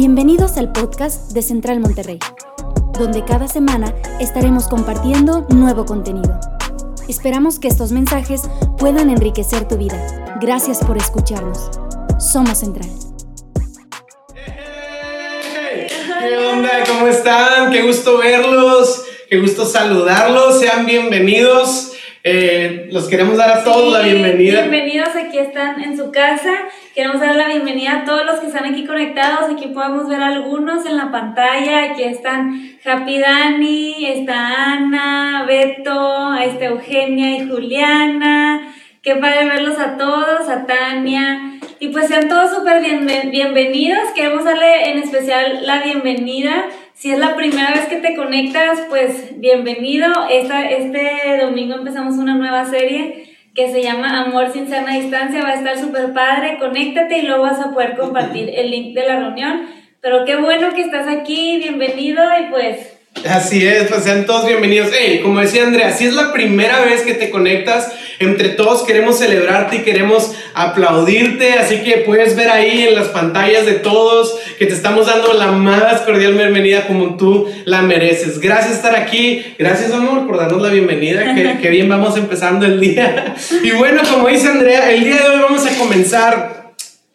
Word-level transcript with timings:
Bienvenidos 0.00 0.56
al 0.58 0.70
podcast 0.70 1.32
de 1.32 1.42
Central 1.42 1.80
Monterrey, 1.80 2.20
donde 3.00 3.24
cada 3.24 3.48
semana 3.48 3.92
estaremos 4.20 4.68
compartiendo 4.68 5.44
nuevo 5.48 5.86
contenido. 5.86 6.38
Esperamos 7.08 7.58
que 7.58 7.66
estos 7.66 7.90
mensajes 7.90 8.42
puedan 8.78 9.10
enriquecer 9.10 9.66
tu 9.66 9.76
vida. 9.76 10.36
Gracias 10.40 10.84
por 10.84 10.96
escucharnos. 10.96 11.68
Somos 12.20 12.58
Central. 12.58 12.88
¿Qué 16.20 16.36
onda? 16.46 16.70
¿Cómo 16.86 17.08
están? 17.08 17.72
Qué 17.72 17.82
gusto 17.82 18.18
verlos, 18.18 19.04
qué 19.28 19.40
gusto 19.40 19.66
saludarlos. 19.66 20.60
Sean 20.60 20.86
bienvenidos. 20.86 21.92
Eh, 22.22 22.88
los 22.92 23.08
queremos 23.08 23.36
dar 23.36 23.50
a 23.50 23.64
todos 23.64 23.92
la 23.92 24.02
bienvenida. 24.02 24.60
Bienvenidos, 24.60 25.08
aquí 25.16 25.38
están 25.38 25.82
en 25.82 25.96
su 25.96 26.12
casa. 26.12 26.52
Queremos 26.98 27.20
dar 27.20 27.36
la 27.36 27.46
bienvenida 27.46 28.00
a 28.00 28.04
todos 28.04 28.26
los 28.26 28.40
que 28.40 28.48
están 28.48 28.64
aquí 28.64 28.84
conectados. 28.84 29.52
Aquí 29.52 29.68
podemos 29.68 30.08
ver 30.08 30.20
algunos 30.20 30.84
en 30.84 30.96
la 30.96 31.12
pantalla. 31.12 31.84
Aquí 31.84 32.02
están 32.02 32.72
Happy 32.84 33.20
Dani, 33.20 34.04
está 34.04 34.72
Ana, 34.72 35.44
Beto, 35.46 36.34
está 36.34 36.64
Eugenia 36.64 37.36
y 37.36 37.48
Juliana. 37.48 38.74
Qué 39.00 39.14
padre 39.14 39.44
verlos 39.44 39.78
a 39.78 39.96
todos, 39.96 40.48
a 40.48 40.66
Tania. 40.66 41.60
Y 41.78 41.86
pues 41.90 42.08
sean 42.08 42.28
todos 42.28 42.52
súper 42.52 42.82
bienvenidos. 42.82 44.08
Queremos 44.16 44.42
darle 44.42 44.90
en 44.90 44.98
especial 44.98 45.64
la 45.64 45.80
bienvenida 45.80 46.66
si 46.94 47.12
es 47.12 47.20
la 47.20 47.36
primera 47.36 47.70
vez 47.74 47.86
que 47.86 47.98
te 47.98 48.16
conectas, 48.16 48.80
pues 48.88 49.38
bienvenido. 49.38 50.12
Esta, 50.28 50.68
este 50.68 51.38
domingo 51.40 51.76
empezamos 51.76 52.16
una 52.16 52.34
nueva 52.34 52.64
serie 52.64 53.27
que 53.58 53.72
se 53.72 53.82
llama 53.82 54.20
Amor 54.20 54.52
sin 54.52 54.68
sana 54.68 54.94
distancia. 54.94 55.42
Va 55.42 55.48
a 55.48 55.54
estar 55.54 55.76
súper 55.76 56.12
padre. 56.12 56.58
Conéctate 56.60 57.18
y 57.18 57.22
luego 57.22 57.42
vas 57.42 57.58
a 57.58 57.72
poder 57.72 57.96
compartir 57.96 58.52
el 58.54 58.70
link 58.70 58.94
de 58.94 59.04
la 59.04 59.18
reunión. 59.18 59.66
Pero 60.00 60.24
qué 60.24 60.36
bueno 60.36 60.72
que 60.74 60.82
estás 60.82 61.08
aquí. 61.08 61.58
Bienvenido 61.58 62.22
y 62.40 62.52
pues 62.52 62.97
Así 63.26 63.66
es, 63.66 63.84
pues 63.84 64.04
sean 64.04 64.26
todos 64.26 64.46
bienvenidos. 64.46 64.90
Hey, 64.96 65.20
como 65.22 65.40
decía 65.40 65.64
Andrea, 65.64 65.92
si 65.92 66.06
es 66.06 66.14
la 66.14 66.32
primera 66.32 66.80
vez 66.80 67.02
que 67.02 67.14
te 67.14 67.30
conectas, 67.30 67.90
entre 68.20 68.50
todos 68.50 68.84
queremos 68.84 69.18
celebrarte 69.18 69.76
y 69.76 69.78
queremos 69.80 70.34
aplaudirte, 70.54 71.54
así 71.54 71.82
que 71.82 71.98
puedes 71.98 72.36
ver 72.36 72.48
ahí 72.48 72.86
en 72.88 72.94
las 72.94 73.08
pantallas 73.08 73.66
de 73.66 73.74
todos 73.74 74.38
que 74.58 74.66
te 74.66 74.74
estamos 74.74 75.06
dando 75.06 75.32
la 75.32 75.52
más 75.52 76.02
cordial 76.02 76.34
bienvenida 76.34 76.86
como 76.86 77.16
tú 77.16 77.48
la 77.64 77.82
mereces. 77.82 78.40
Gracias 78.40 78.68
por 78.68 78.76
estar 78.76 78.96
aquí, 78.96 79.54
gracias 79.58 79.92
amor 79.92 80.26
por 80.26 80.36
darnos 80.36 80.62
la 80.62 80.70
bienvenida, 80.70 81.34
que, 81.34 81.58
que 81.60 81.70
bien 81.70 81.88
vamos 81.88 82.16
empezando 82.16 82.66
el 82.66 82.80
día. 82.80 83.34
Y 83.62 83.70
bueno, 83.72 84.02
como 84.08 84.28
dice 84.28 84.48
Andrea, 84.48 84.90
el 84.92 85.04
día 85.04 85.16
de 85.16 85.28
hoy 85.28 85.40
vamos 85.40 85.66
a 85.66 85.76
comenzar 85.76 86.57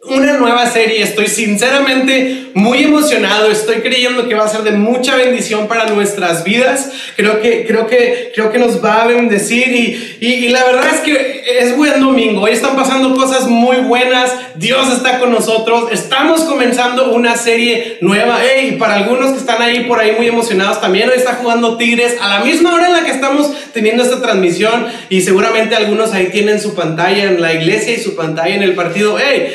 una 0.05 0.33
nueva 0.33 0.65
serie. 0.69 1.01
Estoy 1.01 1.27
sinceramente 1.27 2.47
muy 2.53 2.83
emocionado. 2.83 3.49
Estoy 3.49 3.77
creyendo 3.77 4.27
que 4.27 4.35
va 4.35 4.45
a 4.45 4.49
ser 4.49 4.63
de 4.63 4.71
mucha 4.71 5.15
bendición 5.15 5.67
para 5.67 5.85
nuestras 5.85 6.43
vidas. 6.43 6.91
Creo 7.15 7.41
que, 7.41 7.65
creo 7.65 7.87
que, 7.87 8.31
creo 8.35 8.51
que 8.51 8.59
nos 8.59 8.83
va 8.83 9.03
a 9.03 9.07
bendecir. 9.07 9.67
Y, 9.69 10.25
y, 10.25 10.49
la 10.49 10.65
verdad 10.65 10.85
es 10.93 10.99
que 11.01 11.43
es 11.59 11.77
buen 11.77 12.01
domingo. 12.01 12.41
Hoy 12.41 12.51
están 12.51 12.75
pasando 12.75 13.15
cosas 13.15 13.47
muy 13.47 13.77
buenas. 13.77 14.31
Dios 14.55 14.91
está 14.91 15.19
con 15.19 15.31
nosotros. 15.31 15.91
Estamos 15.91 16.41
comenzando 16.41 17.11
una 17.11 17.37
serie 17.37 17.97
nueva. 18.01 18.39
y 18.61 18.73
para 18.73 18.95
algunos 18.95 19.31
que 19.31 19.37
están 19.37 19.61
ahí 19.61 19.85
por 19.85 19.99
ahí 19.99 20.13
muy 20.17 20.27
emocionados, 20.27 20.81
también 20.81 21.09
hoy 21.09 21.15
está 21.15 21.35
jugando 21.35 21.77
Tigres 21.77 22.17
a 22.19 22.27
la 22.27 22.39
misma 22.43 22.73
hora 22.73 22.87
en 22.87 22.93
la 22.93 23.05
que 23.05 23.11
estamos 23.11 23.51
teniendo 23.71 24.03
esta 24.03 24.21
transmisión. 24.21 24.85
Y 25.09 25.21
seguramente 25.21 25.75
algunos 25.75 26.11
ahí 26.11 26.27
tienen 26.27 26.59
su 26.59 26.75
pantalla 26.75 27.23
en 27.23 27.41
la 27.41 27.53
iglesia 27.53 27.93
y 27.93 28.01
su 28.01 28.15
pantalla 28.15 28.53
en 28.53 28.63
el 28.63 28.75
partido. 28.75 29.17
Hey, 29.17 29.53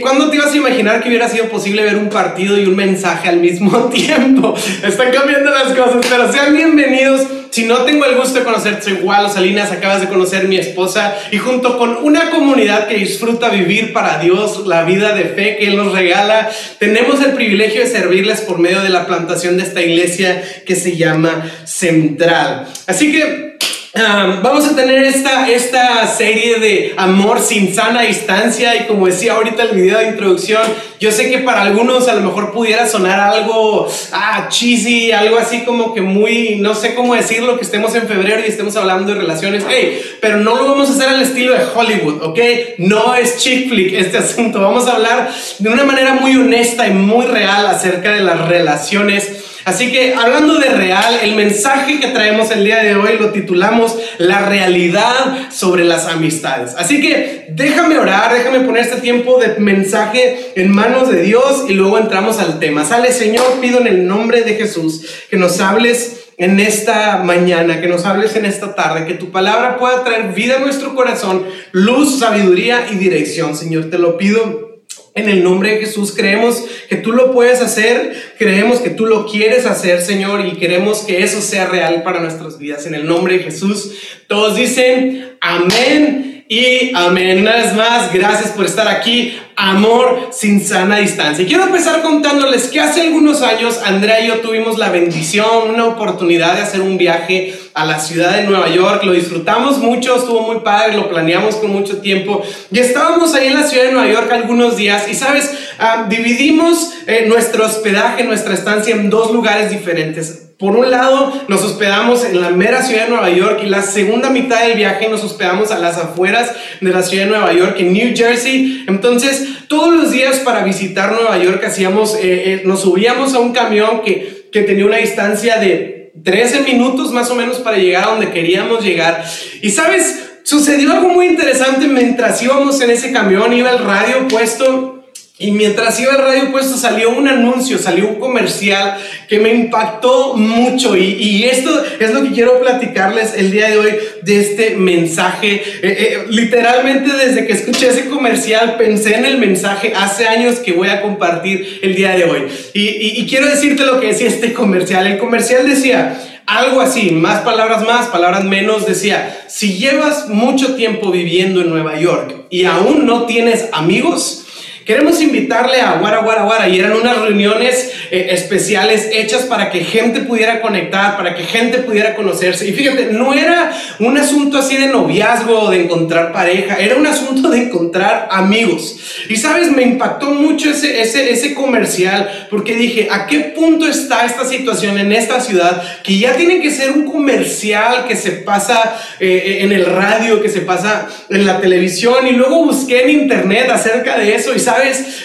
¿Cuándo 0.00 0.30
te 0.30 0.36
ibas 0.36 0.52
a 0.52 0.56
imaginar 0.56 1.02
que 1.02 1.08
hubiera 1.08 1.28
sido 1.28 1.48
posible 1.48 1.82
ver 1.82 1.96
un 1.96 2.08
partido 2.08 2.56
y 2.56 2.66
un 2.66 2.76
mensaje 2.76 3.28
al 3.28 3.38
mismo 3.38 3.86
tiempo? 3.92 4.54
Están 4.84 5.10
cambiando 5.10 5.50
las 5.50 5.76
cosas, 5.76 6.06
pero 6.08 6.30
sean 6.30 6.54
bienvenidos. 6.54 7.22
Si 7.50 7.64
no 7.64 7.78
tengo 7.78 8.04
el 8.04 8.14
gusto 8.14 8.38
de 8.38 8.44
conocerte, 8.44 8.82
soy 8.82 8.92
Walo 9.02 9.28
Salinas, 9.28 9.72
acabas 9.72 10.00
de 10.00 10.08
conocer 10.08 10.46
mi 10.46 10.56
esposa 10.56 11.16
y 11.32 11.38
junto 11.38 11.78
con 11.78 11.96
una 11.96 12.30
comunidad 12.30 12.86
que 12.86 12.94
disfruta 12.94 13.48
vivir 13.48 13.92
para 13.92 14.18
Dios 14.18 14.66
la 14.68 14.84
vida 14.84 15.14
de 15.14 15.24
fe 15.24 15.56
que 15.56 15.66
Él 15.66 15.76
nos 15.76 15.92
regala, 15.92 16.48
tenemos 16.78 17.20
el 17.20 17.32
privilegio 17.32 17.80
de 17.80 17.88
servirles 17.88 18.40
por 18.42 18.60
medio 18.60 18.82
de 18.82 18.88
la 18.88 19.04
plantación 19.04 19.56
de 19.56 19.64
esta 19.64 19.82
iglesia 19.82 20.42
que 20.64 20.76
se 20.76 20.96
llama 20.96 21.50
Central. 21.64 22.68
Así 22.86 23.10
que 23.10 23.51
vamos 23.94 24.66
a 24.66 24.74
tener 24.74 25.04
esta, 25.04 25.48
esta 25.50 26.06
serie 26.06 26.58
de 26.58 26.94
amor 26.96 27.40
sin 27.40 27.74
sana 27.74 28.02
distancia 28.02 28.74
y 28.76 28.86
como 28.86 29.06
decía 29.06 29.34
ahorita 29.34 29.64
el 29.64 29.76
video 29.76 29.98
de 29.98 30.08
introducción, 30.08 30.62
yo 30.98 31.12
sé 31.12 31.30
que 31.30 31.38
para 31.38 31.62
algunos 31.62 32.08
a 32.08 32.14
lo 32.14 32.22
mejor 32.22 32.52
pudiera 32.52 32.86
sonar 32.86 33.20
algo 33.20 33.86
ah, 34.12 34.46
cheesy, 34.48 35.12
algo 35.12 35.36
así 35.36 35.64
como 35.64 35.92
que 35.92 36.00
muy, 36.00 36.56
no 36.56 36.74
sé 36.74 36.94
cómo 36.94 37.14
decirlo, 37.14 37.58
que 37.58 37.64
estemos 37.64 37.94
en 37.94 38.08
febrero 38.08 38.40
y 38.40 38.48
estemos 38.48 38.76
hablando 38.76 39.12
de 39.12 39.20
relaciones, 39.20 39.64
hey, 39.68 40.00
pero 40.20 40.38
no 40.38 40.56
lo 40.56 40.68
vamos 40.68 40.88
a 40.88 40.92
hacer 40.92 41.08
al 41.08 41.20
estilo 41.20 41.52
de 41.52 41.64
Hollywood, 41.74 42.22
¿ok? 42.22 42.38
No 42.78 43.14
es 43.14 43.38
chick 43.38 43.68
flick 43.68 43.92
este 43.92 44.18
asunto, 44.18 44.60
vamos 44.60 44.88
a 44.88 44.92
hablar 44.92 45.30
de 45.58 45.68
una 45.68 45.84
manera 45.84 46.14
muy 46.14 46.34
honesta 46.36 46.86
y 46.86 46.92
muy 46.92 47.26
real 47.26 47.66
acerca 47.66 48.12
de 48.12 48.20
las 48.20 48.48
relaciones 48.48 49.51
Así 49.64 49.92
que 49.92 50.14
hablando 50.14 50.58
de 50.58 50.70
real, 50.70 51.18
el 51.22 51.36
mensaje 51.36 52.00
que 52.00 52.08
traemos 52.08 52.50
el 52.50 52.64
día 52.64 52.82
de 52.82 52.96
hoy 52.96 53.16
lo 53.18 53.30
titulamos 53.30 53.96
La 54.18 54.46
realidad 54.46 55.50
sobre 55.50 55.84
las 55.84 56.06
amistades. 56.06 56.74
Así 56.76 57.00
que 57.00 57.46
déjame 57.50 57.98
orar, 57.98 58.34
déjame 58.34 58.60
poner 58.60 58.82
este 58.82 59.00
tiempo 59.00 59.38
de 59.38 59.60
mensaje 59.60 60.52
en 60.56 60.72
manos 60.72 61.10
de 61.10 61.22
Dios 61.22 61.66
y 61.68 61.74
luego 61.74 61.98
entramos 61.98 62.38
al 62.38 62.58
tema. 62.58 62.84
Sale 62.84 63.12
Señor, 63.12 63.60
pido 63.60 63.80
en 63.80 63.86
el 63.86 64.06
nombre 64.06 64.42
de 64.42 64.54
Jesús 64.54 65.06
que 65.30 65.36
nos 65.36 65.60
hables 65.60 66.30
en 66.38 66.58
esta 66.58 67.18
mañana, 67.18 67.80
que 67.80 67.86
nos 67.86 68.04
hables 68.04 68.34
en 68.34 68.46
esta 68.46 68.74
tarde, 68.74 69.06
que 69.06 69.14
tu 69.14 69.30
palabra 69.30 69.78
pueda 69.78 70.02
traer 70.02 70.32
vida 70.32 70.56
a 70.56 70.58
nuestro 70.58 70.94
corazón, 70.94 71.46
luz, 71.70 72.18
sabiduría 72.18 72.88
y 72.90 72.96
dirección. 72.96 73.56
Señor, 73.56 73.90
te 73.90 73.98
lo 73.98 74.18
pido 74.18 74.71
en 75.14 75.28
el 75.28 75.44
nombre 75.44 75.70
de 75.70 75.80
Jesús 75.80 76.14
creemos 76.16 76.64
que 76.88 76.96
tú 76.96 77.12
lo 77.12 77.32
puedes 77.32 77.60
hacer, 77.60 78.14
creemos 78.38 78.80
que 78.80 78.90
tú 78.90 79.06
lo 79.06 79.26
quieres 79.26 79.66
hacer, 79.66 80.00
Señor, 80.00 80.46
y 80.46 80.52
queremos 80.52 81.00
que 81.00 81.22
eso 81.22 81.42
sea 81.42 81.66
real 81.66 82.02
para 82.02 82.20
nuestras 82.20 82.58
vidas. 82.58 82.86
En 82.86 82.94
el 82.94 83.06
nombre 83.06 83.36
de 83.36 83.44
Jesús, 83.44 83.92
todos 84.26 84.56
dicen 84.56 85.36
amén 85.40 86.44
y 86.48 86.92
amén. 86.94 87.40
Una 87.40 87.56
vez 87.56 87.74
más, 87.74 88.12
gracias 88.12 88.52
por 88.52 88.64
estar 88.64 88.88
aquí. 88.88 89.38
Amor 89.64 90.30
sin 90.32 90.60
sana 90.60 90.96
distancia. 90.96 91.44
Y 91.44 91.46
quiero 91.46 91.62
empezar 91.62 92.02
contándoles 92.02 92.66
que 92.66 92.80
hace 92.80 93.02
algunos 93.02 93.42
años 93.42 93.78
Andrea 93.84 94.18
y 94.18 94.26
yo 94.26 94.40
tuvimos 94.40 94.76
la 94.76 94.90
bendición, 94.90 95.70
una 95.72 95.84
oportunidad 95.84 96.56
de 96.56 96.62
hacer 96.62 96.80
un 96.80 96.98
viaje 96.98 97.54
a 97.72 97.84
la 97.84 98.00
ciudad 98.00 98.34
de 98.34 98.42
Nueva 98.42 98.68
York. 98.70 99.04
Lo 99.04 99.12
disfrutamos 99.12 99.78
mucho, 99.78 100.16
estuvo 100.16 100.40
muy 100.40 100.64
padre, 100.64 100.96
lo 100.96 101.08
planeamos 101.08 101.54
con 101.54 101.70
mucho 101.70 101.98
tiempo. 101.98 102.42
Y 102.72 102.80
estábamos 102.80 103.36
ahí 103.36 103.46
en 103.46 103.54
la 103.54 103.62
ciudad 103.62 103.84
de 103.84 103.92
Nueva 103.92 104.12
York 104.12 104.32
algunos 104.32 104.76
días 104.76 105.06
y, 105.08 105.14
sabes, 105.14 105.52
ah, 105.78 106.06
dividimos 106.08 106.94
eh, 107.06 107.26
nuestro 107.28 107.64
hospedaje, 107.64 108.24
nuestra 108.24 108.54
estancia 108.54 108.96
en 108.96 109.10
dos 109.10 109.30
lugares 109.30 109.70
diferentes. 109.70 110.42
Por 110.62 110.76
un 110.76 110.92
lado, 110.92 111.32
nos 111.48 111.64
hospedamos 111.64 112.24
en 112.24 112.40
la 112.40 112.50
mera 112.50 112.82
ciudad 112.82 113.06
de 113.06 113.10
Nueva 113.10 113.30
York 113.30 113.62
y 113.64 113.66
la 113.66 113.82
segunda 113.82 114.30
mitad 114.30 114.60
del 114.60 114.76
viaje 114.76 115.08
nos 115.08 115.24
hospedamos 115.24 115.72
a 115.72 115.78
las 115.80 115.98
afueras 115.98 116.52
de 116.80 116.90
la 116.90 117.02
ciudad 117.02 117.24
de 117.24 117.30
Nueva 117.30 117.52
York, 117.52 117.74
en 117.80 117.92
New 117.92 118.16
Jersey. 118.16 118.84
Entonces, 118.86 119.44
todos 119.68 119.94
los 119.94 120.10
días 120.10 120.40
para 120.40 120.64
visitar 120.64 121.12
Nueva 121.12 121.38
York 121.38 121.62
hacíamos, 121.64 122.14
eh, 122.16 122.20
eh, 122.22 122.62
nos 122.64 122.82
subíamos 122.82 123.34
a 123.34 123.40
un 123.40 123.52
camión 123.52 124.02
que, 124.02 124.48
que 124.52 124.62
tenía 124.62 124.86
una 124.86 124.98
distancia 124.98 125.56
de 125.56 126.12
13 126.22 126.60
minutos 126.60 127.12
más 127.12 127.30
o 127.30 127.34
menos 127.34 127.58
para 127.58 127.78
llegar 127.78 128.04
a 128.04 128.10
donde 128.12 128.30
queríamos 128.30 128.84
llegar. 128.84 129.24
Y 129.62 129.70
sabes, 129.70 130.30
sucedió 130.42 130.92
algo 130.92 131.08
muy 131.08 131.26
interesante 131.26 131.86
mientras 131.86 132.42
íbamos 132.42 132.80
en 132.80 132.90
ese 132.90 133.12
camión, 133.12 133.52
iba 133.52 133.70
el 133.70 133.78
radio 133.78 134.28
puesto 134.28 134.91
y 135.38 135.50
mientras 135.50 135.98
iba 135.98 136.12
el 136.12 136.18
radio 136.18 136.52
puesto 136.52 136.76
salió 136.76 137.10
un 137.10 137.26
anuncio, 137.26 137.78
salió 137.78 138.06
un 138.06 138.16
comercial 138.16 138.98
que 139.28 139.38
me 139.40 139.52
impactó 139.52 140.34
mucho 140.34 140.96
y, 140.96 141.14
y 141.14 141.44
esto 141.44 141.82
es 141.98 142.12
lo 142.12 142.22
que 142.22 142.32
quiero 142.32 142.60
platicarles 142.60 143.34
el 143.34 143.50
día 143.50 143.70
de 143.70 143.78
hoy 143.78 143.92
de 144.22 144.40
este 144.40 144.76
mensaje. 144.76 145.54
Eh, 145.54 145.82
eh, 145.82 146.18
literalmente 146.28 147.10
desde 147.16 147.46
que 147.46 147.54
escuché 147.54 147.88
ese 147.88 148.08
comercial 148.08 148.76
pensé 148.76 149.16
en 149.16 149.24
el 149.24 149.38
mensaje 149.38 149.94
hace 149.96 150.28
años 150.28 150.56
que 150.56 150.72
voy 150.72 150.88
a 150.88 151.00
compartir 151.00 151.80
el 151.82 151.94
día 151.94 152.14
de 152.14 152.24
hoy. 152.24 152.42
Y, 152.74 153.20
y 153.20 153.26
quiero 153.26 153.48
decirte 153.48 153.86
lo 153.86 154.00
que 154.00 154.08
decía 154.08 154.28
este 154.28 154.52
comercial. 154.52 155.06
El 155.06 155.18
comercial 155.18 155.66
decía 155.66 156.20
algo 156.46 156.80
así, 156.82 157.10
más 157.10 157.40
palabras 157.40 157.84
más, 157.86 158.08
palabras 158.08 158.44
menos, 158.44 158.84
decía, 158.86 159.44
si 159.48 159.78
llevas 159.78 160.28
mucho 160.28 160.74
tiempo 160.74 161.10
viviendo 161.10 161.62
en 161.62 161.70
Nueva 161.70 161.98
York 161.98 162.46
y 162.50 162.66
aún 162.66 163.06
no 163.06 163.26
tienes 163.26 163.68
amigos, 163.72 164.41
queremos 164.84 165.20
invitarle 165.20 165.80
a 165.80 165.98
Guara 165.98 166.18
Guara 166.18 166.42
Guara 166.44 166.68
y 166.68 166.78
eran 166.78 166.92
unas 166.92 167.18
reuniones 167.18 167.92
eh, 168.10 168.28
especiales 168.30 169.08
hechas 169.12 169.42
para 169.44 169.70
que 169.70 169.84
gente 169.84 170.20
pudiera 170.20 170.60
conectar, 170.60 171.16
para 171.16 171.34
que 171.34 171.44
gente 171.44 171.78
pudiera 171.78 172.14
conocerse. 172.14 172.68
Y 172.68 172.72
fíjate, 172.72 173.06
no 173.12 173.34
era 173.34 173.72
un 174.00 174.16
asunto 174.18 174.58
así 174.58 174.76
de 174.76 174.88
noviazgo 174.88 175.60
o 175.60 175.70
de 175.70 175.84
encontrar 175.84 176.32
pareja, 176.32 176.76
era 176.76 176.96
un 176.96 177.06
asunto 177.06 177.48
de 177.48 177.64
encontrar 177.64 178.28
amigos. 178.30 178.96
Y 179.28 179.36
sabes, 179.36 179.70
me 179.70 179.82
impactó 179.82 180.30
mucho 180.30 180.70
ese, 180.70 181.00
ese, 181.00 181.30
ese 181.30 181.54
comercial 181.54 182.48
porque 182.50 182.74
dije, 182.74 183.08
¿a 183.10 183.26
qué 183.26 183.40
punto 183.40 183.86
está 183.86 184.24
esta 184.24 184.44
situación 184.44 184.98
en 184.98 185.12
esta 185.12 185.40
ciudad 185.40 185.82
que 186.02 186.18
ya 186.18 186.34
tiene 186.34 186.60
que 186.60 186.70
ser 186.70 186.90
un 186.92 187.04
comercial 187.04 188.06
que 188.06 188.16
se 188.16 188.32
pasa 188.32 188.98
eh, 189.20 189.58
en 189.60 189.72
el 189.72 189.86
radio, 189.86 190.42
que 190.42 190.48
se 190.48 190.60
pasa 190.60 191.08
en 191.28 191.46
la 191.46 191.60
televisión? 191.60 192.26
Y 192.26 192.32
luego 192.32 192.64
busqué 192.64 193.02
en 193.04 193.10
internet 193.10 193.70
acerca 193.70 194.18
de 194.18 194.34
eso 194.34 194.54
y 194.54 194.58
sabes, 194.58 194.71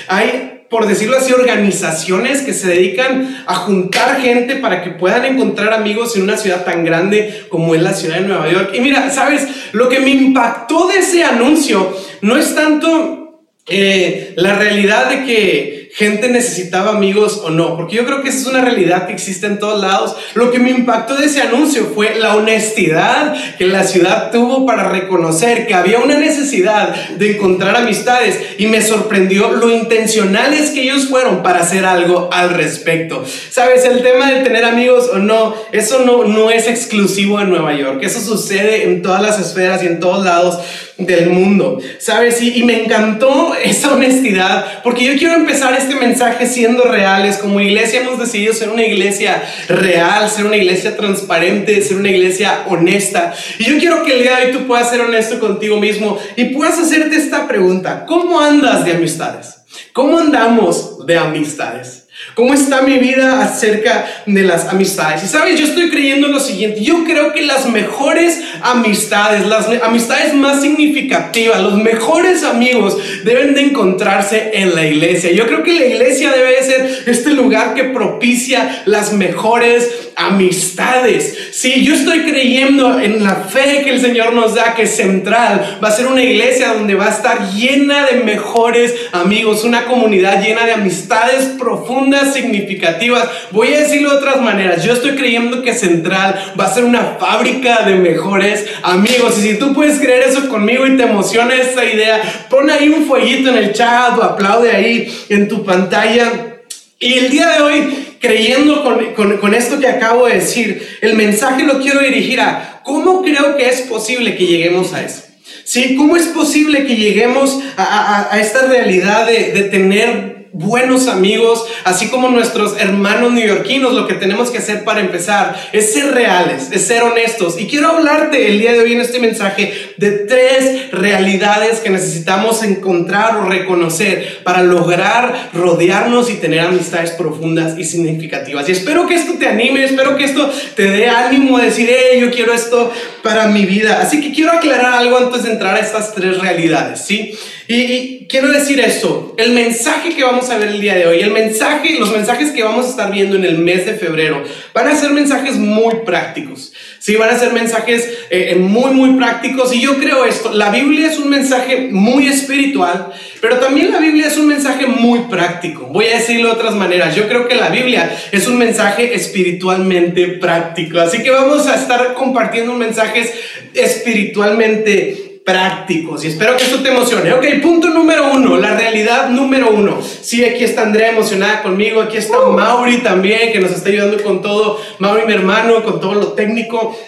hay 0.08 0.58
por 0.70 0.86
decirlo 0.86 1.18
así, 1.18 1.32
organizaciones 1.32 2.42
que 2.42 2.54
se 2.54 2.68
dedican 2.68 3.44
a 3.48 3.56
juntar 3.56 4.20
gente 4.22 4.58
para 4.58 4.84
que 4.84 4.92
puedan 4.92 5.24
encontrar 5.24 5.74
amigos 5.74 6.16
en 6.16 6.24
una 6.24 6.36
ciudad 6.36 6.66
tan 6.66 6.84
grande 6.84 7.46
como 7.50 7.74
es 7.74 7.82
la 7.82 7.94
ciudad 7.94 8.16
de 8.16 8.28
Nueva 8.28 8.52
York. 8.52 8.72
Y 8.74 8.82
mira, 8.82 9.10
sabes, 9.10 9.48
lo 9.72 9.88
que 9.88 10.00
me 10.00 10.10
impactó 10.10 10.88
de 10.88 11.00
ese 11.00 11.24
anuncio 11.24 11.96
no 12.22 12.36
es 12.36 12.54
tanto 12.54 13.44
eh, 13.68 14.34
la 14.36 14.58
realidad 14.58 15.10
de 15.10 15.24
que 15.24 15.77
gente 15.98 16.30
necesitaba 16.30 16.92
amigos 16.92 17.42
o 17.44 17.50
no, 17.50 17.76
porque 17.76 17.96
yo 17.96 18.06
creo 18.06 18.22
que 18.22 18.30
esa 18.30 18.42
es 18.42 18.46
una 18.46 18.62
realidad 18.62 19.08
que 19.08 19.14
existe 19.14 19.48
en 19.48 19.58
todos 19.58 19.82
lados. 19.82 20.16
Lo 20.36 20.52
que 20.52 20.60
me 20.60 20.70
impactó 20.70 21.16
de 21.16 21.26
ese 21.26 21.42
anuncio 21.42 21.92
fue 21.96 22.14
la 22.20 22.36
honestidad 22.36 23.36
que 23.58 23.66
la 23.66 23.84
ciudad 23.84 24.30
tuvo 24.32 24.64
para 24.68 24.90
reconocer 24.90 25.66
que 25.66 25.74
había 25.74 25.98
una 25.98 26.20
necesidad 26.20 26.94
de 26.94 27.32
encontrar 27.32 27.76
amistades 27.76 28.40
y 28.60 28.68
me 28.68 28.84
sorprendió 28.84 29.54
lo 29.54 29.72
intencionales 29.72 30.70
que 30.70 30.84
ellos 30.84 31.08
fueron 31.08 31.42
para 31.42 31.62
hacer 31.62 31.84
algo 31.84 32.30
al 32.32 32.52
respecto. 32.52 33.26
Sabes, 33.50 33.84
el 33.84 34.04
tema 34.04 34.32
de 34.32 34.44
tener 34.44 34.66
amigos 34.66 35.10
o 35.12 35.18
no, 35.18 35.56
eso 35.72 36.06
no, 36.06 36.26
no 36.26 36.52
es 36.52 36.68
exclusivo 36.68 37.40
de 37.40 37.46
Nueva 37.46 37.74
York, 37.74 38.02
eso 38.04 38.22
sucede 38.22 38.84
en 38.84 39.02
todas 39.02 39.24
las 39.24 39.40
esferas 39.40 39.82
y 39.82 39.88
en 39.88 40.00
todos 40.00 40.24
lados 40.24 40.60
del 40.98 41.30
mundo, 41.30 41.80
¿sabes? 42.00 42.42
Y, 42.42 42.60
y, 42.60 42.64
me 42.64 42.84
encantó 42.84 43.54
esa 43.56 43.94
honestidad, 43.94 44.82
porque 44.84 45.06
yo 45.06 45.16
quiero 45.18 45.36
empezar 45.36 45.76
este 45.76 45.96
mensaje 45.96 46.48
siendo 46.48 46.86
reales. 46.86 47.38
Como 47.38 47.62
iglesia 47.62 48.02
hemos 48.02 48.20
decidido 48.20 48.54
ser 48.54 48.70
una 48.70 48.84
iglesia 48.84 49.44
real, 49.68 50.28
ser 50.30 50.46
una 50.46 50.58
iglesia 50.58 50.98
transparente, 50.98 51.82
ser 51.82 51.98
una 51.98 52.10
iglesia 52.10 52.66
honesta. 52.68 53.34
Y 53.60 53.66
yo 53.66 53.78
quiero 53.78 54.04
que 54.04 54.14
el 54.14 54.24
día 54.24 54.38
de 54.38 54.46
hoy 54.48 54.52
tú 54.54 54.66
puedas 54.66 54.90
ser 54.90 55.02
honesto 55.02 55.40
contigo 55.40 55.78
mismo 55.78 56.18
y 56.36 56.46
puedas 56.46 56.80
hacerte 56.80 57.16
esta 57.16 57.48
pregunta. 57.48 58.06
¿Cómo 58.08 58.40
andas 58.40 58.84
de 58.84 58.94
amistades? 58.94 59.58
¿Cómo 59.94 60.18
andamos 60.18 61.06
de 61.06 61.18
amistades? 61.18 62.07
¿Cómo 62.38 62.54
está 62.54 62.84
mi 62.84 63.00
vida 63.00 63.42
acerca 63.42 64.06
de 64.28 64.44
las 64.44 64.68
amistades? 64.68 65.24
Y 65.24 65.28
sabes, 65.28 65.60
yo 65.60 65.66
estoy 65.66 65.90
creyendo 65.90 66.28
lo 66.28 66.40
siguiente, 66.40 66.84
yo 66.84 67.04
creo 67.04 67.34
que 67.34 67.42
las 67.42 67.68
mejores 67.68 68.40
amistades, 68.62 69.48
las 69.48 69.68
amistades 69.82 70.36
más 70.36 70.62
significativas, 70.62 71.60
los 71.64 71.82
mejores 71.82 72.44
amigos 72.44 72.96
deben 73.24 73.56
de 73.56 73.62
encontrarse 73.62 74.52
en 74.54 74.76
la 74.76 74.86
iglesia. 74.86 75.32
Yo 75.32 75.48
creo 75.48 75.64
que 75.64 75.80
la 75.80 75.86
iglesia 75.88 76.32
debe 76.32 76.62
ser 76.62 77.06
este 77.08 77.32
lugar 77.32 77.74
que 77.74 77.86
propicia 77.86 78.84
las 78.86 79.14
mejores 79.14 80.12
amistades. 80.16 81.36
Sí, 81.52 81.84
yo 81.84 81.94
estoy 81.94 82.22
creyendo 82.22 83.00
en 83.00 83.24
la 83.24 83.36
fe 83.36 83.82
que 83.84 83.92
el 83.92 84.02
Señor 84.02 84.34
nos 84.34 84.56
da, 84.56 84.74
que 84.76 84.84
es 84.84 84.96
central. 84.96 85.80
Va 85.84 85.88
a 85.88 85.92
ser 85.92 86.08
una 86.08 86.24
iglesia 86.24 86.74
donde 86.74 86.96
va 86.96 87.06
a 87.06 87.12
estar 87.12 87.52
llena 87.52 88.06
de 88.06 88.24
mejores 88.24 88.94
amigos, 89.12 89.64
una 89.64 89.86
comunidad 89.86 90.44
llena 90.44 90.66
de 90.66 90.74
amistades 90.74 91.46
profundas, 91.58 92.27
significativas. 92.34 93.28
Voy 93.52 93.74
a 93.74 93.80
decirlo 93.80 94.12
de 94.12 94.18
otras 94.18 94.42
maneras. 94.42 94.84
Yo 94.84 94.94
estoy 94.94 95.16
creyendo 95.16 95.62
que 95.62 95.74
central 95.74 96.54
va 96.60 96.66
a 96.66 96.74
ser 96.74 96.84
una 96.84 97.18
fábrica 97.20 97.84
de 97.84 97.96
mejores 97.96 98.66
amigos. 98.84 99.38
Y 99.40 99.42
si 99.42 99.58
tú 99.58 99.74
puedes 99.74 100.00
creer 100.00 100.24
eso 100.24 100.48
conmigo 100.50 100.86
y 100.86 100.98
te 100.98 101.04
emociona 101.04 101.56
esa 101.56 101.86
idea, 101.86 102.22
pon 102.50 102.70
ahí 102.70 102.90
un 102.90 103.06
fueguito 103.06 103.50
en 103.50 103.58
el 103.58 103.74
chat 103.74 104.18
o 104.18 104.24
aplaude 104.24 104.72
ahí 104.72 105.12
en 105.30 105.48
tu 105.48 105.64
pantalla. 105.64 106.58
Y 107.00 107.14
el 107.14 107.30
día 107.30 107.50
de 107.50 107.62
hoy 107.62 108.08
creyendo 108.20 108.84
con, 109.16 109.54
esto 109.54 109.80
que 109.80 109.88
acabo 109.88 110.28
de 110.28 110.36
decir, 110.36 110.88
el 111.02 111.16
mensaje 111.16 111.64
lo 111.64 111.80
quiero 111.80 112.02
dirigir 112.02 112.42
a 112.42 112.82
cómo 112.84 113.22
creo 113.22 113.56
que 113.56 113.70
es 113.70 113.82
posible 113.82 114.36
que 114.36 114.48
lleguemos 114.48 114.94
a 114.94 115.04
eso. 115.04 115.24
¿Sí? 115.64 115.96
¿Cómo 115.96 116.16
es 116.16 116.28
posible 116.28 116.86
que 116.86 116.96
lleguemos 116.96 117.60
a, 117.78 118.38
esta 118.40 118.68
realidad 118.68 119.28
de, 119.28 119.52
de 119.52 119.64
tener 119.64 120.37
buenos 120.58 121.08
amigos, 121.08 121.66
así 121.84 122.08
como 122.08 122.30
nuestros 122.30 122.80
hermanos 122.80 123.32
neoyorquinos, 123.32 123.94
lo 123.94 124.08
que 124.08 124.16
tenemos 124.16 124.50
que 124.50 124.58
hacer 124.58 124.84
para 124.84 125.02
empezar 125.02 125.56
es 125.72 125.94
ser 125.94 126.14
reales, 126.14 126.70
es 126.72 126.88
ser 126.88 127.04
honestos. 127.04 127.60
Y 127.60 127.68
quiero 127.68 127.90
hablarte 127.90 128.50
el 128.50 128.60
día 128.60 128.74
de 128.74 128.80
hoy 128.80 128.94
en 128.94 129.02
este 129.02 129.20
mensaje 129.20 129.72
de 129.98 130.12
tres 130.12 130.92
realidades 130.92 131.80
que 131.80 131.92
necesitamos 131.92 132.64
encontrar 132.64 133.38
o 133.38 133.46
reconocer 133.46 134.40
para 134.44 134.64
lograr 134.64 135.52
rodearnos 135.54 136.32
y 136.32 136.36
tener 136.36 136.62
amistades 136.62 137.12
profundas 137.12 137.78
y 137.78 137.84
significativas. 137.84 138.68
Y 138.68 138.72
espero 138.72 139.06
que 139.06 139.14
esto 139.14 139.34
te 139.38 139.48
anime, 139.48 139.84
espero 139.84 140.18
que 140.18 140.24
esto 140.24 140.52
te 140.76 140.86
dé 140.90 141.08
ánimo 141.08 141.58
a 141.58 141.62
decir, 141.62 141.88
hey, 141.90 142.20
yo 142.20 142.32
quiero 142.32 142.54
esto 142.54 142.92
para 143.22 143.48
mi 143.48 143.66
vida. 143.66 144.00
Así 144.02 144.22
que 144.22 144.32
quiero 144.32 144.54
aclarar 144.54 144.94
algo 144.96 145.18
antes 145.18 145.44
de 145.44 145.52
entrar 145.52 145.76
a 145.76 145.80
estas 145.80 146.16
tres 146.16 146.40
realidades, 146.40 147.02
¿sí? 147.06 147.38
Y, 147.70 148.28
quiero 148.30 148.48
decir 148.50 148.80
esto, 148.80 149.36
el 149.38 149.52
mensaje 149.52 150.16
que 150.16 150.24
vamos 150.24 150.50
a 150.50 150.58
ver 150.58 150.70
el 150.70 150.80
día 150.80 150.96
de 150.96 151.06
hoy, 151.06 151.20
el 151.20 151.32
mensaje, 151.32 152.00
los 152.00 152.12
mensajes 152.12 152.52
que 152.52 152.64
vamos 152.64 152.86
a 152.86 152.90
estar 152.90 153.12
viendo 153.12 153.36
en 153.36 153.44
el 153.44 153.58
mes 153.58 153.86
de 153.86 153.96
febrero, 153.96 154.42
van 154.74 154.88
a 154.88 154.96
ser 154.96 155.12
mensajes 155.12 155.58
muy 155.58 155.96
prácticos. 156.06 156.72
Sí, 157.00 157.16
van 157.18 157.30
a 157.30 157.38
ser 157.38 157.52
mensajes 157.52 158.10
eh, 158.30 158.56
muy, 158.56 158.92
muy 158.92 159.18
prácticos. 159.18 159.74
Y 159.74 159.82
yo 159.82 159.98
creo 159.98 160.24
esto, 160.24 160.54
la 160.54 160.70
Biblia 160.70 161.08
es 161.08 161.20
un 161.20 161.30
mensaje 161.30 161.90
muy 161.92 162.28
espiritual, 162.28 163.12
pero 163.42 163.58
también 163.58 163.92
la 163.92 164.00
Biblia 164.00 164.28
es 164.28 164.38
un 164.38 164.48
mensaje 164.48 164.88
muy 164.88 165.20
práctico. 165.30 165.88
Voy 165.88 166.06
a 166.06 166.18
decirlo 166.18 166.48
de 166.48 166.54
otras 166.54 166.74
maneras. 166.74 167.16
Yo 167.16 167.28
creo 167.28 167.50
que 167.50 167.56
la 167.56 167.68
Biblia 167.68 168.10
es 168.32 168.48
un 168.48 168.58
mensaje 168.58 169.14
espiritualmente 169.14 170.28
práctico. 170.28 171.02
Así 171.02 171.22
que 171.22 171.32
vamos 171.32 171.68
a 171.68 171.76
estar 171.76 172.14
compartiendo 172.14 172.74
mensajes 172.74 173.34
espiritualmente 173.74 175.27
prácticos 175.48 176.26
y 176.26 176.28
espero 176.28 176.58
que 176.58 176.66
esto 176.66 176.84
te 176.84 176.90
emocione. 176.90 177.32
Ok, 177.32 177.46
punto 177.62 177.88
número 177.88 178.34
uno, 178.34 178.58
la 178.58 178.76
realidad 178.76 179.30
número 179.30 179.72
uno. 179.72 179.98
Sí, 180.02 180.44
aquí 180.44 180.66
está 180.66 180.82
Andrea 180.82 181.12
emocionada 181.12 181.64
conmigo, 181.64 182.02
aquí 182.02 182.18
está 182.18 182.38
Mauri 182.50 182.98
también 182.98 183.54
que 183.54 183.60
nos 183.62 183.72
está 183.72 183.88
ayudando 183.88 184.22
con 184.22 184.42
todo, 184.42 184.78
Mauri 185.00 185.26
mi 185.26 185.32
hermano, 185.32 185.86
con 185.86 186.02
todo 186.02 186.16
lo 186.16 186.34
técnico. 186.34 187.00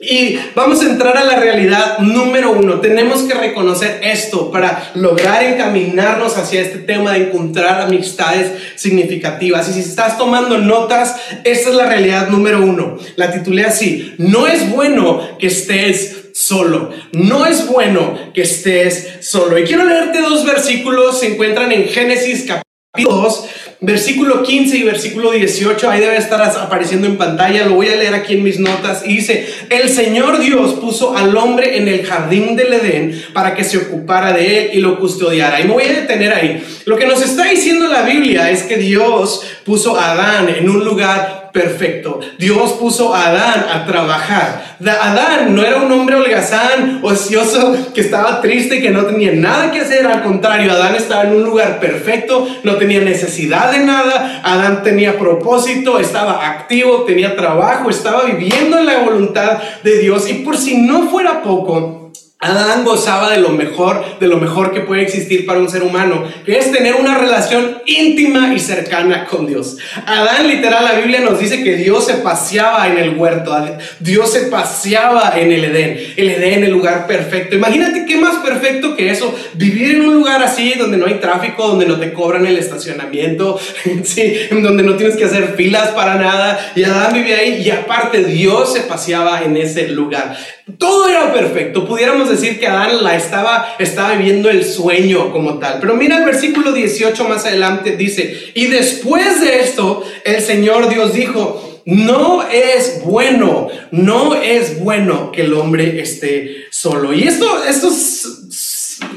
Y 0.00 0.36
vamos 0.56 0.82
a 0.82 0.90
entrar 0.90 1.16
a 1.16 1.24
la 1.24 1.38
realidad 1.38 2.00
número 2.00 2.50
uno. 2.52 2.80
Tenemos 2.80 3.22
que 3.22 3.34
reconocer 3.34 4.00
esto 4.02 4.50
para 4.50 4.90
lograr 4.94 5.44
encaminarnos 5.44 6.36
hacia 6.36 6.60
este 6.62 6.78
tema 6.78 7.12
de 7.12 7.28
encontrar 7.28 7.80
amistades 7.80 8.50
significativas. 8.74 9.68
Y 9.70 9.72
si 9.72 9.80
estás 9.80 10.18
tomando 10.18 10.58
notas, 10.58 11.16
esta 11.44 11.70
es 11.70 11.74
la 11.76 11.86
realidad 11.86 12.28
número 12.28 12.62
uno. 12.62 12.98
La 13.14 13.32
titulé 13.32 13.64
así. 13.64 14.14
No 14.18 14.46
es 14.46 14.68
bueno 14.70 15.38
que 15.38 15.46
estés 15.46 16.25
solo. 16.36 16.90
No 17.12 17.46
es 17.46 17.66
bueno 17.66 18.14
que 18.34 18.42
estés 18.42 19.08
solo. 19.20 19.58
Y 19.58 19.64
quiero 19.64 19.86
leerte 19.86 20.20
dos 20.20 20.44
versículos, 20.44 21.20
se 21.20 21.32
encuentran 21.32 21.72
en 21.72 21.88
Génesis 21.88 22.44
capítulo 22.46 23.22
2, 23.22 23.44
versículo 23.80 24.42
15 24.42 24.76
y 24.76 24.82
versículo 24.82 25.30
18, 25.32 25.90
ahí 25.90 26.00
debe 26.00 26.16
estar 26.16 26.42
apareciendo 26.42 27.06
en 27.06 27.16
pantalla, 27.16 27.66
lo 27.66 27.76
voy 27.76 27.88
a 27.88 27.96
leer 27.96 28.14
aquí 28.14 28.34
en 28.34 28.42
mis 28.42 28.58
notas, 28.58 29.02
y 29.06 29.16
dice, 29.16 29.48
el 29.70 29.88
Señor 29.88 30.38
Dios 30.38 30.74
puso 30.74 31.16
al 31.16 31.34
hombre 31.36 31.78
en 31.78 31.88
el 31.88 32.04
jardín 32.04 32.54
del 32.54 32.72
Edén 32.72 33.22
para 33.32 33.54
que 33.54 33.64
se 33.64 33.78
ocupara 33.78 34.32
de 34.32 34.58
él 34.58 34.70
y 34.74 34.80
lo 34.80 34.98
custodiara. 34.98 35.60
Y 35.60 35.64
me 35.64 35.72
voy 35.72 35.84
a 35.84 35.92
detener 35.92 36.34
ahí. 36.34 36.62
Lo 36.84 36.96
que 36.96 37.06
nos 37.06 37.22
está 37.22 37.44
diciendo 37.44 37.88
la 37.88 38.02
Biblia 38.02 38.50
es 38.50 38.62
que 38.62 38.76
Dios 38.76 39.42
puso 39.64 39.98
a 39.98 40.12
Adán 40.12 40.48
en 40.50 40.68
un 40.68 40.84
lugar 40.84 41.45
perfecto. 41.56 42.20
Dios 42.38 42.72
puso 42.72 43.14
a 43.14 43.28
Adán 43.28 43.66
a 43.72 43.86
trabajar. 43.86 44.76
Adán 44.78 45.54
no 45.54 45.62
era 45.62 45.80
un 45.80 45.90
hombre 45.90 46.16
holgazán, 46.16 47.00
ocioso, 47.02 47.74
que 47.94 48.02
estaba 48.02 48.42
triste, 48.42 48.82
que 48.82 48.90
no 48.90 49.06
tenía 49.06 49.32
nada 49.32 49.72
que 49.72 49.80
hacer. 49.80 50.06
Al 50.06 50.22
contrario, 50.22 50.70
Adán 50.70 50.94
estaba 50.94 51.22
en 51.22 51.36
un 51.36 51.44
lugar 51.44 51.80
perfecto, 51.80 52.46
no 52.62 52.76
tenía 52.76 53.00
necesidad 53.00 53.72
de 53.72 53.78
nada. 53.78 54.42
Adán 54.44 54.82
tenía 54.82 55.18
propósito, 55.18 55.98
estaba 55.98 56.46
activo, 56.46 57.04
tenía 57.04 57.34
trabajo, 57.34 57.88
estaba 57.88 58.24
viviendo 58.24 58.78
en 58.78 58.84
la 58.84 58.98
voluntad 58.98 59.58
de 59.82 59.98
Dios. 59.98 60.28
Y 60.28 60.34
por 60.34 60.58
si 60.58 60.76
no 60.76 61.08
fuera 61.08 61.42
poco, 61.42 62.05
Adán 62.38 62.84
gozaba 62.84 63.30
de 63.30 63.38
lo 63.38 63.48
mejor, 63.48 64.18
de 64.20 64.26
lo 64.26 64.36
mejor 64.36 64.74
que 64.74 64.80
puede 64.80 65.00
existir 65.00 65.46
para 65.46 65.58
un 65.58 65.70
ser 65.70 65.82
humano, 65.82 66.22
que 66.44 66.58
es 66.58 66.70
tener 66.70 66.96
una 66.96 67.16
relación 67.16 67.78
íntima 67.86 68.52
y 68.52 68.60
cercana 68.60 69.24
con 69.24 69.46
Dios. 69.46 69.78
Adán, 70.04 70.46
literal, 70.46 70.84
la 70.84 70.92
Biblia 70.92 71.20
nos 71.20 71.38
dice 71.38 71.64
que 71.64 71.76
Dios 71.76 72.04
se 72.04 72.14
paseaba 72.14 72.88
en 72.88 72.98
el 72.98 73.16
huerto, 73.16 73.56
Dios 74.00 74.30
se 74.30 74.42
paseaba 74.42 75.32
en 75.34 75.50
el 75.50 75.64
Edén, 75.64 75.98
el 76.18 76.30
Edén, 76.30 76.64
el 76.64 76.72
lugar 76.72 77.06
perfecto. 77.06 77.56
Imagínate 77.56 78.04
qué 78.04 78.18
más 78.18 78.36
perfecto 78.44 78.94
que 78.96 79.10
eso, 79.10 79.34
vivir 79.54 79.94
en 79.94 80.02
un 80.02 80.16
lugar 80.16 80.42
así 80.42 80.74
donde 80.74 80.98
no 80.98 81.06
hay 81.06 81.14
tráfico, 81.14 81.66
donde 81.66 81.86
no 81.86 81.98
te 81.98 82.12
cobran 82.12 82.46
el 82.46 82.58
estacionamiento, 82.58 83.58
sí, 84.04 84.40
donde 84.50 84.82
no 84.82 84.96
tienes 84.96 85.16
que 85.16 85.24
hacer 85.24 85.54
filas 85.56 85.88
para 85.92 86.16
nada. 86.16 86.72
Y 86.76 86.84
Adán 86.84 87.14
vivía 87.14 87.38
ahí 87.38 87.62
y 87.62 87.70
aparte 87.70 88.24
Dios 88.24 88.74
se 88.74 88.80
paseaba 88.80 89.42
en 89.42 89.56
ese 89.56 89.88
lugar. 89.88 90.36
Todo 90.78 91.08
era 91.08 91.32
perfecto, 91.32 91.86
pudiéramos 91.86 92.28
decir 92.28 92.58
que 92.58 92.66
Adán 92.66 93.04
la 93.04 93.14
estaba, 93.14 93.76
estaba 93.78 94.16
viviendo 94.16 94.50
el 94.50 94.64
sueño 94.64 95.30
como 95.32 95.58
tal. 95.60 95.78
Pero 95.80 95.94
mira 95.94 96.18
el 96.18 96.24
versículo 96.24 96.72
18 96.72 97.22
más 97.28 97.46
adelante, 97.46 97.96
dice, 97.96 98.50
y 98.52 98.66
después 98.66 99.40
de 99.40 99.60
esto, 99.60 100.02
el 100.24 100.40
Señor 100.42 100.88
Dios 100.88 101.14
dijo, 101.14 101.82
no 101.84 102.42
es 102.48 103.00
bueno, 103.04 103.68
no 103.92 104.34
es 104.34 104.80
bueno 104.80 105.30
que 105.30 105.42
el 105.42 105.54
hombre 105.54 106.00
esté 106.00 106.64
solo. 106.72 107.12
Y 107.12 107.28
esto, 107.28 107.62
esto 107.64 107.88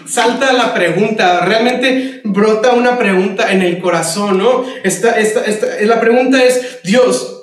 salta 0.06 0.54
la 0.54 0.72
pregunta, 0.72 1.44
realmente 1.46 2.22
brota 2.26 2.74
una 2.74 2.96
pregunta 3.00 3.52
en 3.52 3.64
el 3.64 3.80
corazón, 3.80 4.38
¿no? 4.38 4.66
Esta, 4.84 5.20
esta, 5.20 5.44
esta, 5.46 5.68
la 5.82 6.00
pregunta 6.00 6.44
es, 6.44 6.80
Dios, 6.84 7.39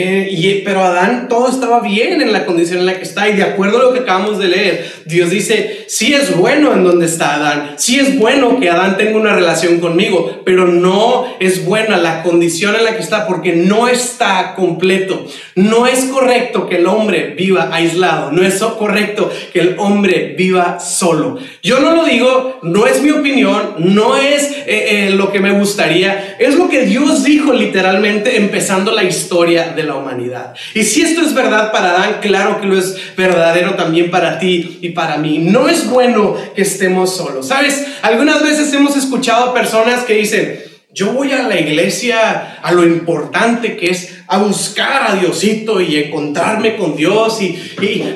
eh, 0.00 0.28
y, 0.30 0.62
pero 0.62 0.82
Adán 0.82 1.28
todo 1.28 1.48
estaba 1.48 1.80
bien 1.80 2.22
en 2.22 2.32
la 2.32 2.46
condición 2.46 2.78
en 2.78 2.86
la 2.86 2.96
que 2.96 3.02
está 3.02 3.28
y 3.28 3.36
de 3.36 3.42
acuerdo 3.42 3.78
a 3.78 3.82
lo 3.82 3.92
que 3.92 4.00
acabamos 4.00 4.38
de 4.38 4.48
leer, 4.48 4.90
Dios 5.04 5.28
dice, 5.28 5.84
sí 5.88 6.14
es 6.14 6.36
bueno 6.36 6.72
en 6.72 6.84
donde 6.84 7.04
está 7.04 7.34
Adán, 7.34 7.74
sí 7.76 7.98
es 7.98 8.18
bueno 8.18 8.58
que 8.58 8.70
Adán 8.70 8.96
tenga 8.96 9.18
una 9.18 9.34
relación 9.34 9.78
conmigo, 9.78 10.40
pero 10.44 10.66
no 10.66 11.26
es 11.38 11.64
buena 11.64 11.98
la 11.98 12.22
condición 12.22 12.76
en 12.76 12.84
la 12.84 12.96
que 12.96 13.02
está 13.02 13.26
porque 13.26 13.52
no 13.52 13.88
está 13.88 14.54
completo. 14.54 15.26
No 15.54 15.86
es 15.86 16.06
correcto 16.06 16.68
que 16.68 16.76
el 16.76 16.86
hombre 16.86 17.34
viva 17.36 17.68
aislado, 17.72 18.32
no 18.32 18.42
es 18.42 18.60
correcto 18.78 19.30
que 19.52 19.60
el 19.60 19.74
hombre 19.78 20.34
viva 20.36 20.80
solo. 20.80 21.38
Yo 21.62 21.80
no 21.80 21.94
lo 21.94 22.04
digo, 22.04 22.58
no 22.62 22.86
es 22.86 23.02
mi 23.02 23.10
opinión, 23.10 23.74
no 23.78 24.16
es 24.16 24.50
eh, 24.50 25.08
eh, 25.08 25.10
lo 25.10 25.32
que 25.32 25.40
me 25.40 25.52
gustaría, 25.52 26.36
es 26.38 26.54
lo 26.56 26.68
que 26.68 26.86
Dios 26.86 27.24
dijo 27.24 27.52
literalmente 27.52 28.36
empezando 28.36 28.92
la 28.92 29.04
historia 29.04 29.74
la 29.90 29.96
humanidad. 29.96 30.54
Y 30.74 30.82
si 30.84 31.02
esto 31.02 31.20
es 31.20 31.34
verdad 31.34 31.70
para 31.70 31.90
Adán, 31.90 32.16
claro 32.20 32.60
que 32.60 32.66
lo 32.66 32.78
es 32.78 32.96
verdadero 33.16 33.74
también 33.74 34.10
para 34.10 34.38
ti 34.38 34.78
y 34.80 34.90
para 34.90 35.18
mí. 35.18 35.38
No 35.38 35.68
es 35.68 35.88
bueno 35.88 36.36
que 36.54 36.62
estemos 36.62 37.16
solos. 37.16 37.48
¿Sabes? 37.48 37.86
Algunas 38.02 38.42
veces 38.42 38.72
hemos 38.72 38.96
escuchado 38.96 39.52
personas 39.52 40.04
que 40.04 40.14
dicen, 40.14 40.69
yo 41.00 41.12
voy 41.12 41.32
a 41.32 41.48
la 41.48 41.58
iglesia 41.58 42.58
a 42.60 42.72
lo 42.72 42.84
importante 42.84 43.74
que 43.74 43.86
es 43.86 44.18
a 44.26 44.36
buscar 44.36 45.10
a 45.10 45.14
Diosito 45.14 45.80
y 45.80 45.96
encontrarme 45.96 46.76
con 46.76 46.94
Dios. 46.94 47.40
Y, 47.40 47.58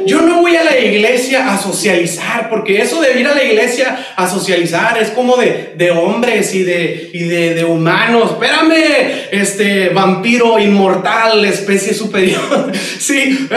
yo 0.05 0.21
no 0.21 0.43
voy 0.43 0.55
a 0.57 0.65
la 0.65 0.79
iglesia 0.79 1.51
a 1.51 1.57
socializar, 1.57 2.51
porque 2.51 2.83
eso 2.83 3.01
de 3.01 3.19
ir 3.19 3.27
a 3.27 3.35
la 3.35 3.43
iglesia 3.43 3.97
a 4.17 4.29
socializar 4.29 4.99
es 4.99 5.09
como 5.13 5.39
de, 5.39 5.73
de 5.79 5.93
hombres 5.93 6.55
y, 6.55 6.63
de, 6.63 7.09
y 7.15 7.23
de, 7.23 7.55
de, 7.55 7.65
humanos. 7.65 8.33
Espérame, 8.33 8.75
este 9.33 9.89
vampiro 9.89 10.59
inmortal, 10.59 11.43
especie 11.47 11.95
superior. 11.95 12.71
sí, 12.99 13.49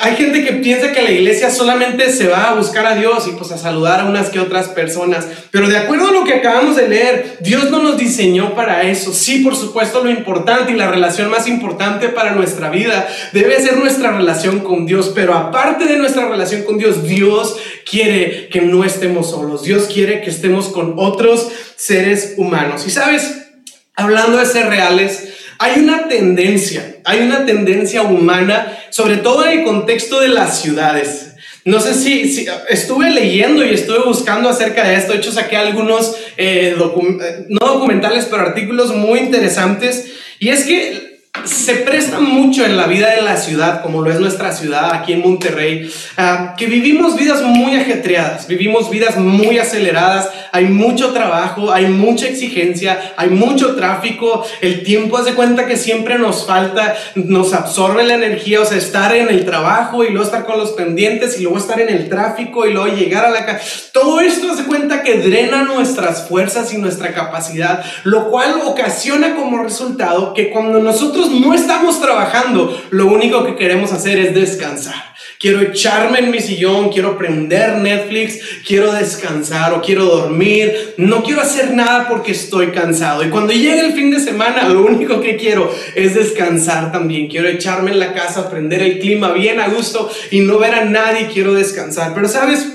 hay 0.00 0.16
gente 0.16 0.44
que 0.44 0.54
piensa 0.54 0.92
que 0.92 1.02
la 1.02 1.10
iglesia 1.10 1.50
solamente 1.50 2.10
se 2.12 2.28
va 2.28 2.50
a 2.50 2.54
buscar 2.54 2.86
a 2.86 2.94
Dios 2.94 3.26
y 3.26 3.32
pues 3.32 3.50
a 3.52 3.58
saludar 3.58 4.00
a 4.00 4.04
unas 4.04 4.30
que 4.30 4.40
otras 4.40 4.68
personas. 4.68 5.26
Pero 5.50 5.68
de 5.68 5.76
acuerdo 5.76 6.08
a 6.08 6.12
lo 6.12 6.24
que 6.24 6.34
acabamos 6.34 6.76
de 6.76 6.88
leer, 6.88 7.38
Dios 7.40 7.70
no 7.70 7.82
nos 7.82 7.96
diseñó 7.96 8.54
para 8.54 8.82
eso. 8.82 9.12
Sí, 9.12 9.40
por 9.40 9.56
supuesto, 9.56 10.04
lo 10.04 10.10
importante 10.10 10.72
y 10.72 10.76
la 10.76 10.90
relación 10.90 11.30
más 11.30 11.48
importante 11.48 12.08
para 12.08 12.32
nuestra 12.32 12.70
vida 12.70 13.08
debe 13.32 13.60
ser 13.60 13.76
nuestra 13.76 14.12
relación 14.12 14.60
con 14.60 14.86
Dios. 14.86 15.12
Pero 15.14 15.34
aparte 15.34 15.86
de 15.86 15.96
nuestra 15.96 16.28
relación 16.28 16.62
con 16.62 16.78
Dios, 16.78 17.04
Dios 17.04 17.56
quiere 17.88 18.48
que 18.48 18.60
no 18.60 18.84
estemos 18.84 19.30
solos. 19.30 19.62
Dios 19.62 19.88
quiere 19.92 20.20
que 20.20 20.30
estemos 20.30 20.68
con 20.68 20.94
otros 20.96 21.48
seres 21.76 22.34
humanos. 22.36 22.86
Y 22.86 22.90
sabes, 22.90 23.48
hablando 23.96 24.38
de 24.38 24.46
ser 24.46 24.68
reales, 24.68 25.28
hay 25.58 25.80
una 25.80 26.08
tendencia, 26.08 26.96
hay 27.04 27.20
una 27.20 27.44
tendencia 27.44 28.02
humana, 28.02 28.78
sobre 28.90 29.16
todo 29.16 29.44
en 29.46 29.60
el 29.60 29.64
contexto 29.64 30.20
de 30.20 30.28
las 30.28 30.60
ciudades. 30.60 31.34
No 31.64 31.80
sé 31.80 31.94
si, 31.94 32.46
estuve 32.68 33.10
leyendo 33.10 33.64
y 33.64 33.74
estuve 33.74 33.98
buscando 33.98 34.48
acerca 34.48 34.88
de 34.88 34.94
esto. 34.94 35.12
De 35.12 35.18
hecho, 35.18 35.32
saqué 35.32 35.56
algunos, 35.56 36.16
eh, 36.36 36.74
eh, 36.76 37.46
no 37.48 37.66
documentales, 37.66 38.26
pero 38.26 38.42
artículos 38.42 38.94
muy 38.94 39.18
interesantes. 39.18 40.12
Y 40.38 40.48
es 40.48 40.64
que 40.64 41.07
se 41.44 41.74
presta 41.76 42.20
mucho 42.20 42.64
en 42.64 42.76
la 42.76 42.86
vida 42.86 43.10
de 43.10 43.22
la 43.22 43.36
ciudad, 43.36 43.82
como 43.82 44.02
lo 44.02 44.10
es 44.10 44.20
nuestra 44.20 44.52
ciudad 44.52 44.92
aquí 44.92 45.12
en 45.12 45.22
Monterrey, 45.22 45.90
ah, 46.16 46.54
que 46.56 46.66
vivimos 46.66 47.16
vidas 47.16 47.42
muy 47.42 47.74
ajetreadas, 47.74 48.46
vivimos 48.46 48.90
vidas 48.90 49.16
muy 49.16 49.58
aceleradas, 49.58 50.30
hay 50.52 50.66
mucho 50.66 51.12
trabajo, 51.12 51.72
hay 51.72 51.86
mucha 51.86 52.26
exigencia, 52.26 53.14
hay 53.16 53.30
mucho 53.30 53.76
tráfico, 53.76 54.44
el 54.60 54.82
tiempo 54.82 55.18
hace 55.18 55.34
cuenta 55.34 55.66
que 55.66 55.76
siempre 55.76 56.18
nos 56.18 56.46
falta, 56.46 56.96
nos 57.14 57.52
absorbe 57.54 58.04
la 58.04 58.14
energía, 58.14 58.60
o 58.60 58.64
sea, 58.64 58.78
estar 58.78 59.14
en 59.14 59.28
el 59.28 59.44
trabajo 59.44 60.04
y 60.04 60.10
luego 60.10 60.24
estar 60.24 60.44
con 60.44 60.58
los 60.58 60.72
pendientes 60.72 61.38
y 61.38 61.42
luego 61.42 61.58
estar 61.58 61.80
en 61.80 61.88
el 61.88 62.08
tráfico 62.08 62.66
y 62.66 62.72
luego 62.72 62.94
llegar 62.94 63.24
a 63.24 63.30
la 63.30 63.46
casa. 63.46 63.62
Todo 63.92 64.20
esto 64.20 64.50
hace 64.50 64.64
cuenta 64.64 65.02
que 65.02 65.18
drena 65.18 65.62
nuestras 65.62 66.28
fuerzas 66.28 66.72
y 66.72 66.78
nuestra 66.78 67.12
capacidad, 67.12 67.84
lo 68.04 68.30
cual 68.30 68.60
ocasiona 68.64 69.34
como 69.34 69.62
resultado 69.62 70.34
que 70.34 70.50
cuando 70.50 70.78
nosotros 70.78 71.27
no 71.30 71.54
estamos 71.54 72.00
trabajando, 72.00 72.80
lo 72.90 73.06
único 73.06 73.44
que 73.44 73.56
queremos 73.56 73.92
hacer 73.92 74.18
es 74.18 74.34
descansar. 74.34 75.08
Quiero 75.38 75.60
echarme 75.60 76.18
en 76.18 76.32
mi 76.32 76.40
sillón, 76.40 76.90
quiero 76.90 77.16
prender 77.16 77.76
Netflix, 77.76 78.40
quiero 78.66 78.92
descansar 78.92 79.72
o 79.72 79.80
quiero 79.80 80.06
dormir. 80.06 80.94
No 80.96 81.22
quiero 81.22 81.42
hacer 81.42 81.74
nada 81.74 82.08
porque 82.08 82.32
estoy 82.32 82.72
cansado. 82.72 83.24
Y 83.24 83.30
cuando 83.30 83.52
llegue 83.52 83.86
el 83.86 83.92
fin 83.92 84.10
de 84.10 84.18
semana, 84.18 84.68
lo 84.68 84.84
único 84.84 85.20
que 85.20 85.36
quiero 85.36 85.72
es 85.94 86.16
descansar 86.16 86.90
también. 86.90 87.28
Quiero 87.28 87.46
echarme 87.46 87.92
en 87.92 88.00
la 88.00 88.14
casa, 88.14 88.50
prender 88.50 88.82
el 88.82 88.98
clima 88.98 89.30
bien 89.30 89.60
a 89.60 89.68
gusto 89.68 90.10
y 90.32 90.40
no 90.40 90.58
ver 90.58 90.74
a 90.74 90.84
nadie. 90.84 91.28
Quiero 91.32 91.54
descansar. 91.54 92.14
Pero 92.14 92.26
sabes, 92.26 92.66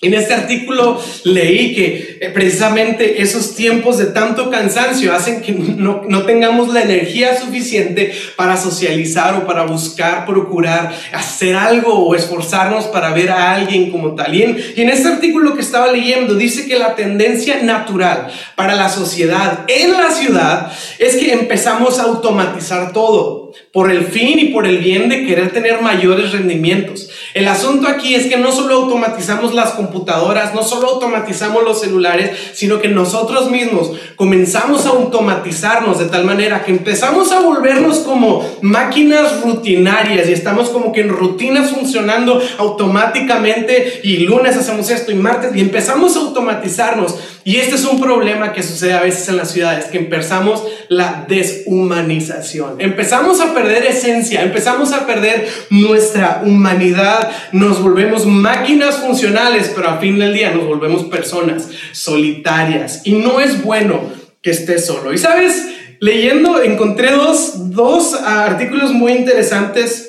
en 0.00 0.14
este 0.14 0.32
artículo 0.32 1.02
leí 1.24 1.74
que 1.74 2.18
eh, 2.20 2.30
precisamente 2.32 3.20
esos 3.20 3.56
tiempos 3.56 3.98
de 3.98 4.06
tanto 4.06 4.48
cansancio 4.48 5.12
hacen 5.12 5.42
que 5.42 5.50
no, 5.50 6.02
no, 6.08 6.22
tengamos 6.22 6.72
la 6.72 6.82
energía 6.82 7.36
suficiente 7.36 8.12
para 8.36 8.56
socializar 8.56 9.34
o 9.34 9.44
para 9.44 9.64
buscar, 9.64 10.24
procurar, 10.24 10.94
hacer 11.12 11.56
algo 11.56 11.94
o 11.94 12.14
esforzarnos 12.14 12.84
para 12.84 13.12
ver 13.12 13.30
a 13.30 13.54
alguien 13.54 13.90
como 13.90 14.14
tal. 14.14 14.36
Y 14.36 14.44
en, 14.44 14.56
y 14.76 14.82
en 14.82 14.90
este 14.90 15.08
artículo 15.08 15.56
que 15.56 15.62
estaba 15.62 15.90
leyendo 15.90 16.34
dice 16.34 16.68
que 16.68 16.78
la 16.78 16.94
tendencia 16.94 17.60
natural 17.64 18.28
para 18.54 18.76
la 18.76 18.88
sociedad 18.88 19.64
en 19.66 19.94
la 19.94 20.12
ciudad 20.12 20.72
es 21.00 21.16
que 21.16 21.32
empezamos 21.32 21.98
a 21.98 22.04
automatizar 22.04 22.92
todo 22.92 23.52
por 23.72 23.90
el 23.90 24.04
fin 24.04 24.38
y 24.38 24.46
por 24.46 24.66
el 24.66 24.78
bien 24.78 25.08
de 25.08 25.26
querer 25.26 25.52
tener 25.52 25.82
mayores 25.82 26.32
rendimientos. 26.32 27.10
El 27.34 27.46
asunto 27.48 27.86
aquí 27.86 28.14
es 28.14 28.26
que 28.26 28.38
no 28.38 28.50
solo 28.50 28.74
automatizamos 28.74 29.54
las 29.54 29.72
computadoras, 29.72 30.54
no 30.54 30.62
solo 30.62 30.88
automatizamos 30.88 31.62
los 31.62 31.80
celulares, 31.80 32.30
sino 32.54 32.80
que 32.80 32.88
nosotros 32.88 33.50
mismos 33.50 33.92
comenzamos 34.16 34.86
a 34.86 34.90
automatizarnos 34.90 35.98
de 35.98 36.06
tal 36.06 36.24
manera 36.24 36.64
que 36.64 36.72
empezamos 36.72 37.30
a 37.32 37.40
volvernos 37.40 37.98
como 37.98 38.44
máquinas 38.62 39.42
rutinarias 39.42 40.28
y 40.28 40.32
estamos 40.32 40.70
como 40.70 40.92
que 40.92 41.02
en 41.02 41.10
rutinas 41.10 41.70
funcionando 41.70 42.40
automáticamente 42.56 44.00
y 44.02 44.18
lunes 44.18 44.56
hacemos 44.56 44.90
esto 44.90 45.12
y 45.12 45.16
martes 45.16 45.54
y 45.54 45.60
empezamos 45.60 46.16
a 46.16 46.20
automatizarnos. 46.20 47.16
Y 47.44 47.56
este 47.56 47.76
es 47.76 47.84
un 47.86 47.98
problema 47.98 48.52
que 48.52 48.62
sucede 48.62 48.92
a 48.92 49.00
veces 49.00 49.26
en 49.28 49.38
las 49.38 49.50
ciudades, 49.50 49.86
que 49.86 49.96
empezamos 49.96 50.64
la 50.88 51.24
deshumanización. 51.26 52.78
Empezamos 52.78 53.40
a 53.40 53.54
perder 53.54 53.67
esencia, 53.76 54.42
empezamos 54.42 54.92
a 54.92 55.06
perder 55.06 55.48
nuestra 55.70 56.42
humanidad, 56.44 57.30
nos 57.52 57.82
volvemos 57.82 58.26
máquinas 58.26 58.96
funcionales, 58.96 59.72
pero 59.74 59.88
a 59.88 59.98
fin 59.98 60.18
del 60.18 60.34
día 60.34 60.52
nos 60.52 60.66
volvemos 60.66 61.04
personas 61.04 61.68
solitarias. 61.92 63.02
Y 63.04 63.12
no 63.12 63.40
es 63.40 63.62
bueno 63.62 64.00
que 64.42 64.50
estés 64.50 64.86
solo. 64.86 65.12
Y 65.12 65.18
sabes, 65.18 65.66
leyendo 66.00 66.62
encontré 66.62 67.12
dos, 67.12 67.70
dos 67.70 68.14
artículos 68.14 68.92
muy 68.92 69.12
interesantes 69.12 70.08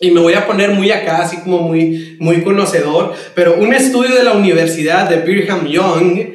y 0.00 0.10
me 0.10 0.20
voy 0.20 0.34
a 0.34 0.46
poner 0.46 0.70
muy 0.70 0.90
acá, 0.90 1.22
así 1.22 1.38
como 1.38 1.60
muy, 1.60 2.16
muy 2.18 2.42
conocedor, 2.42 3.14
pero 3.34 3.56
un 3.56 3.72
estudio 3.72 4.14
de 4.14 4.24
la 4.24 4.32
Universidad 4.32 5.08
de 5.08 5.18
Brigham 5.18 5.66
Young 5.66 6.34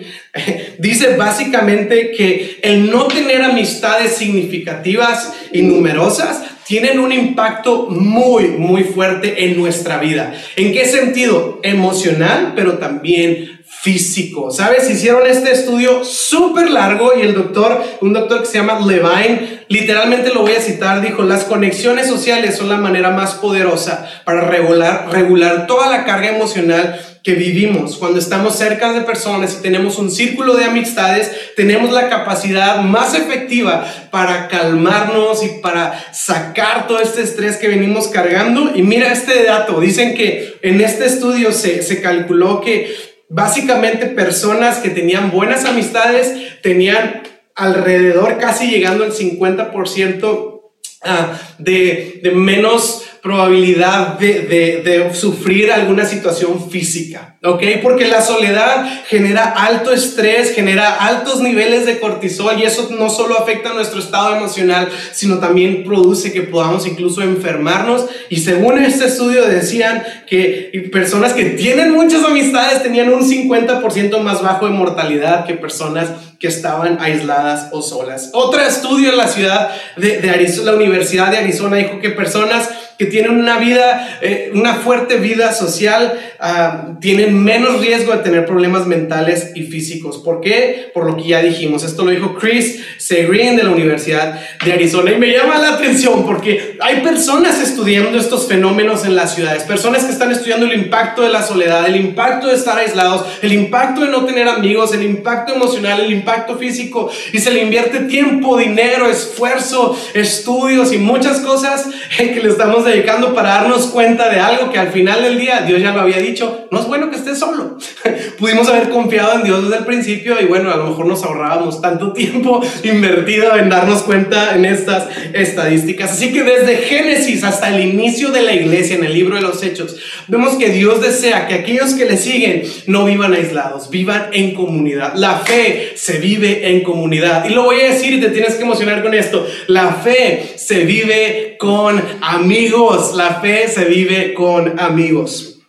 dice 0.79 1.15
básicamente 1.17 2.11
que 2.11 2.59
el 2.63 2.89
no 2.89 3.07
tener 3.07 3.41
amistades 3.41 4.13
significativas 4.13 5.33
y 5.51 5.61
numerosas 5.61 6.41
tienen 6.69 6.99
un 6.99 7.11
impacto 7.11 7.87
muy, 7.89 8.49
muy 8.49 8.83
fuerte 8.83 9.43
en 9.43 9.57
nuestra 9.57 9.97
vida. 9.97 10.35
¿En 10.55 10.71
qué 10.71 10.85
sentido? 10.85 11.59
Emocional, 11.63 12.53
pero 12.55 12.77
también 12.77 13.58
físico. 13.81 14.51
¿Sabes? 14.51 14.89
Hicieron 14.89 15.25
este 15.25 15.51
estudio 15.51 16.03
súper 16.03 16.69
largo 16.69 17.13
y 17.17 17.21
el 17.21 17.33
doctor, 17.33 17.81
un 18.01 18.11
doctor 18.11 18.41
que 18.41 18.45
se 18.45 18.57
llama 18.57 18.79
Levine, 18.85 19.63
literalmente 19.69 20.33
lo 20.33 20.41
voy 20.41 20.53
a 20.53 20.61
citar, 20.61 21.01
dijo, 21.01 21.23
las 21.23 21.45
conexiones 21.45 22.07
sociales 22.07 22.57
son 22.57 22.69
la 22.69 22.77
manera 22.77 23.11
más 23.11 23.35
poderosa 23.35 24.05
para 24.25 24.41
regular, 24.41 25.07
regular 25.11 25.65
toda 25.65 25.89
la 25.89 26.03
carga 26.03 26.29
emocional 26.29 26.99
que 27.23 27.33
vivimos. 27.33 27.97
Cuando 27.97 28.19
estamos 28.19 28.55
cerca 28.57 28.93
de 28.93 29.01
personas 29.01 29.57
y 29.59 29.61
tenemos 29.61 29.97
un 29.97 30.09
círculo 30.09 30.55
de 30.55 30.65
amistades, 30.65 31.31
tenemos 31.55 31.91
la 31.91 32.09
capacidad 32.09 32.81
más 32.81 33.13
efectiva 33.13 33.85
para 34.09 34.47
calmarnos 34.47 35.43
y 35.43 35.61
para 35.61 36.13
sacar 36.13 36.87
todo 36.87 36.99
este 36.99 37.21
estrés 37.21 37.57
que 37.57 37.67
venimos 37.67 38.07
cargando. 38.07 38.71
Y 38.73 38.83
mira 38.83 39.11
este 39.11 39.43
dato, 39.43 39.79
dicen 39.79 40.15
que 40.15 40.57
en 40.61 40.81
este 40.81 41.05
estudio 41.05 41.51
se, 41.51 41.83
se 41.83 42.01
calculó 42.01 42.61
que 42.61 43.08
básicamente 43.29 44.07
personas 44.07 44.79
que 44.79 44.89
tenían 44.89 45.31
buenas 45.31 45.65
amistades 45.65 46.61
tenían 46.61 47.23
alrededor, 47.55 48.37
casi 48.37 48.69
llegando 48.69 49.03
al 49.03 49.13
50% 49.13 50.61
ah, 51.03 51.39
de, 51.59 52.19
de 52.23 52.31
menos 52.31 53.08
probabilidad 53.21 54.17
de, 54.17 54.41
de, 54.83 55.13
sufrir 55.13 55.71
alguna 55.71 56.05
situación 56.05 56.69
física, 56.69 57.37
¿ok? 57.43 57.61
Porque 57.81 58.07
la 58.07 58.21
soledad 58.21 58.87
genera 59.07 59.43
alto 59.43 59.91
estrés, 59.91 60.53
genera 60.53 60.95
altos 60.95 61.41
niveles 61.41 61.85
de 61.85 61.99
cortisol 61.99 62.59
y 62.59 62.63
eso 62.63 62.89
no 62.97 63.09
solo 63.09 63.37
afecta 63.37 63.73
nuestro 63.73 63.99
estado 63.99 64.35
emocional, 64.35 64.89
sino 65.11 65.39
también 65.39 65.83
produce 65.83 66.31
que 66.31 66.43
podamos 66.43 66.87
incluso 66.87 67.21
enfermarnos. 67.21 68.05
Y 68.29 68.37
según 68.37 68.79
este 68.79 69.05
estudio 69.07 69.45
decían 69.45 70.03
que 70.27 70.89
personas 70.91 71.33
que 71.33 71.45
tienen 71.45 71.91
muchas 71.91 72.23
amistades 72.23 72.83
tenían 72.83 73.11
un 73.11 73.29
50% 73.29 74.19
más 74.19 74.41
bajo 74.41 74.65
de 74.65 74.71
mortalidad 74.71 75.45
que 75.45 75.55
personas 75.55 76.09
que 76.39 76.47
estaban 76.47 76.99
aisladas 77.01 77.67
o 77.71 77.81
solas. 77.81 78.29
Otro 78.33 78.61
estudio 78.61 79.09
en 79.09 79.17
la 79.17 79.27
ciudad 79.27 79.71
de, 79.97 80.19
de 80.19 80.29
Arizona, 80.29 80.71
la 80.71 80.77
Universidad 80.77 81.31
de 81.31 81.37
Arizona 81.37 81.77
dijo 81.77 81.99
que 81.99 82.11
personas 82.11 82.69
que 82.99 83.05
tienen 83.05 83.31
una 83.31 83.57
vida, 83.59 84.19
eh, 84.21 84.51
una 84.53 84.75
fuerte 84.75 85.15
vida 85.15 85.53
social, 85.53 86.19
uh, 86.37 86.99
tienen 86.99 87.41
menos 87.41 87.79
riesgo 87.79 88.11
de 88.11 88.17
tener 88.17 88.45
problemas 88.45 88.87
mentales 88.87 89.53
y 89.55 89.63
físicos. 89.63 90.17
¿Por 90.17 90.41
qué? 90.41 90.91
Por 90.93 91.05
lo 91.05 91.15
que 91.15 91.29
ya 91.29 91.41
dijimos. 91.41 91.85
Esto 91.85 92.03
lo 92.03 92.11
dijo 92.11 92.35
Chris 92.35 92.81
Segrin 92.97 93.55
de 93.55 93.63
la 93.63 93.69
Universidad 93.69 94.37
de 94.65 94.73
Arizona. 94.73 95.13
Y 95.13 95.17
me 95.17 95.31
llama 95.31 95.59
la 95.59 95.75
atención 95.75 96.25
porque 96.25 96.77
hay 96.81 96.99
personas 96.99 97.61
estudiando 97.61 98.17
estos 98.17 98.49
fenómenos 98.49 99.05
en 99.05 99.15
las 99.15 99.33
ciudades, 99.33 99.63
personas 99.63 100.03
que 100.03 100.11
están 100.11 100.33
estudiando 100.33 100.65
el 100.65 100.73
impacto 100.73 101.21
de 101.21 101.29
la 101.29 101.41
soledad, 101.41 101.87
el 101.87 101.95
impacto 101.95 102.47
de 102.47 102.55
estar 102.55 102.77
aislados, 102.77 103.25
el 103.41 103.53
impacto 103.53 104.01
de 104.01 104.11
no 104.11 104.25
tener 104.25 104.49
amigos, 104.49 104.93
el 104.93 105.03
impacto 105.03 105.53
emocional, 105.55 106.01
el 106.01 106.11
impacto 106.11 106.57
físico. 106.57 107.09
Y 107.31 107.39
se 107.39 107.51
le 107.51 107.63
invierte 107.63 108.01
tiempo, 108.01 108.57
dinero, 108.57 109.07
esfuerzo, 109.09 109.97
estudios 110.13 110.91
y 110.91 110.97
muchas 110.97 111.39
cosas 111.39 111.87
que 112.17 112.41
le 112.43 112.49
estamos 112.49 112.88
dedicando 112.89 113.33
para 113.33 113.49
darnos 113.49 113.87
cuenta 113.87 114.29
de 114.29 114.39
algo 114.39 114.71
que 114.71 114.79
al 114.79 114.89
final 114.89 115.23
del 115.23 115.39
día 115.39 115.61
Dios 115.61 115.81
ya 115.81 115.93
lo 115.93 116.01
había 116.01 116.17
dicho, 116.17 116.67
no 116.71 116.79
es 116.79 116.87
bueno 116.87 117.09
que 117.09 117.17
estés 117.17 117.39
solo. 117.39 117.77
Pudimos 118.39 118.67
haber 118.67 118.89
confiado 118.89 119.33
en 119.35 119.43
Dios 119.43 119.63
desde 119.63 119.77
el 119.77 119.85
principio 119.85 120.35
y 120.41 120.45
bueno, 120.45 120.71
a 120.71 120.77
lo 120.77 120.87
mejor 120.87 121.05
nos 121.05 121.23
ahorrábamos 121.23 121.81
tanto 121.81 122.13
tiempo 122.13 122.61
invertido 122.83 123.55
en 123.55 123.69
darnos 123.69 124.03
cuenta 124.03 124.55
en 124.55 124.65
estas 124.65 125.07
estadísticas. 125.33 126.11
Así 126.11 126.31
que 126.33 126.43
desde 126.43 126.77
Génesis 126.77 127.43
hasta 127.43 127.69
el 127.69 127.81
inicio 127.81 128.29
de 128.29 128.41
la 128.41 128.53
iglesia 128.53 128.95
en 128.95 129.03
el 129.03 129.13
libro 129.13 129.35
de 129.35 129.41
los 129.41 129.63
Hechos, 129.63 129.95
vemos 130.27 130.55
que 130.55 130.69
Dios 130.69 131.01
desea 131.01 131.47
que 131.47 131.55
aquellos 131.55 131.93
que 131.93 132.05
le 132.05 132.17
siguen 132.17 132.63
no 132.87 133.05
vivan 133.05 133.33
aislados, 133.33 133.89
vivan 133.89 134.27
en 134.33 134.53
comunidad. 134.53 135.13
La 135.15 135.39
fe 135.39 135.93
se 135.95 136.19
vive 136.19 136.69
en 136.69 136.83
comunidad. 136.83 137.45
Y 137.45 137.53
lo 137.53 137.63
voy 137.63 137.81
a 137.81 137.91
decir 137.91 138.13
y 138.13 138.19
te 138.19 138.29
tienes 138.29 138.55
que 138.55 138.63
emocionar 138.63 139.03
con 139.03 139.13
esto. 139.13 139.45
La 139.67 139.93
fe 139.93 140.53
se 140.55 140.85
vive 140.85 141.55
con 141.57 142.01
amigos 142.21 142.78
la 143.13 143.41
fe 143.41 143.67
se 143.67 143.83
vive 143.85 144.33
con 144.33 144.79
amigos. 144.79 145.59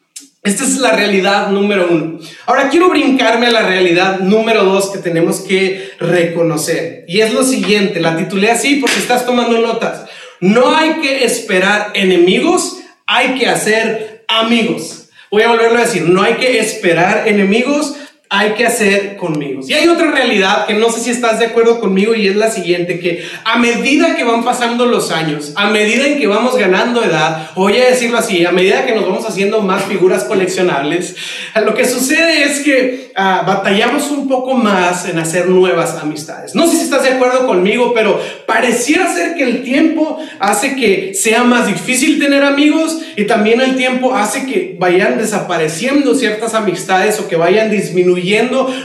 Esta 0.45 0.63
es 0.63 0.79
la 0.79 0.93
realidad 0.93 1.49
número 1.49 1.89
uno. 1.91 2.21
Ahora 2.47 2.69
quiero 2.69 2.89
brincarme 2.89 3.47
a 3.47 3.51
la 3.51 3.63
realidad 3.63 4.21
número 4.21 4.63
dos 4.63 4.91
que 4.91 4.99
tenemos 4.99 5.41
que 5.41 5.91
reconocer. 5.99 7.05
Y 7.09 7.21
es 7.21 7.33
lo 7.33 7.43
siguiente, 7.43 7.99
la 8.01 8.17
titulé 8.17 8.53
así 8.53 8.77
porque 8.77 9.01
estás 9.01 9.27
tomando 9.27 9.59
notas. 9.59 10.05
No 10.39 10.73
hay 10.75 11.01
que 11.01 11.25
esperar 11.25 11.91
enemigos, 11.95 12.77
hay 13.07 13.35
que 13.35 13.49
hacer 13.49 14.25
amigos. 14.29 15.09
Voy 15.33 15.43
a 15.43 15.49
volverlo 15.49 15.79
a 15.79 15.83
decir, 15.87 16.09
no 16.09 16.23
hay 16.23 16.35
que 16.35 16.61
esperar 16.61 17.27
enemigos, 17.27 17.97
hay 18.33 18.53
que 18.53 18.65
hacer 18.65 19.17
conmigo. 19.17 19.61
Y 19.67 19.73
hay 19.73 19.89
otra 19.89 20.13
realidad 20.13 20.65
que 20.67 20.75
no 20.75 20.89
sé 20.89 21.01
si 21.01 21.11
estás 21.11 21.41
de 21.41 21.47
acuerdo 21.47 21.81
conmigo 21.81 22.15
y 22.15 22.29
es 22.29 22.37
la 22.37 22.49
siguiente, 22.49 23.01
que 23.01 23.25
a 23.45 23.59
medida 23.59 24.15
que 24.15 24.23
van 24.23 24.45
pasando 24.45 24.87
los 24.87 25.11
años, 25.11 25.53
a 25.57 25.69
medida 25.71 26.07
en 26.07 26.17
que 26.17 26.29
vamos 26.29 26.57
ganando 26.57 27.03
edad, 27.03 27.51
voy 27.57 27.77
a 27.79 27.87
decirlo 27.87 28.19
así, 28.19 28.47
a 28.47 28.53
medida 28.53 28.87
que 28.87 28.95
nos 28.95 29.05
vamos 29.05 29.27
haciendo 29.27 29.63
más 29.63 29.83
figuras 29.87 30.23
coleccionables, 30.23 31.17
lo 31.67 31.75
que 31.75 31.85
sucede 31.85 32.45
es 32.45 32.61
que 32.61 33.11
uh, 33.19 33.45
batallamos 33.45 34.09
un 34.13 34.29
poco 34.29 34.55
más 34.55 35.09
en 35.09 35.19
hacer 35.19 35.49
nuevas 35.49 35.97
amistades. 35.97 36.55
No 36.55 36.69
sé 36.69 36.77
si 36.77 36.85
estás 36.85 37.03
de 37.03 37.09
acuerdo 37.09 37.49
conmigo, 37.49 37.93
pero 37.93 38.21
pareciera 38.47 39.13
ser 39.13 39.35
que 39.35 39.43
el 39.43 39.65
tiempo 39.65 40.19
hace 40.39 40.77
que 40.77 41.15
sea 41.15 41.43
más 41.43 41.67
difícil 41.67 42.21
tener 42.21 42.45
amigos 42.45 42.97
y 43.17 43.25
también 43.25 43.61
el 43.61 43.75
tiempo 43.75 44.15
hace 44.15 44.47
que 44.47 44.77
vayan 44.79 45.19
desapareciendo 45.19 46.15
ciertas 46.15 46.55
amistades 46.55 47.19
o 47.19 47.27
que 47.27 47.35
vayan 47.35 47.73
disminuyendo 47.73 48.20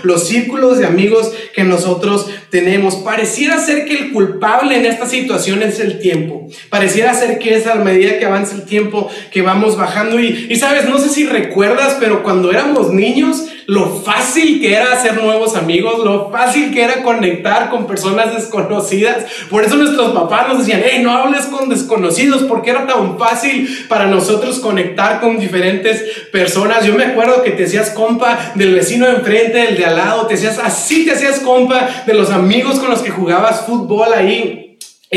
los 0.04 0.28
círculos 0.28 0.78
de 0.78 0.86
amigos 0.86 1.32
que 1.54 1.63
nosotros 1.63 2.28
tenemos. 2.50 2.95
Pareciera 2.95 3.60
ser 3.60 3.86
que 3.86 3.93
el 3.93 4.12
culpable 4.12 4.78
en 4.78 4.86
esta 4.86 5.08
situación 5.08 5.63
es 5.63 5.80
el 5.80 6.00
tiempo. 6.00 6.48
Pareciera 6.69 7.13
ser 7.13 7.39
que 7.39 7.56
es 7.56 7.67
a 7.67 7.76
medida 7.76 8.17
que 8.19 8.26
avanza 8.26 8.56
el 8.56 8.65
tiempo 8.65 9.10
que 9.32 9.41
vamos 9.41 9.78
bajando. 9.78 10.19
Y, 10.19 10.48
y 10.50 10.56
sabes, 10.56 10.88
no 10.89 11.00
sé 11.00 11.10
si 11.10 11.26
recuerdas, 11.26 11.98
pero 12.00 12.24
cuando 12.24 12.52
éramos 12.52 12.91
niños, 12.91 13.45
lo 13.67 13.88
fácil 13.88 14.60
que 14.62 14.75
era 14.75 14.93
hacer 14.93 15.21
nuevos 15.21 15.56
amigos, 15.56 16.04
lo 16.04 16.30
fácil 16.30 16.71
que 16.71 16.84
era 16.84 17.04
conectar 17.04 17.69
con 17.69 17.88
personas 17.88 18.34
desconocidas. 18.34 19.25
Por 19.49 19.63
eso 19.63 19.75
nuestros 19.75 20.12
papás 20.12 20.47
nos 20.47 20.60
decían, 20.60 20.82
hey, 20.84 20.99
no 21.01 21.12
hables 21.12 21.45
con 21.45 21.69
desconocidos, 21.69 22.43
porque 22.43 22.71
era 22.71 22.86
tan 22.86 23.17
fácil 23.17 23.67
para 23.88 24.06
nosotros 24.06 24.60
conectar 24.60 25.19
con 25.19 25.39
diferentes 25.39 26.04
personas. 26.32 26.86
Yo 26.86 26.93
me 26.93 27.06
acuerdo 27.06 27.43
que 27.43 27.51
te 27.51 27.65
hacías 27.65 27.89
compa 27.91 28.54
del 28.56 28.75
vecino 28.75 29.08
de 29.08 29.15
enfrente, 29.15 29.58
del 29.60 29.78
de 29.78 29.86
al 29.86 29.95
lado, 29.95 30.28
te 30.28 30.36
hacías 30.36 30.60
así, 30.60 31.06
te 31.06 31.13
hacías 31.13 31.39
compa 31.39 32.04
de 32.06 32.13
los 32.13 32.30
amigos 32.30 32.80
con 32.80 32.89
los 32.89 33.01
que 33.01 33.12
jugabas 33.12 33.65
fútbol 33.65 34.13
ahí. 34.13 34.64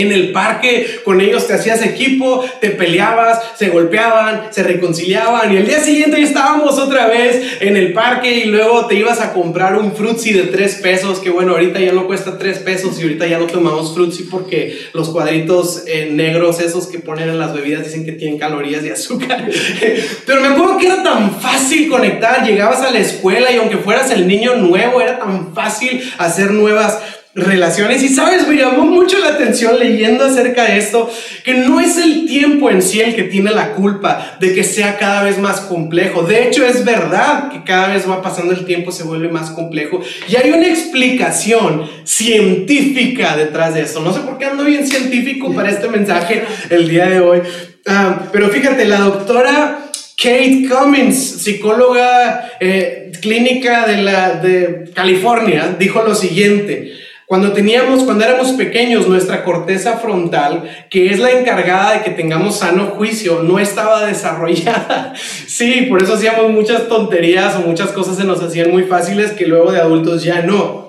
En 0.01 0.13
el 0.13 0.33
parque 0.33 1.01
con 1.05 1.21
ellos 1.21 1.47
te 1.47 1.55
hacías 1.55 1.85
equipo, 1.85 2.45
te 2.61 2.71
peleabas, 2.71 3.41
se 3.57 3.69
golpeaban, 3.69 4.49
se 4.51 4.63
reconciliaban 4.63 5.53
y 5.53 5.57
el 5.57 5.67
día 5.67 5.81
siguiente 5.81 6.21
estábamos 6.23 6.79
otra 6.79 7.07
vez 7.07 7.59
en 7.61 7.77
el 7.77 7.93
parque 7.93 8.31
y 8.31 8.45
luego 8.45 8.87
te 8.87 8.95
ibas 8.95 9.21
a 9.21 9.33
comprar 9.33 9.77
un 9.77 9.93
frutzi 9.95 10.33
de 10.33 10.45
tres 10.45 10.77
pesos, 10.77 11.19
que 11.19 11.31
bueno, 11.31 11.53
ahorita 11.53 11.81
ya 11.81 11.93
no 11.93 12.07
cuesta 12.07 12.39
tres 12.39 12.59
pesos 12.59 12.99
y 12.99 13.03
ahorita 13.03 13.27
ya 13.27 13.39
no 13.39 13.47
tomamos 13.47 13.95
frutzi 13.95 14.25
porque 14.25 14.79
los 14.93 15.09
cuadritos 15.11 15.83
eh, 15.87 16.11
negros 16.13 16.61
esos 16.61 16.87
que 16.87 16.99
ponen 16.99 17.29
en 17.29 17.39
las 17.39 17.55
bebidas 17.55 17.85
dicen 17.85 18.05
que 18.05 18.13
tienen 18.13 18.39
calorías 18.39 18.85
y 18.85 18.91
azúcar. 18.91 19.49
Pero 20.27 20.41
me 20.41 20.49
acuerdo 20.49 20.79
que 20.79 20.87
era 20.87 21.03
tan 21.03 21.41
fácil 21.41 21.89
conectar, 21.89 22.47
llegabas 22.47 22.83
a 22.83 22.91
la 22.91 22.99
escuela 22.99 23.51
y 23.51 23.57
aunque 23.57 23.79
fueras 23.79 24.11
el 24.11 24.27
niño 24.27 24.57
nuevo, 24.57 25.01
era 25.01 25.19
tan 25.19 25.55
fácil 25.55 26.03
hacer 26.19 26.53
nuevas 26.53 26.99
relaciones. 27.45 28.03
Y 28.03 28.09
sabes, 28.09 28.47
me 28.47 28.57
llamó 28.57 28.85
mucho 28.85 29.19
la 29.19 29.29
atención 29.29 29.79
leyendo 29.79 30.25
acerca 30.25 30.65
de 30.65 30.79
esto, 30.79 31.11
que 31.45 31.55
no 31.55 31.81
es 31.81 31.97
el 31.99 32.27
tiempo 32.27 32.71
en 32.71 32.83
sí 32.83 33.01
el 33.01 33.15
que 33.15 33.25
tiene 33.25 33.51
la 33.51 33.73
culpa 33.73 34.37
de 34.41 34.55
que 34.55 34.65
sea 34.65 34.99
cada 34.99 35.23
vez 35.23 35.39
más 35.39 35.61
complejo. 35.61 36.23
De 36.23 36.47
hecho, 36.47 36.65
es 36.65 36.85
verdad 36.85 37.51
que 37.51 37.65
cada 37.65 37.89
vez 37.89 38.09
va 38.09 38.23
pasando 38.23 38.53
el 38.53 38.65
tiempo, 38.65 38.93
se 38.93 39.05
vuelve 39.05 39.29
más 39.29 39.51
complejo. 39.51 40.01
Y 40.29 40.37
hay 40.37 40.51
una 40.51 40.69
explicación 40.69 41.89
científica 42.05 43.37
detrás 43.37 43.75
de 43.75 43.83
eso. 43.83 44.01
No 44.01 44.13
sé 44.13 44.21
por 44.21 44.39
qué 44.39 44.47
ando 44.47 44.65
bien 44.65 44.87
científico 44.87 45.55
para 45.55 45.71
este 45.71 45.89
mensaje 45.89 46.45
el 46.71 46.89
día 46.89 47.07
de 47.07 47.21
hoy. 47.21 47.41
Ah, 47.87 48.23
pero 48.33 48.49
fíjate, 48.49 48.85
la 48.85 49.01
doctora... 49.01 49.85
Kate 50.21 50.67
Cummins, 50.69 51.17
psicóloga 51.17 52.51
eh, 52.59 53.13
clínica 53.23 53.87
de, 53.87 54.03
la, 54.03 54.31
de 54.35 54.91
California, 54.93 55.77
dijo 55.79 56.03
lo 56.03 56.13
siguiente. 56.13 56.93
Cuando 57.29 57.53
teníamos, 57.53 58.05
cuando 58.05 58.25
éramos 58.25 58.53
pequeños, 58.53 59.07
nuestra 59.07 59.45
corteza 59.45 59.99
frontal, 59.99 60.63
que 60.89 61.11
es 61.11 61.19
la 61.19 61.31
encargada 61.31 61.93
de 61.93 62.03
que 62.03 62.13
tengamos 62.13 62.61
sano 62.61 62.87
juicio, 62.87 63.43
no 63.43 63.59
estaba 63.59 64.07
desarrollada. 64.07 65.13
Sí, 65.47 65.87
por 65.91 66.03
eso 66.03 66.15
hacíamos 66.15 66.51
muchas 66.53 66.89
tonterías 66.89 67.57
o 67.57 67.61
muchas 67.61 67.91
cosas 67.91 68.17
se 68.17 68.25
nos 68.25 68.41
hacían 68.43 68.71
muy 68.71 68.85
fáciles 68.85 69.33
que 69.33 69.47
luego 69.47 69.73
de 69.73 69.81
adultos 69.81 70.23
ya 70.23 70.41
no. 70.41 70.88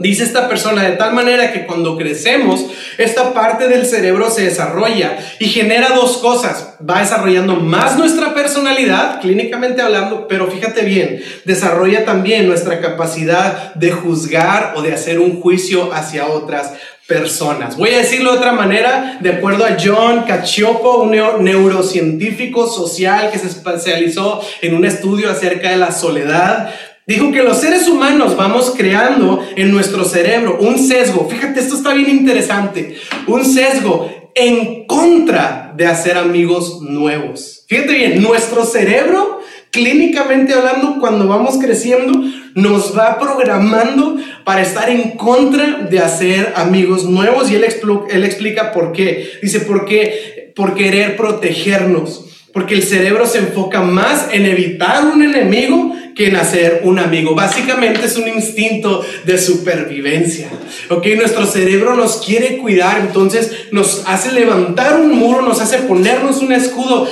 Dice 0.00 0.22
esta 0.22 0.48
persona 0.48 0.84
de 0.84 0.94
tal 0.94 1.12
manera 1.12 1.52
que 1.52 1.66
cuando 1.66 1.96
crecemos, 1.98 2.64
esta 2.98 3.34
parte 3.34 3.66
del 3.66 3.84
cerebro 3.84 4.30
se 4.30 4.44
desarrolla 4.44 5.18
y 5.40 5.46
genera 5.46 5.88
dos 5.88 6.18
cosas. 6.18 6.76
Va 6.88 7.00
desarrollando 7.00 7.56
más 7.56 7.98
nuestra 7.98 8.32
personalidad, 8.32 9.20
clínicamente 9.20 9.82
hablando, 9.82 10.28
pero 10.28 10.48
fíjate 10.48 10.82
bien, 10.82 11.20
desarrolla 11.44 12.04
también 12.04 12.46
nuestra 12.46 12.80
capacidad 12.80 13.74
de 13.74 13.90
juzgar 13.90 14.74
o 14.76 14.82
de 14.82 14.92
hacer 14.92 15.18
un 15.18 15.40
juicio 15.40 15.92
hacia 15.92 16.28
otras 16.28 16.74
personas. 17.08 17.76
Voy 17.76 17.90
a 17.90 17.98
decirlo 17.98 18.30
de 18.30 18.38
otra 18.38 18.52
manera, 18.52 19.18
de 19.20 19.30
acuerdo 19.30 19.64
a 19.64 19.78
John 19.84 20.22
Cacioppo, 20.28 20.98
un 20.98 21.10
neurocientífico 21.44 22.68
social 22.68 23.32
que 23.32 23.40
se 23.40 23.48
especializó 23.48 24.40
en 24.62 24.76
un 24.76 24.84
estudio 24.84 25.28
acerca 25.28 25.70
de 25.70 25.78
la 25.78 25.90
soledad, 25.90 26.72
Dijo 27.08 27.32
que 27.32 27.42
los 27.42 27.58
seres 27.58 27.88
humanos 27.88 28.36
vamos 28.36 28.74
creando 28.76 29.42
en 29.56 29.70
nuestro 29.70 30.04
cerebro 30.04 30.58
un 30.60 30.78
sesgo. 30.78 31.26
Fíjate, 31.26 31.58
esto 31.58 31.76
está 31.76 31.94
bien 31.94 32.10
interesante. 32.10 32.98
Un 33.26 33.46
sesgo 33.46 34.30
en 34.34 34.84
contra 34.84 35.72
de 35.74 35.86
hacer 35.86 36.18
amigos 36.18 36.82
nuevos. 36.82 37.64
Fíjate 37.66 37.94
bien, 37.94 38.22
nuestro 38.22 38.62
cerebro, 38.66 39.40
clínicamente 39.70 40.52
hablando, 40.52 40.96
cuando 41.00 41.26
vamos 41.26 41.56
creciendo, 41.56 42.12
nos 42.54 42.94
va 42.94 43.18
programando 43.18 44.18
para 44.44 44.60
estar 44.60 44.90
en 44.90 45.12
contra 45.12 45.86
de 45.90 46.00
hacer 46.00 46.52
amigos 46.56 47.04
nuevos. 47.04 47.50
Y 47.50 47.54
él, 47.54 47.64
él 48.10 48.24
explica 48.24 48.70
por 48.70 48.92
qué. 48.92 49.30
Dice, 49.40 49.60
¿por 49.60 49.86
qué? 49.86 50.52
Por 50.54 50.74
querer 50.74 51.16
protegernos. 51.16 52.26
Porque 52.52 52.74
el 52.74 52.82
cerebro 52.82 53.26
se 53.26 53.38
enfoca 53.38 53.80
más 53.80 54.28
en 54.30 54.44
evitar 54.44 55.06
un 55.06 55.22
enemigo 55.22 55.94
que 56.18 56.26
en 56.26 56.36
hacer 56.36 56.80
un 56.82 56.98
amigo. 56.98 57.36
Básicamente 57.36 58.06
es 58.06 58.16
un 58.16 58.26
instinto 58.26 59.06
de 59.24 59.38
supervivencia. 59.38 60.50
Ok, 60.90 61.06
nuestro 61.16 61.46
cerebro 61.46 61.94
nos 61.94 62.16
quiere 62.16 62.58
cuidar, 62.58 62.98
entonces 62.98 63.68
nos 63.70 64.02
hace 64.04 64.32
levantar 64.32 65.00
un 65.00 65.16
muro, 65.16 65.42
nos 65.42 65.60
hace 65.60 65.78
ponernos 65.78 66.38
un 66.42 66.52
escudo. 66.52 67.08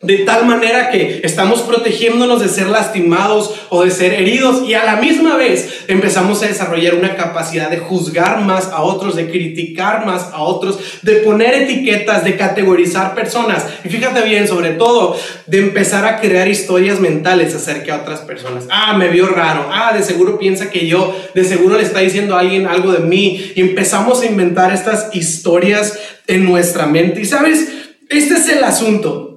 De 0.00 0.18
tal 0.18 0.46
manera 0.46 0.90
que 0.90 1.22
estamos 1.24 1.62
protegiéndonos 1.62 2.40
de 2.40 2.48
ser 2.48 2.68
lastimados 2.68 3.52
o 3.68 3.82
de 3.82 3.90
ser 3.90 4.12
heridos 4.12 4.62
y 4.64 4.74
a 4.74 4.84
la 4.84 4.94
misma 4.94 5.36
vez 5.36 5.86
empezamos 5.88 6.40
a 6.40 6.46
desarrollar 6.46 6.94
una 6.94 7.16
capacidad 7.16 7.68
de 7.68 7.78
juzgar 7.78 8.42
más 8.42 8.68
a 8.68 8.82
otros, 8.82 9.16
de 9.16 9.28
criticar 9.28 10.06
más 10.06 10.28
a 10.32 10.42
otros, 10.42 10.78
de 11.02 11.14
poner 11.14 11.52
etiquetas, 11.62 12.22
de 12.22 12.36
categorizar 12.36 13.16
personas. 13.16 13.66
Y 13.84 13.88
fíjate 13.88 14.22
bien, 14.22 14.46
sobre 14.46 14.70
todo, 14.70 15.16
de 15.46 15.58
empezar 15.58 16.04
a 16.06 16.20
crear 16.20 16.46
historias 16.46 17.00
mentales 17.00 17.52
acerca 17.56 17.96
de 17.96 18.02
otras 18.02 18.20
personas. 18.20 18.66
Ah, 18.70 18.96
me 18.96 19.08
vio 19.08 19.26
raro. 19.26 19.68
Ah, 19.72 19.92
de 19.92 20.04
seguro 20.04 20.38
piensa 20.38 20.70
que 20.70 20.86
yo, 20.86 21.12
de 21.34 21.42
seguro 21.42 21.76
le 21.76 21.82
está 21.82 21.98
diciendo 21.98 22.36
alguien 22.36 22.68
algo 22.68 22.92
de 22.92 23.00
mí. 23.00 23.50
Y 23.56 23.62
empezamos 23.62 24.22
a 24.22 24.26
inventar 24.26 24.72
estas 24.72 25.12
historias 25.16 25.98
en 26.28 26.44
nuestra 26.44 26.86
mente. 26.86 27.20
Y 27.20 27.24
sabes, 27.24 27.66
este 28.08 28.34
es 28.34 28.48
el 28.48 28.62
asunto. 28.62 29.27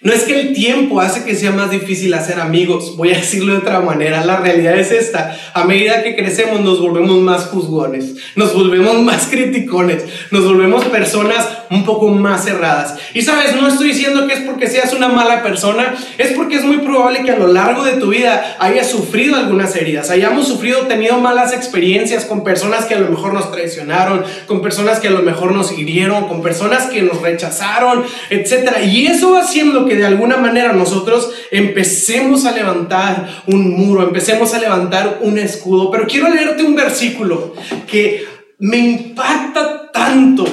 No 0.00 0.12
es 0.12 0.22
que 0.22 0.40
el 0.40 0.52
tiempo 0.54 1.00
hace 1.00 1.24
que 1.24 1.34
sea 1.34 1.50
más 1.50 1.72
difícil 1.72 2.14
hacer 2.14 2.38
amigos, 2.38 2.96
voy 2.96 3.12
a 3.12 3.16
decirlo 3.16 3.54
de 3.54 3.58
otra 3.58 3.80
manera, 3.80 4.24
la 4.24 4.36
realidad 4.36 4.78
es 4.78 4.92
esta, 4.92 5.36
a 5.54 5.64
medida 5.64 6.04
que 6.04 6.14
crecemos 6.14 6.60
nos 6.60 6.80
volvemos 6.80 7.16
más 7.16 7.46
juzgones, 7.46 8.14
nos 8.36 8.54
volvemos 8.54 8.94
más 9.02 9.26
criticones, 9.26 10.04
nos 10.30 10.44
volvemos 10.44 10.84
personas 10.84 11.48
un 11.70 11.84
poco 11.84 12.06
más 12.06 12.44
cerradas. 12.44 12.94
Y 13.12 13.22
sabes, 13.22 13.56
no 13.56 13.66
estoy 13.66 13.88
diciendo 13.88 14.28
que 14.28 14.34
es 14.34 14.40
porque 14.42 14.68
seas 14.68 14.92
una 14.92 15.08
mala 15.08 15.42
persona, 15.42 15.96
es 16.16 16.28
porque 16.28 16.58
es 16.58 16.64
muy 16.64 16.78
probable 16.78 17.24
que 17.24 17.32
a 17.32 17.36
lo 17.36 17.48
largo 17.48 17.82
de 17.82 17.94
tu 17.94 18.10
vida 18.10 18.56
hayas 18.60 18.88
sufrido 18.88 19.34
algunas 19.34 19.74
heridas, 19.74 20.10
hayamos 20.10 20.46
sufrido, 20.46 20.82
tenido 20.82 21.18
malas 21.18 21.52
experiencias 21.52 22.24
con 22.24 22.44
personas 22.44 22.84
que 22.84 22.94
a 22.94 23.00
lo 23.00 23.10
mejor 23.10 23.34
nos 23.34 23.50
traicionaron, 23.50 24.22
con 24.46 24.62
personas 24.62 25.00
que 25.00 25.08
a 25.08 25.12
lo 25.12 25.22
mejor 25.22 25.50
nos 25.50 25.76
hirieron, 25.76 26.28
con 26.28 26.40
personas 26.40 26.86
que 26.86 27.02
nos 27.02 27.20
rechazaron, 27.20 28.04
etc. 28.30 28.76
Y 28.86 29.06
eso 29.06 29.36
haciendo 29.36 29.87
que 29.88 29.96
de 29.96 30.06
alguna 30.06 30.36
manera 30.36 30.72
nosotros 30.72 31.32
empecemos 31.50 32.44
a 32.44 32.52
levantar 32.52 33.42
un 33.46 33.70
muro, 33.70 34.02
empecemos 34.02 34.54
a 34.54 34.58
levantar 34.58 35.18
un 35.22 35.38
escudo. 35.38 35.90
Pero 35.90 36.06
quiero 36.06 36.28
leerte 36.28 36.62
un 36.62 36.74
versículo 36.74 37.54
que 37.86 38.24
me 38.58 38.78
impacta 38.78 39.90
tanto. 39.92 40.46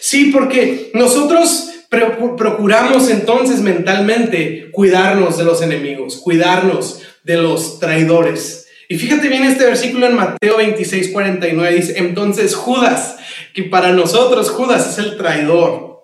Sí, 0.00 0.30
porque 0.32 0.90
nosotros 0.94 1.70
procuramos 2.36 3.08
entonces 3.10 3.60
mentalmente 3.60 4.70
cuidarnos 4.72 5.38
de 5.38 5.44
los 5.44 5.62
enemigos, 5.62 6.16
cuidarnos 6.18 7.00
de 7.24 7.36
los 7.36 7.78
traidores. 7.78 8.66
Y 8.88 8.98
fíjate 8.98 9.28
bien 9.28 9.44
este 9.44 9.64
versículo 9.64 10.06
en 10.06 10.14
Mateo 10.14 10.58
26, 10.58 11.10
49, 11.10 11.74
dice, 11.74 11.98
entonces 11.98 12.54
Judas, 12.54 13.16
que 13.52 13.64
para 13.64 13.92
nosotros 13.92 14.50
Judas 14.50 14.92
es 14.92 15.04
el 15.04 15.16
traidor, 15.16 15.95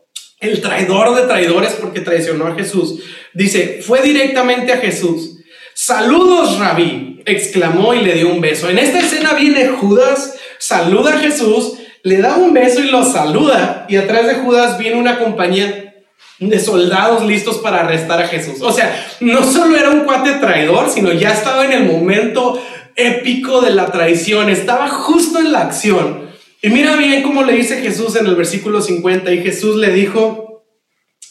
el 0.43 0.61
traidor 0.61 1.15
de 1.15 1.23
traidores 1.23 1.73
porque 1.81 2.01
traicionó 2.01 2.47
a 2.47 2.55
Jesús, 2.55 3.01
dice, 3.33 3.81
fue 3.81 4.03
directamente 4.03 4.73
a 4.73 4.79
Jesús. 4.79 5.39
Saludos, 5.73 6.59
rabí, 6.59 7.23
exclamó 7.25 7.95
y 7.95 8.03
le 8.03 8.15
dio 8.15 8.29
un 8.29 8.41
beso. 8.41 8.69
En 8.69 8.79
esta 8.79 8.99
escena 8.99 9.33
viene 9.35 9.69
Judas, 9.69 10.35
saluda 10.59 11.15
a 11.15 11.19
Jesús, 11.19 11.75
le 12.03 12.19
da 12.19 12.37
un 12.37 12.53
beso 12.53 12.81
y 12.81 12.91
lo 12.91 13.05
saluda. 13.05 13.87
Y 13.89 13.97
atrás 13.97 14.27
de 14.27 14.35
Judas 14.35 14.79
viene 14.79 14.97
una 14.97 15.19
compañía 15.19 15.95
de 16.41 16.59
soldados 16.59 17.25
listos 17.25 17.59
para 17.59 17.81
arrestar 17.81 18.21
a 18.21 18.29
Jesús. 18.29 18.61
O 18.61 18.73
sea, 18.73 18.95
no 19.21 19.45
solo 19.45 19.77
era 19.77 19.91
un 19.91 20.01
cuate 20.01 20.33
traidor, 20.33 20.91
sino 20.91 21.13
ya 21.13 21.31
estaba 21.33 21.65
en 21.65 21.73
el 21.73 21.85
momento 21.85 22.61
épico 22.97 23.61
de 23.61 23.71
la 23.71 23.87
traición, 23.87 24.51
estaba 24.51 24.89
justo 24.89 25.39
en 25.39 25.53
la 25.53 25.63
acción. 25.63 26.22
Y 26.63 26.71
mira 26.71 26.95
bien 26.97 27.23
cómo 27.23 27.43
le 27.43 27.55
dice 27.55 27.83
Jesús 27.83 28.15
en 28.15 28.27
el 28.27 28.37
versículo 28.37 28.81
50, 28.81 29.33
y 29.33 29.43
Jesús 29.43 29.77
le 29.77 29.93
dijo, 29.93 30.65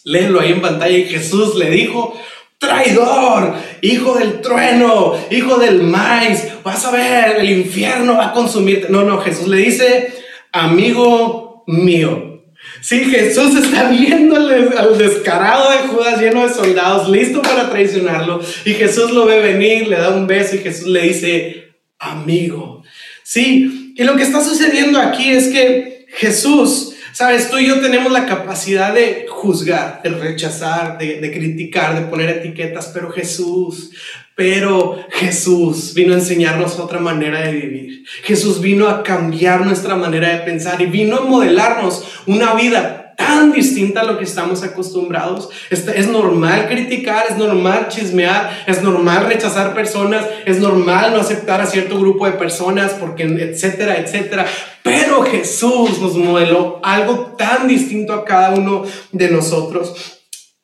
léelo 0.03 0.41
ahí 0.41 0.51
en 0.51 0.61
pantalla, 0.61 0.97
y 0.97 1.05
Jesús 1.05 1.55
le 1.55 1.69
dijo, 1.69 2.19
traidor, 2.57 3.55
hijo 3.81 4.19
del 4.19 4.41
trueno, 4.41 5.15
hijo 5.31 5.57
del 5.57 5.83
maíz, 5.83 6.47
vas 6.63 6.85
a 6.85 6.91
ver, 6.91 7.37
el 7.39 7.49
infierno 7.49 8.17
va 8.17 8.27
a 8.27 8.33
consumirte. 8.33 8.89
No, 8.89 9.03
no, 9.03 9.19
Jesús 9.19 9.47
le 9.47 9.57
dice, 9.57 10.13
amigo 10.51 11.63
mío. 11.65 12.43
Sí, 12.81 13.05
Jesús 13.05 13.55
está 13.55 13.89
viendo 13.89 14.35
al, 14.35 14.97
descarado 14.97 15.71
de 15.71 15.87
Judas 15.87 16.21
lleno 16.21 16.45
de 16.45 16.53
soldados, 16.53 17.09
listo 17.09 17.41
para 17.41 17.69
traicionarlo. 17.69 18.41
Y 18.65 18.73
Jesús 18.73 19.11
lo 19.11 19.25
ve 19.25 19.39
venir, 19.39 19.87
le 19.87 19.97
da 19.97 20.09
un 20.09 20.27
beso 20.27 20.55
y 20.55 20.59
Jesús 20.59 20.87
le 20.87 21.01
dice, 21.01 21.73
amigo. 21.99 22.83
Sí, 23.23 23.80
y 23.95 24.03
lo 24.03 24.15
que 24.15 24.23
está 24.23 24.43
sucediendo 24.43 24.99
aquí 24.99 25.31
es 25.31 25.47
que 25.47 26.05
Jesús, 26.09 26.93
sabes, 27.13 27.49
tú 27.49 27.57
y 27.57 27.67
yo 27.67 27.79
tenemos 27.79 28.11
la 28.11 28.25
capacidad 28.25 28.93
de 28.93 29.25
juzgar, 29.29 30.01
de 30.03 30.09
rechazar, 30.09 30.97
de, 30.97 31.21
de 31.21 31.31
criticar, 31.31 31.95
de 31.95 32.07
poner 32.07 32.29
etiquetas, 32.29 32.91
pero 32.93 33.11
Jesús, 33.11 33.91
pero 34.35 35.05
Jesús 35.11 35.93
vino 35.93 36.13
a 36.13 36.17
enseñarnos 36.17 36.79
otra 36.79 36.99
manera 36.99 37.41
de 37.41 37.53
vivir. 37.53 38.03
Jesús 38.23 38.61
vino 38.61 38.87
a 38.87 39.03
cambiar 39.03 39.65
nuestra 39.65 39.95
manera 39.95 40.29
de 40.29 40.43
pensar 40.43 40.81
y 40.81 40.85
vino 40.85 41.17
a 41.17 41.21
modelarnos 41.21 42.03
una 42.27 42.53
vida 42.55 43.00
tan 43.21 43.51
distinta 43.51 44.01
a 44.01 44.03
lo 44.03 44.17
que 44.17 44.23
estamos 44.23 44.63
acostumbrados. 44.63 45.49
Es, 45.69 46.07
normal 46.07 46.67
criticar, 46.67 47.25
es 47.29 47.37
normal 47.37 47.87
chismear, 47.89 48.63
es 48.65 48.81
normal 48.81 49.27
rechazar 49.27 49.75
personas, 49.75 50.25
es 50.45 50.59
normal 50.59 51.13
no 51.13 51.21
aceptar 51.21 51.61
a 51.61 51.67
cierto 51.67 51.99
grupo 51.99 52.25
de 52.25 52.31
personas, 52.33 52.93
porque 52.99 53.23
etcétera, 53.23 53.97
etcétera. 53.97 54.47
Pero 54.81 55.21
Jesús 55.23 55.99
nos 55.99 56.15
modeló 56.15 56.79
algo 56.83 57.35
tan 57.37 57.67
distinto 57.67 58.13
a 58.13 58.25
cada 58.25 58.55
uno 58.55 58.83
de 59.11 59.29
nosotros 59.29 60.20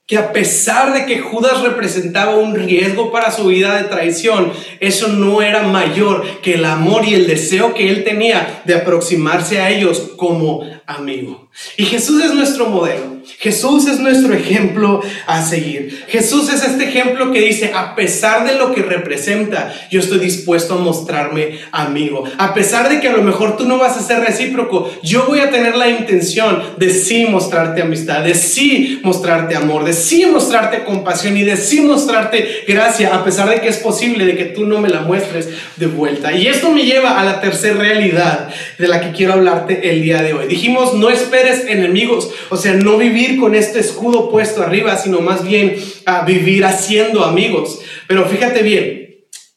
que 0.08 0.17
a 0.17 0.32
pesar 0.32 0.93
de 0.93 1.06
que 1.06 1.20
Judas 1.20 1.62
representaba 1.62 2.38
un 2.38 2.56
riesgo 2.56 3.12
para 3.12 3.30
su 3.30 3.48
vida 3.48 3.76
de 3.76 3.89
traición, 3.89 4.54
eso 4.80 5.10
no 5.10 5.41
era 5.41 5.63
mayor 5.63 6.26
que 6.41 6.54
el 6.54 6.63
amor 6.63 7.04
y 7.06 7.13
el 7.13 7.28
deseo 7.28 7.74
que 7.74 7.89
él 7.89 8.06
tenía 8.06 8.62
de 8.63 8.76
aproximarse 8.76 9.60
a 9.60 9.70
ellos 9.70 10.12
como 10.15 10.62
amigo. 10.86 11.50
Y 11.76 11.84
Jesús 11.84 12.24
es 12.24 12.34
nuestro 12.34 12.67
modelo. 12.70 13.16
Jesús 13.40 13.88
es 13.88 14.00
nuestro 14.00 14.34
ejemplo 14.34 15.02
a 15.28 15.44
seguir. 15.44 16.06
Jesús 16.08 16.52
es 16.52 16.63
este 16.63 16.86
ejemplo 16.86 17.32
que 17.32 17.42
dice, 17.42 17.72
a 17.76 17.96
pesar 17.96 18.48
de 18.48 18.56
lo 18.56 18.74
que 18.74 18.82
representa, 18.82 19.74
yo 19.92 20.00
estoy 20.00 20.20
dispuesto 20.20 20.76
a 20.76 20.80
mostrarme 20.80 21.60
amigo. 21.72 22.24
A 22.38 22.54
pesar 22.54 22.90
de 22.90 23.00
que 23.00 23.10
a 23.10 23.16
lo 23.16 23.22
mejor 23.22 23.56
tú 23.58 23.68
no 23.68 23.78
vas 23.78 23.98
a 23.98 24.02
ser 24.02 24.22
recíproco, 24.22 24.92
yo 25.04 25.26
voy 25.28 25.40
a 25.40 25.52
tener 25.52 25.76
la 25.76 25.88
intención 25.88 26.63
de 26.78 26.90
sí 26.90 27.26
mostrarte 27.26 27.82
amistad, 27.82 28.24
de 28.24 28.34
sí 28.34 29.02
mostrarte 29.04 29.56
amor, 29.56 29.84
de 29.84 29.94
sí 29.94 30.26
mostrarte 30.26 30.84
compasión 30.84 31.38
y 31.38 31.44
de 31.44 31.58
sí 31.58 31.82
mostrarte 31.82 32.63
gracia, 32.68 33.13
a 33.13 33.24
pesar 33.24 33.50
de 33.50 33.62
que 33.62 33.68
es 33.68 33.78
posible 33.78 34.26
de 34.26 34.36
que 34.36 34.46
tú 34.46 34.66
no 34.66 34.80
me 34.80 34.90
la 34.90 35.02
muestres 35.02 35.50
de 35.76 35.86
vuelta. 35.86 36.34
Y 36.34 36.48
esto 36.48 36.72
me 36.72 36.84
lleva 36.84 37.20
a 37.20 37.24
la 37.24 37.40
tercera 37.40 37.78
realidad 37.78 38.50
de 38.78 38.88
la 38.88 39.00
que 39.00 39.12
quiero 39.12 39.34
hablarte 39.34 39.92
el 39.92 40.02
día 40.02 40.24
de 40.24 40.34
hoy. 40.34 40.48
Dijimos, 40.48 40.96
no 40.96 41.10
esperes 41.10 41.66
enemigos, 41.68 42.32
o 42.50 42.58
sea, 42.58 42.74
no 42.74 42.98
vivir 42.98 43.16
con 43.39 43.56
este 43.56 43.80
escudo 43.80 44.30
puesto 44.30 44.62
arriba, 44.62 44.97
sino 44.97 45.21
más 45.21 45.45
bien 45.45 45.75
a 46.06 46.23
vivir 46.23 46.65
haciendo 46.65 47.23
amigos. 47.23 47.80
Pero 48.08 48.25
fíjate 48.27 48.62
bien, 48.63 49.03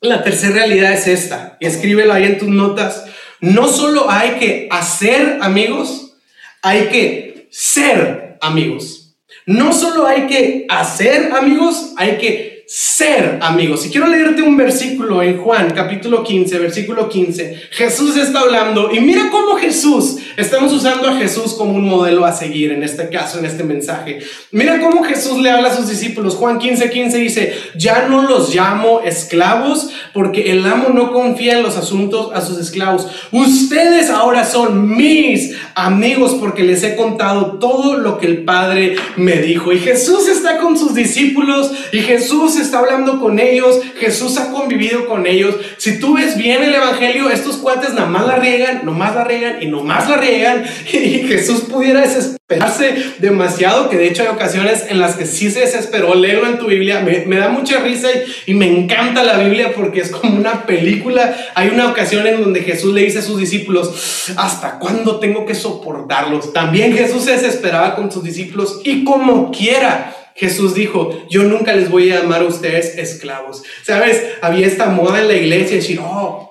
La 0.02 0.22
tercera 0.22 0.54
realidad 0.54 0.94
es 0.94 1.06
esta, 1.06 1.58
y 1.60 1.66
escríbelo 1.66 2.14
ahí 2.14 2.24
en 2.24 2.38
tus 2.38 2.48
notas. 2.48 3.04
No 3.40 3.68
solo 3.68 4.10
hay 4.10 4.38
que 4.38 4.66
hacer 4.70 5.38
amigos, 5.42 6.16
hay 6.62 6.86
que 6.86 7.48
ser 7.50 8.38
amigos. 8.40 9.14
No 9.44 9.74
solo 9.74 10.06
hay 10.06 10.26
que 10.26 10.64
hacer 10.70 11.32
amigos, 11.32 11.92
hay 11.98 12.16
que 12.16 12.49
ser 12.72 13.40
amigos. 13.42 13.84
Y 13.84 13.90
quiero 13.90 14.06
leerte 14.06 14.42
un 14.42 14.56
versículo 14.56 15.24
en 15.24 15.38
Juan, 15.38 15.72
capítulo 15.74 16.22
15, 16.22 16.56
versículo 16.60 17.08
15. 17.08 17.62
Jesús 17.72 18.16
está 18.16 18.42
hablando 18.42 18.92
y 18.94 19.00
mira 19.00 19.28
cómo 19.28 19.56
Jesús, 19.56 20.18
estamos 20.36 20.72
usando 20.72 21.08
a 21.08 21.16
Jesús 21.16 21.54
como 21.54 21.72
un 21.72 21.88
modelo 21.88 22.24
a 22.24 22.32
seguir 22.32 22.70
en 22.70 22.84
este 22.84 23.08
caso, 23.08 23.40
en 23.40 23.46
este 23.46 23.64
mensaje. 23.64 24.20
Mira 24.52 24.78
cómo 24.78 25.02
Jesús 25.02 25.40
le 25.40 25.50
habla 25.50 25.70
a 25.70 25.74
sus 25.74 25.88
discípulos. 25.88 26.36
Juan 26.36 26.60
15, 26.60 26.90
15 26.90 27.18
dice, 27.18 27.54
ya 27.74 28.06
no 28.06 28.22
los 28.22 28.54
llamo 28.54 29.00
esclavos 29.04 29.90
porque 30.14 30.52
el 30.52 30.64
amo 30.64 30.90
no 30.90 31.12
confía 31.12 31.56
en 31.56 31.64
los 31.64 31.76
asuntos 31.76 32.30
a 32.34 32.40
sus 32.40 32.56
esclavos. 32.58 33.08
Ustedes 33.32 34.10
ahora 34.10 34.44
son 34.44 34.96
mis 34.96 35.56
amigos 35.74 36.36
porque 36.38 36.62
les 36.62 36.84
he 36.84 36.94
contado 36.94 37.58
todo 37.58 37.96
lo 37.96 38.18
que 38.18 38.26
el 38.26 38.44
Padre 38.44 38.94
me 39.16 39.38
dijo. 39.38 39.72
Y 39.72 39.80
Jesús 39.80 40.28
está 40.28 40.58
con 40.58 40.78
sus 40.78 40.94
discípulos 40.94 41.72
y 41.90 41.98
Jesús 41.98 42.59
está 42.62 42.78
hablando 42.78 43.20
con 43.20 43.38
ellos, 43.38 43.80
Jesús 43.98 44.38
ha 44.38 44.50
convivido 44.50 45.06
con 45.06 45.26
ellos. 45.26 45.56
Si 45.78 45.98
tú 45.98 46.14
ves 46.14 46.36
bien 46.36 46.62
el 46.62 46.74
Evangelio, 46.74 47.30
estos 47.30 47.56
cuates 47.56 47.94
nada 47.94 48.06
más 48.06 48.26
la 48.26 48.36
riegan, 48.36 48.84
nomás 48.84 49.14
la 49.14 49.24
riegan 49.24 49.62
y 49.62 49.66
nomás 49.66 50.08
la 50.08 50.16
riegan. 50.16 50.64
Y 51.00 51.26
Jesús 51.26 51.62
pudiera 51.62 52.02
desesperarse 52.02 52.94
demasiado, 53.18 53.88
que 53.88 53.96
de 53.96 54.08
hecho 54.08 54.22
hay 54.22 54.28
ocasiones 54.28 54.86
en 54.88 55.00
las 55.00 55.16
que 55.16 55.26
sí 55.26 55.50
se 55.50 55.60
desesperó. 55.60 56.14
Léelo 56.14 56.46
en 56.46 56.58
tu 56.58 56.66
Biblia, 56.66 57.00
me, 57.00 57.36
da 57.36 57.48
mucha 57.48 57.80
risa 57.80 58.08
y, 58.46 58.52
y 58.52 58.54
me 58.54 58.66
encanta 58.66 59.24
la 59.24 59.38
Biblia 59.38 59.72
porque 59.74 60.00
es 60.00 60.10
como 60.10 60.36
una 60.36 60.66
película. 60.66 61.34
Hay 61.54 61.68
una 61.68 61.88
ocasión 61.88 62.26
en 62.26 62.40
donde 62.40 62.62
Jesús 62.62 62.94
le 62.94 63.02
dice 63.02 63.20
a 63.20 63.22
sus 63.22 63.38
discípulos, 63.38 64.32
¿hasta 64.36 64.78
cuándo 64.78 65.18
tengo 65.18 65.46
que 65.46 65.54
soportarlos? 65.54 66.52
También 66.52 66.96
Jesús 66.96 67.24
se 67.24 67.32
desesperaba 67.32 67.96
con 67.96 68.10
sus 68.10 68.24
discípulos 68.24 68.80
y 68.84 69.04
como 69.04 69.50
quiera 69.50 70.16
Jesús 70.34 70.74
dijo, 70.74 71.26
yo 71.30 71.44
nunca 71.44 71.74
les 71.74 71.90
voy 71.90 72.10
a 72.10 72.20
llamar 72.20 72.42
a 72.42 72.46
ustedes 72.46 72.96
esclavos. 72.96 73.62
¿Sabes? 73.82 74.22
Había 74.42 74.66
esta 74.66 74.86
moda 74.86 75.20
en 75.20 75.28
la 75.28 75.34
iglesia 75.34 75.70
de 75.70 75.76
decir, 75.76 76.00
oh, 76.02 76.50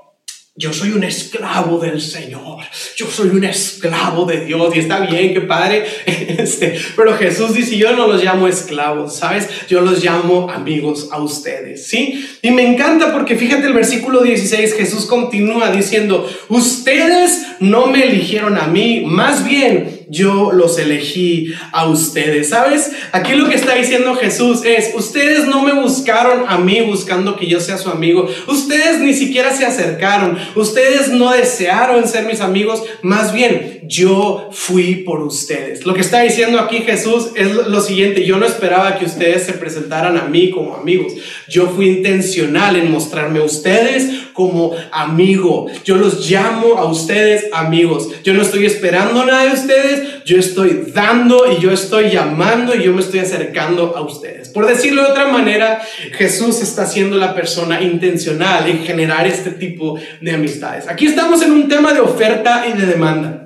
yo 0.59 0.73
soy 0.73 0.91
un 0.91 1.05
esclavo 1.05 1.79
del 1.79 2.01
Señor, 2.01 2.65
yo 2.97 3.09
soy 3.09 3.29
un 3.29 3.45
esclavo 3.45 4.25
de 4.25 4.43
Dios 4.43 4.75
y 4.75 4.79
está 4.79 4.99
bien, 4.99 5.33
que 5.33 5.39
padre, 5.39 5.85
este, 6.05 6.77
pero 6.97 7.15
Jesús 7.15 7.53
dice, 7.53 7.77
yo 7.77 7.95
no 7.95 8.07
los 8.07 8.21
llamo 8.21 8.45
esclavos, 8.45 9.15
¿sabes? 9.15 9.47
Yo 9.69 9.79
los 9.79 10.03
llamo 10.03 10.51
amigos 10.51 11.07
a 11.11 11.19
ustedes, 11.21 11.87
¿sí? 11.87 12.27
Y 12.41 12.51
me 12.51 12.69
encanta 12.69 13.13
porque 13.13 13.37
fíjate 13.37 13.67
el 13.67 13.73
versículo 13.73 14.21
16, 14.21 14.73
Jesús 14.73 15.05
continúa 15.05 15.71
diciendo, 15.71 16.29
ustedes 16.49 17.41
no 17.61 17.87
me 17.87 18.03
eligieron 18.03 18.57
a 18.57 18.67
mí, 18.67 19.03
más 19.05 19.45
bien 19.45 19.98
yo 20.09 20.51
los 20.51 20.77
elegí 20.77 21.53
a 21.71 21.87
ustedes. 21.87 22.49
¿Sabes? 22.49 22.91
Aquí 23.11 23.33
lo 23.33 23.47
que 23.47 23.55
está 23.55 23.75
diciendo 23.75 24.15
Jesús 24.15 24.63
es, 24.65 24.91
ustedes 24.95 25.45
no 25.47 25.63
me 25.63 25.73
buscaron 25.73 26.45
a 26.47 26.57
mí 26.57 26.81
buscando 26.81 27.35
que 27.35 27.47
yo 27.47 27.59
sea 27.59 27.77
su 27.77 27.89
amigo. 27.89 28.27
Ustedes 28.47 28.99
ni 28.99 29.13
siquiera 29.13 29.55
se 29.55 29.65
acercaron. 29.65 30.37
Ustedes 30.55 31.09
no 31.09 31.31
desearon 31.31 32.07
ser 32.07 32.25
mis 32.25 32.41
amigos. 32.41 32.83
Más 33.01 33.33
bien, 33.33 33.78
yo 33.89 34.49
fui 34.51 34.97
por 34.97 35.23
ustedes. 35.23 35.83
Lo 35.83 35.95
que 35.95 36.01
está 36.01 36.21
diciendo 36.21 36.59
aquí 36.59 36.83
Jesús 36.85 37.31
es 37.35 37.51
lo 37.51 37.81
siguiente. 37.81 38.23
Yo 38.23 38.37
no 38.37 38.45
esperaba 38.45 38.99
que 38.99 39.05
ustedes 39.05 39.47
se 39.47 39.53
presentaran 39.53 40.15
a 40.15 40.25
mí 40.25 40.51
como 40.51 40.75
amigos. 40.75 41.13
Yo 41.47 41.67
fui 41.67 41.87
intencional 41.87 42.75
en 42.75 42.91
mostrarme 42.91 43.39
a 43.39 43.43
ustedes 43.43 44.27
como 44.33 44.75
amigo. 44.91 45.65
Yo 45.83 45.95
los 45.95 46.29
llamo 46.29 46.77
a 46.77 46.85
ustedes 46.85 47.45
amigos. 47.51 48.09
Yo 48.23 48.35
no 48.35 48.43
estoy 48.43 48.67
esperando 48.67 49.25
nada 49.25 49.45
de 49.45 49.53
ustedes, 49.53 50.23
yo 50.23 50.37
estoy 50.37 50.91
dando 50.93 51.51
y 51.51 51.59
yo 51.59 51.71
estoy 51.71 52.11
llamando 52.11 52.75
y 52.75 52.83
yo 52.83 52.93
me 52.93 53.01
estoy 53.01 53.21
acercando 53.21 53.97
a 53.97 54.01
ustedes. 54.01 54.49
Por 54.49 54.67
decirlo 54.67 55.01
de 55.01 55.09
otra 55.09 55.27
manera, 55.29 55.81
Jesús 56.13 56.61
está 56.61 56.85
siendo 56.85 57.17
la 57.17 57.33
persona 57.33 57.81
intencional 57.81 58.69
en 58.69 58.83
generar 58.83 59.25
este 59.25 59.49
tipo 59.49 59.99
de 60.21 60.31
amistades. 60.31 60.87
Aquí 60.87 61.07
estamos 61.07 61.41
en 61.41 61.53
un 61.53 61.67
tema 61.67 61.91
de 61.91 62.01
oferta 62.01 62.65
y 62.67 62.79
de 62.79 62.85
demanda. 62.85 63.38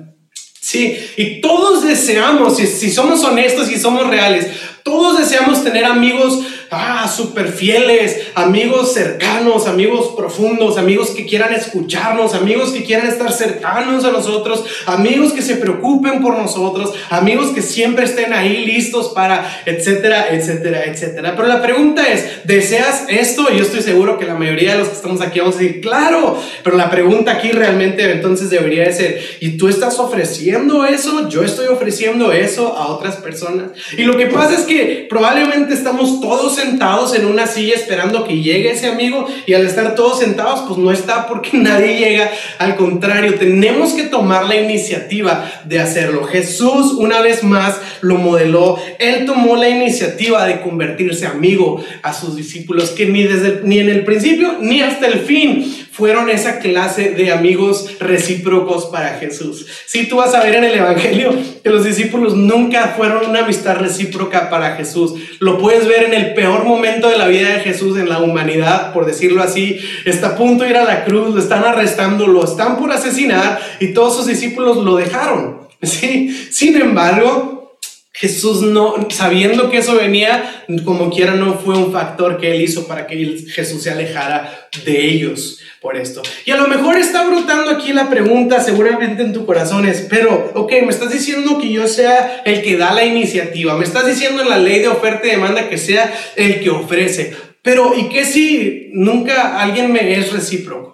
Sí, 0.74 0.98
y 1.16 1.40
todos 1.40 1.84
deseamos, 1.84 2.56
si, 2.56 2.66
si 2.66 2.90
somos 2.90 3.22
honestos 3.22 3.70
y 3.70 3.78
somos 3.78 4.08
reales, 4.08 4.48
todos 4.82 5.16
deseamos 5.16 5.62
tener 5.62 5.84
amigos 5.84 6.40
ah, 6.74 7.08
súper 7.08 7.48
fieles, 7.48 8.28
amigos 8.34 8.92
cercanos, 8.92 9.66
amigos 9.66 10.14
profundos, 10.16 10.78
amigos 10.78 11.10
que 11.10 11.26
quieran 11.26 11.52
escucharnos, 11.54 12.34
amigos 12.34 12.70
que 12.72 12.84
quieran 12.84 13.06
estar 13.06 13.32
cercanos 13.32 14.04
a 14.04 14.12
nosotros, 14.12 14.64
amigos 14.86 15.32
que 15.32 15.42
se 15.42 15.56
preocupen 15.56 16.20
por 16.22 16.36
nosotros, 16.36 16.92
amigos 17.10 17.50
que 17.50 17.62
siempre 17.62 18.04
estén 18.04 18.32
ahí 18.32 18.64
listos 18.66 19.08
para, 19.14 19.62
etcétera, 19.66 20.28
etcétera, 20.30 20.84
etcétera. 20.84 21.34
Pero 21.36 21.48
la 21.48 21.62
pregunta 21.62 22.06
es, 22.12 22.44
¿deseas 22.44 23.04
esto? 23.08 23.50
Yo 23.50 23.62
estoy 23.62 23.82
seguro 23.82 24.18
que 24.18 24.26
la 24.26 24.34
mayoría 24.34 24.72
de 24.72 24.78
los 24.78 24.88
que 24.88 24.94
estamos 24.94 25.20
aquí 25.20 25.40
vamos 25.40 25.56
a 25.56 25.58
decir, 25.58 25.80
claro, 25.80 26.40
pero 26.62 26.76
la 26.76 26.90
pregunta 26.90 27.32
aquí 27.32 27.50
realmente 27.50 28.10
entonces 28.10 28.50
debería 28.50 28.84
de 28.84 28.92
ser, 28.92 29.20
¿y 29.40 29.56
tú 29.56 29.68
estás 29.68 29.98
ofreciendo 29.98 30.84
eso? 30.84 31.28
Yo 31.28 31.42
estoy 31.42 31.66
ofreciendo 31.68 32.32
eso 32.32 32.76
a 32.76 32.88
otras 32.88 33.16
personas. 33.16 33.70
Y 33.96 34.02
lo 34.02 34.16
que 34.16 34.26
pasa 34.26 34.54
es 34.54 34.62
que 34.62 35.06
probablemente 35.08 35.74
estamos 35.74 36.20
todos 36.20 36.58
sentados 36.64 37.14
en 37.14 37.26
una 37.26 37.46
silla 37.46 37.74
esperando 37.74 38.24
que 38.24 38.40
llegue 38.40 38.72
ese 38.72 38.86
amigo 38.86 39.26
y 39.46 39.54
al 39.54 39.66
estar 39.66 39.94
todos 39.94 40.20
sentados 40.20 40.64
pues 40.66 40.78
no 40.78 40.90
está 40.90 41.26
porque 41.26 41.50
nadie 41.58 41.98
llega. 41.98 42.30
Al 42.58 42.76
contrario, 42.76 43.34
tenemos 43.34 43.92
que 43.92 44.04
tomar 44.04 44.46
la 44.46 44.56
iniciativa 44.56 45.50
de 45.64 45.80
hacerlo. 45.80 46.24
Jesús 46.24 46.92
una 46.92 47.20
vez 47.20 47.42
más 47.42 47.80
lo 48.00 48.16
modeló. 48.16 48.78
Él 48.98 49.26
tomó 49.26 49.56
la 49.56 49.68
iniciativa 49.68 50.46
de 50.46 50.60
convertirse 50.60 51.26
amigo 51.26 51.84
a 52.02 52.12
sus 52.12 52.36
discípulos 52.36 52.90
que 52.90 53.06
ni, 53.06 53.24
desde, 53.24 53.60
ni 53.64 53.78
en 53.78 53.88
el 53.88 54.04
principio 54.04 54.56
ni 54.60 54.80
hasta 54.80 55.06
el 55.06 55.20
fin 55.20 55.83
fueron 55.94 56.28
esa 56.28 56.58
clase 56.58 57.10
de 57.10 57.30
amigos 57.30 57.98
recíprocos 58.00 58.86
para 58.86 59.16
Jesús. 59.18 59.64
Si 59.86 60.08
tú 60.08 60.16
vas 60.16 60.34
a 60.34 60.42
ver 60.42 60.56
en 60.56 60.64
el 60.64 60.74
Evangelio 60.74 61.32
que 61.62 61.70
los 61.70 61.84
discípulos 61.84 62.34
nunca 62.34 62.94
fueron 62.96 63.30
una 63.30 63.44
amistad 63.44 63.76
recíproca 63.76 64.50
para 64.50 64.74
Jesús. 64.74 65.14
Lo 65.38 65.56
puedes 65.56 65.86
ver 65.86 66.02
en 66.02 66.14
el 66.14 66.34
peor 66.34 66.64
momento 66.64 67.08
de 67.08 67.16
la 67.16 67.28
vida 67.28 67.50
de 67.50 67.60
Jesús 67.60 67.96
en 67.96 68.08
la 68.08 68.18
humanidad, 68.18 68.92
por 68.92 69.06
decirlo 69.06 69.40
así. 69.40 69.78
Está 70.04 70.30
a 70.30 70.36
punto 70.36 70.64
de 70.64 70.70
ir 70.70 70.76
a 70.76 70.84
la 70.84 71.04
cruz, 71.04 71.32
lo 71.32 71.40
están 71.40 71.62
arrestando, 71.62 72.26
lo 72.26 72.44
están 72.44 72.76
por 72.76 72.90
asesinar 72.90 73.60
y 73.78 73.94
todos 73.94 74.16
sus 74.16 74.26
discípulos 74.26 74.78
lo 74.78 74.96
dejaron. 74.96 75.60
¿sí? 75.82 76.48
Sin 76.50 76.74
embargo, 76.74 77.78
Jesús 78.12 78.62
no, 78.62 79.06
sabiendo 79.10 79.70
que 79.70 79.78
eso 79.78 79.94
venía, 79.94 80.64
como 80.84 81.10
quiera, 81.10 81.34
no 81.34 81.54
fue 81.54 81.76
un 81.76 81.92
factor 81.92 82.38
que 82.38 82.52
él 82.52 82.62
hizo 82.62 82.88
para 82.88 83.06
que 83.06 83.44
Jesús 83.48 83.82
se 83.82 83.90
alejara 83.90 84.68
de 84.84 85.04
ellos 85.06 85.60
por 85.84 85.98
esto. 85.98 86.22
Y 86.46 86.50
a 86.50 86.56
lo 86.56 86.66
mejor 86.66 86.96
está 86.96 87.28
brotando 87.28 87.70
aquí 87.70 87.92
la 87.92 88.08
pregunta, 88.08 88.58
seguramente 88.58 89.22
en 89.22 89.34
tu 89.34 89.44
corazón 89.44 89.84
es, 89.84 90.06
pero, 90.08 90.50
ok, 90.54 90.72
me 90.80 90.88
estás 90.88 91.12
diciendo 91.12 91.58
que 91.58 91.70
yo 91.70 91.86
sea 91.86 92.40
el 92.46 92.62
que 92.62 92.78
da 92.78 92.94
la 92.94 93.04
iniciativa, 93.04 93.76
me 93.76 93.84
estás 93.84 94.06
diciendo 94.06 94.40
en 94.40 94.48
la 94.48 94.56
ley 94.56 94.80
de 94.80 94.88
oferta 94.88 95.26
y 95.26 95.32
demanda 95.32 95.68
que 95.68 95.76
sea 95.76 96.10
el 96.36 96.60
que 96.60 96.70
ofrece, 96.70 97.34
pero 97.60 97.94
¿y 97.94 98.08
qué 98.08 98.24
si 98.24 98.88
nunca 98.94 99.60
alguien 99.60 99.92
me 99.92 100.18
es 100.18 100.32
recíproco? 100.32 100.93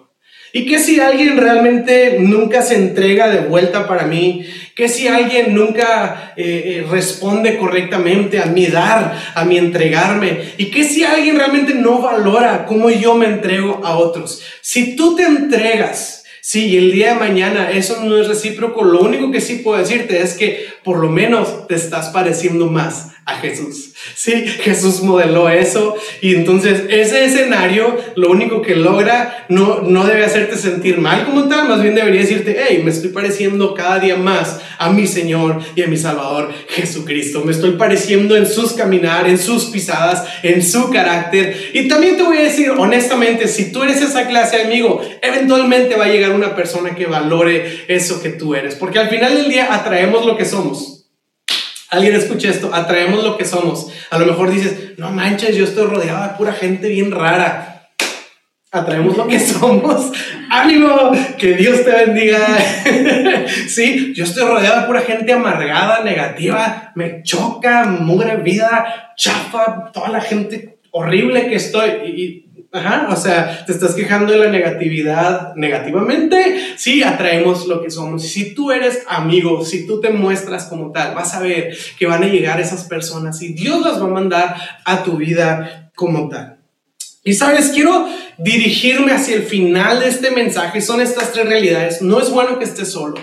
¿Y 0.53 0.65
qué 0.65 0.79
si 0.79 0.99
alguien 0.99 1.37
realmente 1.37 2.17
nunca 2.19 2.61
se 2.61 2.75
entrega 2.75 3.29
de 3.29 3.39
vuelta 3.39 3.87
para 3.87 4.05
mí? 4.05 4.45
¿Qué 4.75 4.89
si 4.89 5.07
alguien 5.07 5.55
nunca 5.55 6.33
eh, 6.35 6.63
eh, 6.65 6.87
responde 6.89 7.57
correctamente 7.57 8.39
a 8.39 8.47
mi 8.47 8.67
dar, 8.67 9.17
a 9.33 9.45
mi 9.45 9.57
entregarme? 9.57 10.41
¿Y 10.57 10.65
qué 10.65 10.83
si 10.83 11.05
alguien 11.05 11.37
realmente 11.37 11.73
no 11.73 12.01
valora 12.01 12.65
cómo 12.65 12.89
yo 12.89 13.15
me 13.15 13.27
entrego 13.27 13.81
a 13.85 13.97
otros? 13.97 14.43
Si 14.61 14.97
tú 14.97 15.15
te 15.15 15.23
entregas, 15.23 16.25
sí, 16.41 16.67
y 16.67 16.77
el 16.77 16.91
día 16.91 17.13
de 17.13 17.19
mañana 17.19 17.71
eso 17.71 18.03
no 18.03 18.19
es 18.19 18.27
recíproco, 18.27 18.83
lo 18.83 18.99
único 18.99 19.31
que 19.31 19.39
sí 19.39 19.61
puedo 19.63 19.79
decirte 19.79 20.21
es 20.21 20.33
que 20.33 20.67
por 20.83 20.97
lo 20.97 21.09
menos 21.09 21.67
te 21.67 21.75
estás 21.75 22.09
pareciendo 22.09 22.67
más 22.67 23.11
a 23.25 23.37
Jesús. 23.37 23.93
Sí, 24.15 24.47
Jesús 24.47 25.01
modeló 25.03 25.47
eso 25.47 25.95
y 26.21 26.33
entonces 26.33 26.85
ese 26.89 27.23
escenario 27.25 27.95
lo 28.15 28.31
único 28.31 28.63
que 28.63 28.75
logra 28.75 29.45
no, 29.47 29.81
no 29.81 30.05
debe 30.05 30.25
hacerte 30.25 30.57
sentir 30.57 30.97
mal 30.97 31.25
como 31.25 31.47
tal, 31.47 31.67
más 31.67 31.83
bien 31.83 31.93
debería 31.93 32.21
decirte, 32.21 32.57
hey, 32.59 32.81
me 32.83 32.89
estoy 32.89 33.11
pareciendo 33.11 33.75
cada 33.75 33.99
día 33.99 34.15
más 34.15 34.59
a 34.79 34.89
mi 34.89 35.05
Señor 35.05 35.59
y 35.75 35.83
a 35.83 35.87
mi 35.87 35.97
Salvador 35.97 36.51
Jesucristo. 36.69 37.43
Me 37.45 37.51
estoy 37.51 37.73
pareciendo 37.73 38.35
en 38.35 38.47
sus 38.47 38.73
caminar, 38.73 39.27
en 39.27 39.37
sus 39.37 39.65
pisadas, 39.65 40.25
en 40.41 40.63
su 40.63 40.89
carácter. 40.89 41.71
Y 41.73 41.87
también 41.87 42.17
te 42.17 42.23
voy 42.23 42.37
a 42.37 42.43
decir 42.43 42.71
honestamente, 42.71 43.47
si 43.47 43.71
tú 43.71 43.83
eres 43.83 44.01
esa 44.01 44.27
clase 44.27 44.57
de 44.57 44.63
amigo, 44.63 45.01
eventualmente 45.21 45.95
va 45.95 46.05
a 46.05 46.09
llegar 46.09 46.31
una 46.31 46.55
persona 46.55 46.95
que 46.95 47.05
valore 47.05 47.85
eso 47.87 48.21
que 48.21 48.29
tú 48.29 48.55
eres, 48.55 48.73
porque 48.75 48.97
al 48.97 49.09
final 49.09 49.35
del 49.35 49.49
día 49.49 49.73
atraemos 49.73 50.25
lo 50.25 50.35
que 50.35 50.45
somos. 50.45 50.70
Alguien 51.91 52.15
escucha 52.15 52.49
esto, 52.49 52.73
atraemos 52.73 53.21
lo 53.21 53.37
que 53.37 53.43
somos. 53.43 53.91
A 54.11 54.17
lo 54.17 54.25
mejor 54.25 54.49
dices, 54.49 54.97
no 54.97 55.11
manches, 55.11 55.57
yo 55.57 55.65
estoy 55.65 55.87
rodeado 55.87 56.23
de 56.23 56.37
pura 56.37 56.53
gente 56.53 56.87
bien 56.87 57.11
rara. 57.11 57.89
atraemos 58.71 59.17
lo 59.17 59.27
que 59.27 59.37
somos. 59.41 60.09
Ánimo, 60.49 61.11
que 61.37 61.53
Dios 61.53 61.83
te 61.83 61.91
bendiga. 61.91 62.39
sí, 63.67 64.13
yo 64.15 64.23
estoy 64.23 64.47
rodeado 64.47 64.79
de 64.79 64.87
pura 64.87 65.01
gente 65.01 65.33
amargada, 65.33 66.01
negativa, 66.01 66.93
me 66.95 67.23
choca, 67.23 67.83
mugre 67.83 68.37
vida, 68.37 69.13
chafa, 69.17 69.91
toda 69.91 70.07
la 70.07 70.21
gente 70.21 70.79
horrible 70.91 71.47
que 71.49 71.55
estoy. 71.55 72.40
Ajá, 72.73 73.09
o 73.11 73.15
sea, 73.17 73.65
te 73.65 73.73
estás 73.73 73.95
quejando 73.95 74.31
de 74.31 74.39
la 74.39 74.49
negatividad 74.49 75.53
negativamente. 75.55 76.73
Sí, 76.77 77.03
atraemos 77.03 77.67
lo 77.67 77.83
que 77.83 77.91
somos. 77.91 78.23
Si 78.23 78.53
tú 78.55 78.71
eres 78.71 79.03
amigo, 79.09 79.65
si 79.65 79.85
tú 79.85 79.99
te 79.99 80.09
muestras 80.09 80.65
como 80.65 80.91
tal, 80.93 81.13
vas 81.13 81.33
a 81.33 81.41
ver 81.41 81.77
que 81.99 82.07
van 82.07 82.23
a 82.23 82.27
llegar 82.27 82.61
esas 82.61 82.85
personas 82.85 83.41
y 83.41 83.53
Dios 83.53 83.81
las 83.81 84.01
va 84.01 84.05
a 84.05 84.09
mandar 84.11 84.55
a 84.85 85.03
tu 85.03 85.17
vida 85.17 85.91
como 85.95 86.29
tal. 86.29 86.59
Y 87.23 87.33
sabes, 87.33 87.71
quiero 87.73 88.07
dirigirme 88.37 89.11
hacia 89.11 89.35
el 89.35 89.43
final 89.43 89.99
de 89.99 90.07
este 90.07 90.31
mensaje. 90.31 90.81
Son 90.81 91.01
estas 91.01 91.33
tres 91.33 91.47
realidades. 91.47 92.01
No 92.01 92.19
es 92.21 92.29
bueno 92.31 92.57
que 92.57 92.65
estés 92.65 92.91
solo. 92.91 93.15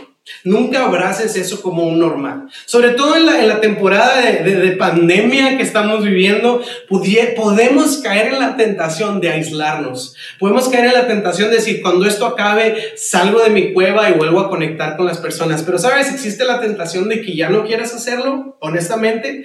Nunca 0.45 0.85
abraces 0.85 1.37
eso 1.37 1.63
como 1.63 1.85
un 1.85 1.99
normal. 1.99 2.49
Sobre 2.65 2.91
todo 2.91 3.17
en 3.17 3.27
la, 3.27 3.41
en 3.41 3.49
la 3.49 3.61
temporada 3.61 4.21
de, 4.21 4.43
de, 4.43 4.73
pandemia 4.73 5.57
que 5.57 5.63
estamos 5.63 6.05
viviendo, 6.05 6.63
podemos 6.89 7.99
caer 7.99 8.33
en 8.33 8.39
la 8.39 8.57
tentación 8.57 9.21
de 9.21 9.31
aislarnos. 9.31 10.15
Podemos 10.39 10.69
caer 10.69 10.87
en 10.87 10.95
la 10.95 11.07
tentación 11.07 11.51
de 11.51 11.57
decir, 11.57 11.83
cuando 11.83 12.07
esto 12.07 12.27
acabe, 12.27 12.77
salgo 12.97 13.41
de 13.41 13.51
mi 13.51 13.73
cueva 13.73 14.09
y 14.09 14.15
vuelvo 14.15 14.41
a 14.41 14.49
conectar 14.49 14.97
con 14.97 15.07
las 15.07 15.19
personas. 15.19 15.63
Pero 15.63 15.79
sabes, 15.79 16.13
existe 16.13 16.45
la 16.45 16.61
tentación 16.61 17.09
de 17.09 17.21
que 17.21 17.35
ya 17.35 17.49
no 17.49 17.65
quieras 17.65 17.95
hacerlo, 17.95 18.57
honestamente. 18.61 19.45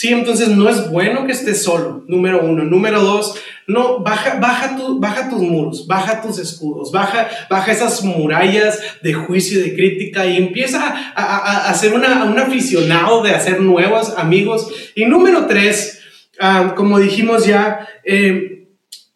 Sí, 0.00 0.08
entonces 0.08 0.48
no 0.48 0.66
es 0.66 0.88
bueno 0.90 1.26
que 1.26 1.32
estés 1.32 1.62
solo, 1.62 2.04
número 2.08 2.42
uno. 2.42 2.64
Número 2.64 3.02
dos, 3.02 3.34
no, 3.66 3.98
baja, 3.98 4.38
baja, 4.40 4.74
baja 4.98 5.28
tus 5.28 5.42
muros, 5.42 5.86
baja 5.86 6.22
tus 6.22 6.38
escudos, 6.38 6.90
baja, 6.90 7.28
baja 7.50 7.70
esas 7.70 8.02
murallas 8.02 8.80
de 9.02 9.12
juicio 9.12 9.60
y 9.60 9.62
de 9.62 9.74
crítica 9.74 10.24
y 10.24 10.38
empieza 10.38 11.12
a, 11.14 11.68
a, 11.68 11.74
ser 11.74 11.92
una, 11.92 12.24
un 12.24 12.38
aficionado 12.38 13.22
de 13.22 13.32
hacer 13.32 13.60
nuevos 13.60 14.14
amigos. 14.16 14.72
Y 14.94 15.04
número 15.04 15.44
tres, 15.44 16.00
ah, 16.40 16.72
como 16.74 16.98
dijimos 16.98 17.44
ya, 17.44 17.86
eh, 18.02 18.49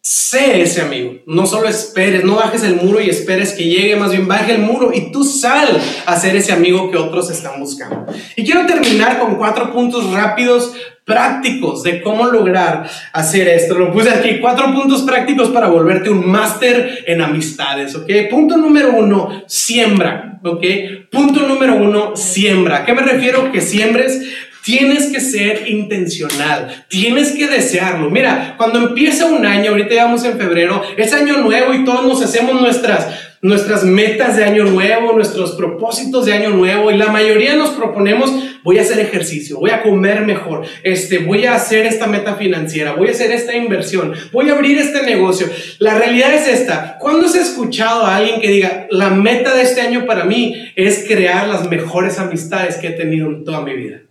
sé 0.05 0.61
ese 0.61 0.81
amigo. 0.81 1.15
No 1.25 1.47
solo 1.47 1.67
esperes, 1.67 2.23
no 2.23 2.35
bajes 2.35 2.61
el 2.61 2.75
muro 2.75 3.01
y 3.01 3.09
esperes 3.09 3.53
que 3.53 3.63
llegue, 3.63 3.95
más 3.95 4.11
bien 4.11 4.27
baje 4.27 4.53
el 4.53 4.61
muro 4.61 4.91
y 4.93 5.11
tú 5.11 5.23
sal 5.23 5.67
a 6.05 6.19
ser 6.19 6.35
ese 6.35 6.51
amigo 6.51 6.91
que 6.91 6.97
otros 6.97 7.31
están 7.31 7.59
buscando. 7.59 8.05
Y 8.35 8.45
quiero 8.45 8.67
terminar 8.67 9.17
con 9.17 9.35
cuatro 9.35 9.73
puntos 9.73 10.11
rápidos, 10.11 10.73
prácticos 11.05 11.81
de 11.81 12.03
cómo 12.03 12.27
lograr 12.27 12.87
hacer 13.13 13.47
esto. 13.47 13.73
Lo 13.73 13.91
puse 13.91 14.11
aquí, 14.11 14.37
cuatro 14.39 14.71
puntos 14.75 15.01
prácticos 15.01 15.49
para 15.49 15.69
volverte 15.69 16.11
un 16.11 16.29
máster 16.29 17.03
en 17.07 17.21
amistades, 17.21 17.95
¿ok? 17.95 18.07
Punto 18.29 18.57
número 18.57 18.91
uno, 18.91 19.43
siembra, 19.47 20.39
¿ok? 20.43 20.63
Punto 21.11 21.47
número 21.47 21.77
uno, 21.77 22.15
siembra. 22.15 22.77
¿A 22.77 22.85
qué 22.85 22.93
me 22.93 23.01
refiero? 23.01 23.51
Que 23.51 23.59
siembres 23.59 24.21
Tienes 24.65 25.11
que 25.11 25.19
ser 25.19 25.69
intencional, 25.69 26.85
tienes 26.87 27.33
que 27.33 27.45
desearlo. 27.45 28.09
Mira, 28.09 28.55
cuando 28.57 28.79
empieza 28.79 29.27
un 29.27 29.45
año, 29.45 29.69
ahorita 29.69 29.93
vamos 29.93 30.25
en 30.25 30.39
febrero, 30.39 30.81
es 30.97 31.13
año 31.13 31.37
nuevo 31.37 31.71
y 31.75 31.85
todos 31.85 32.03
nos 32.03 32.23
hacemos 32.23 32.59
nuestras, 32.59 33.07
nuestras 33.43 33.83
metas 33.83 34.37
de 34.37 34.43
año 34.43 34.63
nuevo, 34.63 35.13
nuestros 35.13 35.51
propósitos 35.51 36.25
de 36.25 36.33
año 36.33 36.49
nuevo 36.49 36.89
y 36.89 36.97
la 36.97 37.11
mayoría 37.11 37.55
nos 37.55 37.69
proponemos, 37.69 38.33
voy 38.63 38.79
a 38.79 38.81
hacer 38.81 38.97
ejercicio, 38.99 39.59
voy 39.59 39.69
a 39.69 39.83
comer 39.83 40.25
mejor, 40.25 40.65
este, 40.81 41.19
voy 41.19 41.45
a 41.45 41.53
hacer 41.53 41.85
esta 41.85 42.07
meta 42.07 42.33
financiera, 42.33 42.93
voy 42.93 43.09
a 43.09 43.11
hacer 43.11 43.31
esta 43.31 43.55
inversión, 43.55 44.15
voy 44.31 44.49
a 44.49 44.53
abrir 44.53 44.79
este 44.79 45.03
negocio. 45.03 45.47
La 45.77 45.93
realidad 45.93 46.33
es 46.33 46.47
esta, 46.47 46.97
¿cuándo 46.99 47.27
has 47.27 47.35
escuchado 47.35 48.03
a 48.03 48.15
alguien 48.15 48.41
que 48.41 48.49
diga, 48.49 48.87
la 48.89 49.11
meta 49.11 49.53
de 49.53 49.61
este 49.61 49.81
año 49.81 50.07
para 50.07 50.25
mí 50.25 50.55
es 50.75 51.05
crear 51.07 51.47
las 51.47 51.69
mejores 51.69 52.17
amistades 52.17 52.77
que 52.77 52.87
he 52.87 52.93
tenido 52.93 53.27
en 53.27 53.43
toda 53.43 53.61
mi 53.61 53.75
vida? 53.75 54.04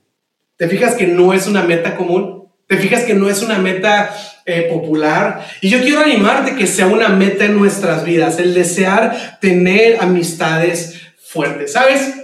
¿Te 0.56 0.68
fijas 0.68 0.94
que 0.94 1.06
no 1.06 1.32
es 1.32 1.46
una 1.46 1.62
meta 1.62 1.96
común? 1.96 2.48
¿Te 2.68 2.76
fijas 2.76 3.02
que 3.02 3.14
no 3.14 3.28
es 3.28 3.42
una 3.42 3.58
meta 3.58 4.14
eh, 4.46 4.68
popular? 4.72 5.44
Y 5.60 5.68
yo 5.68 5.80
quiero 5.80 6.00
animarte 6.00 6.54
que 6.54 6.66
sea 6.66 6.86
una 6.86 7.08
meta 7.08 7.44
en 7.44 7.58
nuestras 7.58 8.04
vidas, 8.04 8.38
el 8.38 8.54
desear 8.54 9.38
tener 9.40 9.98
amistades 10.00 11.00
fuertes. 11.22 11.72
¿Sabes? 11.72 12.23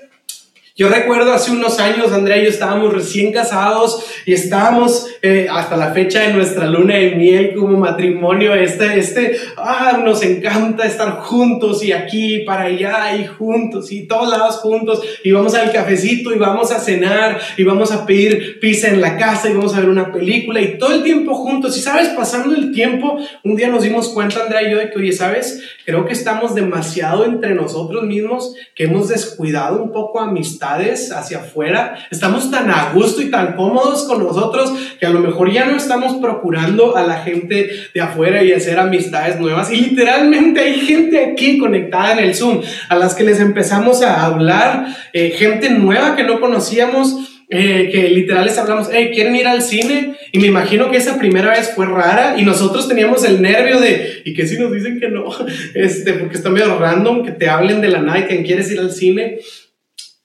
Yo 0.80 0.88
recuerdo 0.88 1.34
hace 1.34 1.50
unos 1.50 1.78
años, 1.78 2.10
Andrea 2.10 2.38
y 2.38 2.44
yo 2.44 2.48
estábamos 2.48 2.94
recién 2.94 3.34
casados 3.34 4.02
y 4.24 4.32
estábamos 4.32 5.08
eh, 5.20 5.46
hasta 5.50 5.76
la 5.76 5.92
fecha 5.92 6.20
de 6.20 6.32
nuestra 6.32 6.64
luna 6.68 6.94
de 6.94 7.16
miel 7.16 7.54
como 7.54 7.76
matrimonio. 7.76 8.54
Este, 8.54 8.98
este, 8.98 9.36
ah, 9.58 10.00
nos 10.02 10.22
encanta 10.22 10.86
estar 10.86 11.18
juntos 11.18 11.84
y 11.84 11.92
aquí, 11.92 12.44
para 12.46 12.62
allá 12.62 13.14
y 13.14 13.26
juntos 13.26 13.92
y 13.92 14.06
todos 14.06 14.30
lados 14.30 14.56
juntos. 14.60 15.02
Y 15.22 15.32
vamos 15.32 15.54
al 15.54 15.70
cafecito 15.70 16.34
y 16.34 16.38
vamos 16.38 16.72
a 16.72 16.80
cenar 16.80 17.38
y 17.58 17.62
vamos 17.62 17.92
a 17.92 18.06
pedir 18.06 18.58
pizza 18.58 18.88
en 18.88 19.02
la 19.02 19.18
casa 19.18 19.50
y 19.50 19.52
vamos 19.52 19.74
a 19.74 19.80
ver 19.80 19.90
una 19.90 20.10
película 20.10 20.62
y 20.62 20.78
todo 20.78 20.94
el 20.94 21.02
tiempo 21.02 21.34
juntos. 21.34 21.76
Y 21.76 21.82
sabes, 21.82 22.08
pasando 22.16 22.54
el 22.54 22.72
tiempo, 22.72 23.18
un 23.44 23.54
día 23.54 23.68
nos 23.68 23.82
dimos 23.82 24.08
cuenta, 24.08 24.44
Andrea 24.44 24.66
y 24.66 24.70
yo, 24.70 24.78
de 24.78 24.88
que, 24.88 24.98
oye, 24.98 25.12
sabes, 25.12 25.62
creo 25.84 26.06
que 26.06 26.14
estamos 26.14 26.54
demasiado 26.54 27.26
entre 27.26 27.54
nosotros 27.54 28.04
mismos 28.04 28.54
que 28.74 28.84
hemos 28.84 29.08
descuidado 29.08 29.82
un 29.82 29.92
poco 29.92 30.20
amistad 30.20 30.69
hacia 30.70 31.38
afuera, 31.38 31.96
estamos 32.10 32.50
tan 32.50 32.70
a 32.70 32.92
gusto 32.92 33.20
y 33.22 33.30
tan 33.30 33.54
cómodos 33.54 34.04
con 34.04 34.22
nosotros 34.22 34.72
que 34.98 35.06
a 35.06 35.10
lo 35.10 35.20
mejor 35.20 35.52
ya 35.52 35.66
no 35.66 35.76
estamos 35.76 36.16
procurando 36.20 36.96
a 36.96 37.02
la 37.02 37.18
gente 37.22 37.70
de 37.92 38.00
afuera 38.00 38.42
y 38.42 38.52
hacer 38.52 38.78
amistades 38.78 39.40
nuevas. 39.40 39.72
Y 39.72 39.76
literalmente 39.76 40.60
hay 40.60 40.80
gente 40.80 41.24
aquí 41.24 41.58
conectada 41.58 42.12
en 42.12 42.20
el 42.20 42.34
Zoom 42.34 42.60
a 42.88 42.96
las 42.96 43.14
que 43.14 43.24
les 43.24 43.40
empezamos 43.40 44.02
a 44.02 44.24
hablar, 44.24 44.86
eh, 45.12 45.30
gente 45.36 45.70
nueva 45.70 46.16
que 46.16 46.24
no 46.24 46.40
conocíamos. 46.40 47.26
Eh, 47.52 47.88
que 47.90 48.08
literal 48.10 48.44
les 48.44 48.56
hablamos, 48.58 48.90
hey, 48.92 49.10
¿quieren 49.12 49.34
ir 49.34 49.48
al 49.48 49.60
cine? 49.60 50.14
Y 50.30 50.38
me 50.38 50.46
imagino 50.46 50.88
que 50.88 50.98
esa 50.98 51.18
primera 51.18 51.50
vez 51.50 51.72
fue 51.74 51.84
rara 51.84 52.36
y 52.38 52.44
nosotros 52.44 52.86
teníamos 52.86 53.24
el 53.24 53.42
nervio 53.42 53.80
de, 53.80 54.22
¿y 54.24 54.34
qué 54.34 54.46
si 54.46 54.56
nos 54.56 54.72
dicen 54.72 55.00
que 55.00 55.08
no? 55.08 55.24
Este, 55.74 56.12
porque 56.12 56.36
está 56.36 56.48
medio 56.48 56.78
random 56.78 57.24
que 57.24 57.32
te 57.32 57.48
hablen 57.48 57.80
de 57.80 57.88
la 57.88 58.02
night, 58.02 58.28
que 58.28 58.44
quieres 58.44 58.70
ir 58.70 58.78
al 58.78 58.92
cine. 58.92 59.40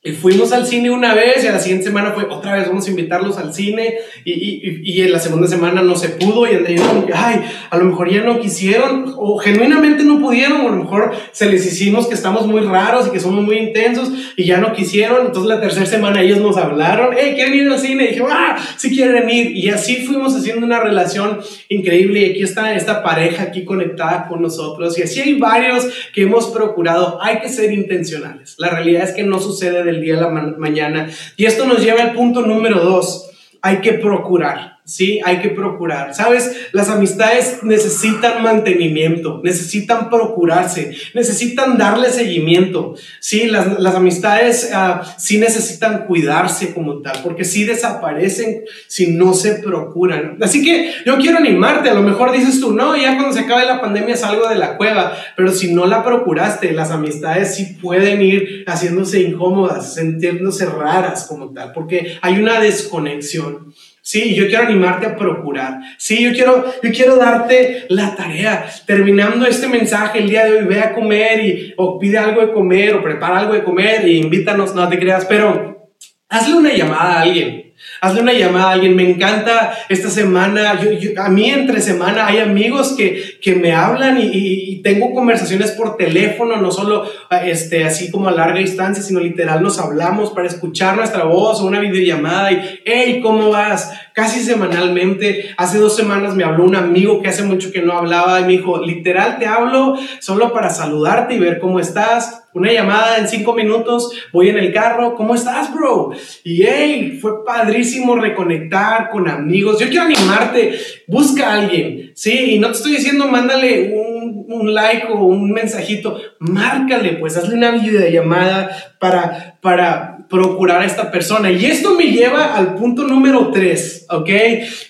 Y 0.06 0.12
fuimos 0.12 0.52
al 0.52 0.68
cine 0.68 0.92
una 0.92 1.16
vez 1.16 1.44
y 1.44 1.48
a 1.48 1.52
la 1.52 1.58
siguiente 1.58 1.86
semana 1.86 2.12
fue 2.12 2.26
otra 2.30 2.54
vez, 2.54 2.68
vamos 2.68 2.86
a 2.86 2.92
invitarlos 2.92 3.40
al 3.40 3.56
cine 3.56 3.96
y, 4.24 4.34
y, 4.34 4.82
y 4.84 5.02
en 5.02 5.12
la 5.12 5.18
segunda 5.18 5.48
semana 5.48 5.82
no 5.82 5.96
se 5.96 6.10
pudo 6.10 6.46
y 6.46 6.52
que, 6.64 7.12
ay, 7.12 7.42
a 7.72 7.78
lo 7.80 7.86
mejor 7.86 8.12
ya 8.12 8.22
no 8.22 8.40
quisieron 8.40 9.16
o 9.18 9.40
genuinamente 9.40 10.04
no 10.04 10.20
pudieron 10.20 10.62
o 10.62 10.68
a 10.68 10.76
lo 10.76 10.84
mejor 10.84 11.12
se 11.32 11.50
les 11.50 11.66
hicimos 11.66 12.06
que 12.06 12.14
estamos 12.14 12.46
muy 12.46 12.62
raros 12.62 13.08
y 13.08 13.10
que 13.10 13.20
somos 13.20 13.44
muy 13.44 13.58
intensos 13.58 14.12
y 14.38 14.44
ya 14.44 14.60
no 14.60 14.74
quisieron. 14.74 15.26
Entonces 15.26 15.50
la 15.50 15.60
tercera 15.60 15.88
semana 15.88 16.22
ellos 16.22 16.40
nos 16.40 16.56
hablaron, 16.58 17.16
hey, 17.18 17.32
¿quieren 17.34 17.56
ir 17.56 17.68
al 17.68 17.80
cine? 17.80 18.04
Y 18.04 18.08
dije, 18.10 18.24
ah, 18.30 18.58
sí 18.78 18.96
quieren 18.96 19.28
ir. 19.28 19.58
Y 19.58 19.70
así 19.70 20.06
fuimos 20.06 20.36
haciendo 20.36 20.68
una 20.68 20.82
relación 20.82 21.40
increíble 21.68 22.20
y 22.20 22.30
aquí 22.30 22.44
está 22.44 22.76
esta 22.76 23.02
pareja 23.02 23.42
aquí 23.42 23.66
conectada 23.66 24.28
con 24.28 24.44
nosotros 24.44 25.00
y 25.00 25.02
así 25.02 25.20
hay 25.20 25.40
varios 25.40 25.88
que 26.14 26.22
hemos 26.22 26.46
procurado. 26.52 27.18
Hay 27.24 27.40
que 27.40 27.50
ser 27.50 27.74
intencionales. 27.74 28.54
La 28.60 28.70
realidad 28.70 29.04
es 29.04 29.12
que 29.16 29.24
no 29.24 29.40
sucede 29.40 29.84
de 29.84 29.95
día 30.02 30.18
a 30.18 30.22
la 30.22 30.30
mañana. 30.30 31.10
Y 31.38 31.46
esto 31.46 31.66
nos 31.66 31.84
lleva 31.84 32.02
al 32.02 32.14
punto 32.14 32.42
número 32.42 32.84
dos. 32.84 33.30
Hay 33.62 33.78
que 33.78 33.94
procurar. 33.94 34.75
Sí, 34.86 35.20
hay 35.26 35.40
que 35.40 35.50
procurar. 35.50 36.14
Sabes, 36.14 36.70
las 36.72 36.90
amistades 36.90 37.64
necesitan 37.64 38.44
mantenimiento, 38.44 39.42
necesitan 39.44 40.12
procurarse, 40.12 40.96
necesitan 41.16 41.80
darle 41.80 42.12
seguimiento. 42.12 42.94
Sí, 43.20 43.48
las, 43.48 43.80
las 43.80 43.96
amistades 43.96 44.72
uh, 44.72 45.04
sí 45.18 45.40
necesitan 45.40 46.06
cuidarse 46.06 46.72
como 46.72 47.02
tal, 47.02 47.18
porque 47.24 47.46
sí 47.46 47.64
desaparecen 47.64 48.64
si 48.86 49.08
no 49.08 49.34
se 49.34 49.56
procuran. 49.56 50.38
Así 50.40 50.64
que 50.64 50.92
yo 51.04 51.18
quiero 51.18 51.40
animarte, 51.40 51.90
a 51.90 51.96
lo 51.96 52.04
mejor 52.04 52.32
dices 52.32 52.60
tú, 52.60 52.72
no, 52.72 52.96
ya 52.96 53.16
cuando 53.16 53.34
se 53.34 53.40
acabe 53.40 53.66
la 53.66 53.82
pandemia 53.82 54.16
salgo 54.16 54.48
de 54.48 54.56
la 54.56 54.78
cueva, 54.78 55.18
pero 55.36 55.52
si 55.52 55.74
no 55.74 55.88
la 55.88 56.04
procuraste, 56.04 56.74
las 56.74 56.92
amistades 56.92 57.56
sí 57.56 57.76
pueden 57.82 58.22
ir 58.22 58.64
haciéndose 58.68 59.22
incómodas, 59.22 59.96
sintiéndose 59.96 60.68
raras 60.68 61.26
como 61.28 61.52
tal, 61.54 61.72
porque 61.72 62.20
hay 62.22 62.38
una 62.38 62.60
desconexión. 62.60 63.74
Sí, 64.08 64.36
yo 64.36 64.46
quiero 64.46 64.66
animarte 64.66 65.08
a 65.08 65.16
procurar. 65.16 65.80
Sí, 65.98 66.24
yo 66.24 66.32
quiero, 66.32 66.64
yo 66.84 66.92
quiero 66.92 67.16
darte 67.16 67.88
la 67.90 68.16
tarea. 68.16 68.70
Terminando 68.86 69.48
este 69.48 69.68
mensaje 69.68 70.20
el 70.20 70.30
día 70.30 70.46
de 70.46 70.60
hoy, 70.60 70.66
ve 70.66 70.80
a 70.80 70.94
comer 70.94 71.44
y, 71.44 71.74
o 71.76 71.98
pide 71.98 72.20
algo 72.20 72.42
de 72.42 72.54
comer 72.54 72.94
o 72.94 73.02
prepara 73.02 73.40
algo 73.40 73.54
de 73.54 73.64
comer 73.64 74.08
y 74.08 74.18
invítanos, 74.18 74.76
no 74.76 74.88
te 74.88 75.00
creas, 75.00 75.26
pero 75.26 75.90
hazle 76.30 76.54
una 76.54 76.72
llamada 76.72 77.14
a 77.14 77.22
alguien. 77.22 77.65
Hazle 78.02 78.22
una 78.22 78.34
llamada 78.34 78.70
a 78.70 78.72
alguien. 78.74 78.96
Me 78.96 79.10
encanta 79.10 79.74
esta 79.90 80.10
semana. 80.10 80.80
Yo, 80.82 80.90
a 81.22 81.30
mí 81.30 81.50
entre 81.50 81.82
semana 81.82 82.28
hay 82.28 82.40
amigos 82.40 82.94
que, 82.98 83.40
que 83.42 83.56
me 83.56 83.74
hablan 83.74 84.20
y, 84.20 84.30
y, 84.34 84.82
tengo 84.82 85.14
conversaciones 85.14 85.72
por 85.72 85.98
teléfono, 85.98 86.58
no 86.58 86.72
solo 86.72 87.10
este, 87.44 87.86
así 87.86 88.12
como 88.12 88.30
a 88.30 88.32
larga 88.32 88.60
distancia, 88.60 89.02
sino 89.02 89.20
literal 89.20 89.64
nos 89.64 89.80
hablamos 89.80 90.32
para 90.32 90.48
escuchar 90.48 90.96
nuestra 90.96 91.24
voz 91.24 91.60
o 91.60 91.66
una 91.66 91.80
videollamada 91.80 92.52
y, 92.52 92.82
hey, 92.86 93.20
¿cómo 93.24 93.50
vas? 93.50 93.92
Casi 94.14 94.42
semanalmente. 94.42 95.54
Hace 95.58 95.80
dos 95.80 95.96
semanas 95.96 96.36
me 96.36 96.44
habló 96.44 96.64
un 96.66 96.76
amigo 96.76 97.22
que 97.22 97.30
hace 97.30 97.44
mucho 97.44 97.72
que 97.72 97.82
no 97.82 97.94
hablaba 97.94 98.40
y 98.42 98.44
me 98.44 98.52
dijo, 98.54 98.80
literal, 98.80 99.38
te 99.40 99.48
hablo 99.48 99.96
solo 100.20 100.54
para 100.54 100.70
saludarte 100.70 101.34
y 101.34 101.40
ver 101.40 101.60
cómo 101.60 101.80
estás 101.80 102.45
una 102.56 102.72
llamada 102.72 103.18
en 103.18 103.28
cinco 103.28 103.54
minutos, 103.54 104.12
voy 104.32 104.50
en 104.50 104.58
el 104.58 104.74
carro, 104.74 105.14
¿cómo 105.16 105.36
estás, 105.36 105.74
bro? 105.74 106.12
Y 106.44 106.64
hey, 106.64 107.20
fue 107.22 107.44
padrísimo 107.44 108.16
reconectar 108.16 109.10
con 109.10 109.28
amigos. 109.28 109.78
Yo 109.78 109.90
quiero 109.90 110.04
animarte, 110.06 110.74
busca 111.06 111.50
a 111.50 111.62
alguien, 111.62 112.14
¿sí? 112.16 112.54
Y 112.56 112.60
no 112.60 112.68
te 112.68 112.78
estoy 112.78 112.94
diciendo, 112.94 113.28
mándale 113.28 113.94
un, 113.94 114.46
un 114.48 114.74
like 114.74 115.08
o 115.08 115.26
un 115.26 115.52
mensajito, 115.52 116.18
márcale, 116.40 117.18
pues 117.18 117.36
hazle 117.36 117.56
una 117.56 117.72
videollamada 117.72 118.96
para, 119.00 119.58
para 119.62 120.15
procurar 120.30 120.82
a 120.82 120.86
esta 120.86 121.12
persona. 121.12 121.52
Y 121.52 121.66
esto 121.66 121.96
me 121.96 122.06
lleva 122.06 122.56
al 122.56 122.76
punto 122.76 123.04
número 123.04 123.52
tres, 123.52 124.06
¿ok? 124.10 124.30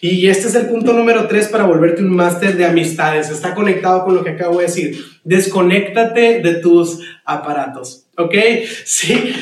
Y 0.01 0.27
este 0.27 0.47
es 0.47 0.55
el 0.55 0.67
punto 0.67 0.93
número 0.93 1.27
tres 1.27 1.47
para 1.47 1.65
volverte 1.65 2.01
un 2.01 2.15
máster 2.15 2.55
de 2.55 2.65
amistades. 2.65 3.29
Está 3.29 3.53
conectado 3.53 4.05
con 4.05 4.15
lo 4.15 4.23
que 4.23 4.31
acabo 4.31 4.59
de 4.59 4.65
decir. 4.65 4.97
Desconéctate 5.23 6.39
de 6.39 6.55
tus 6.55 6.99
aparatos, 7.25 8.05
¿ok? 8.17 8.35
Sí, 8.85 9.33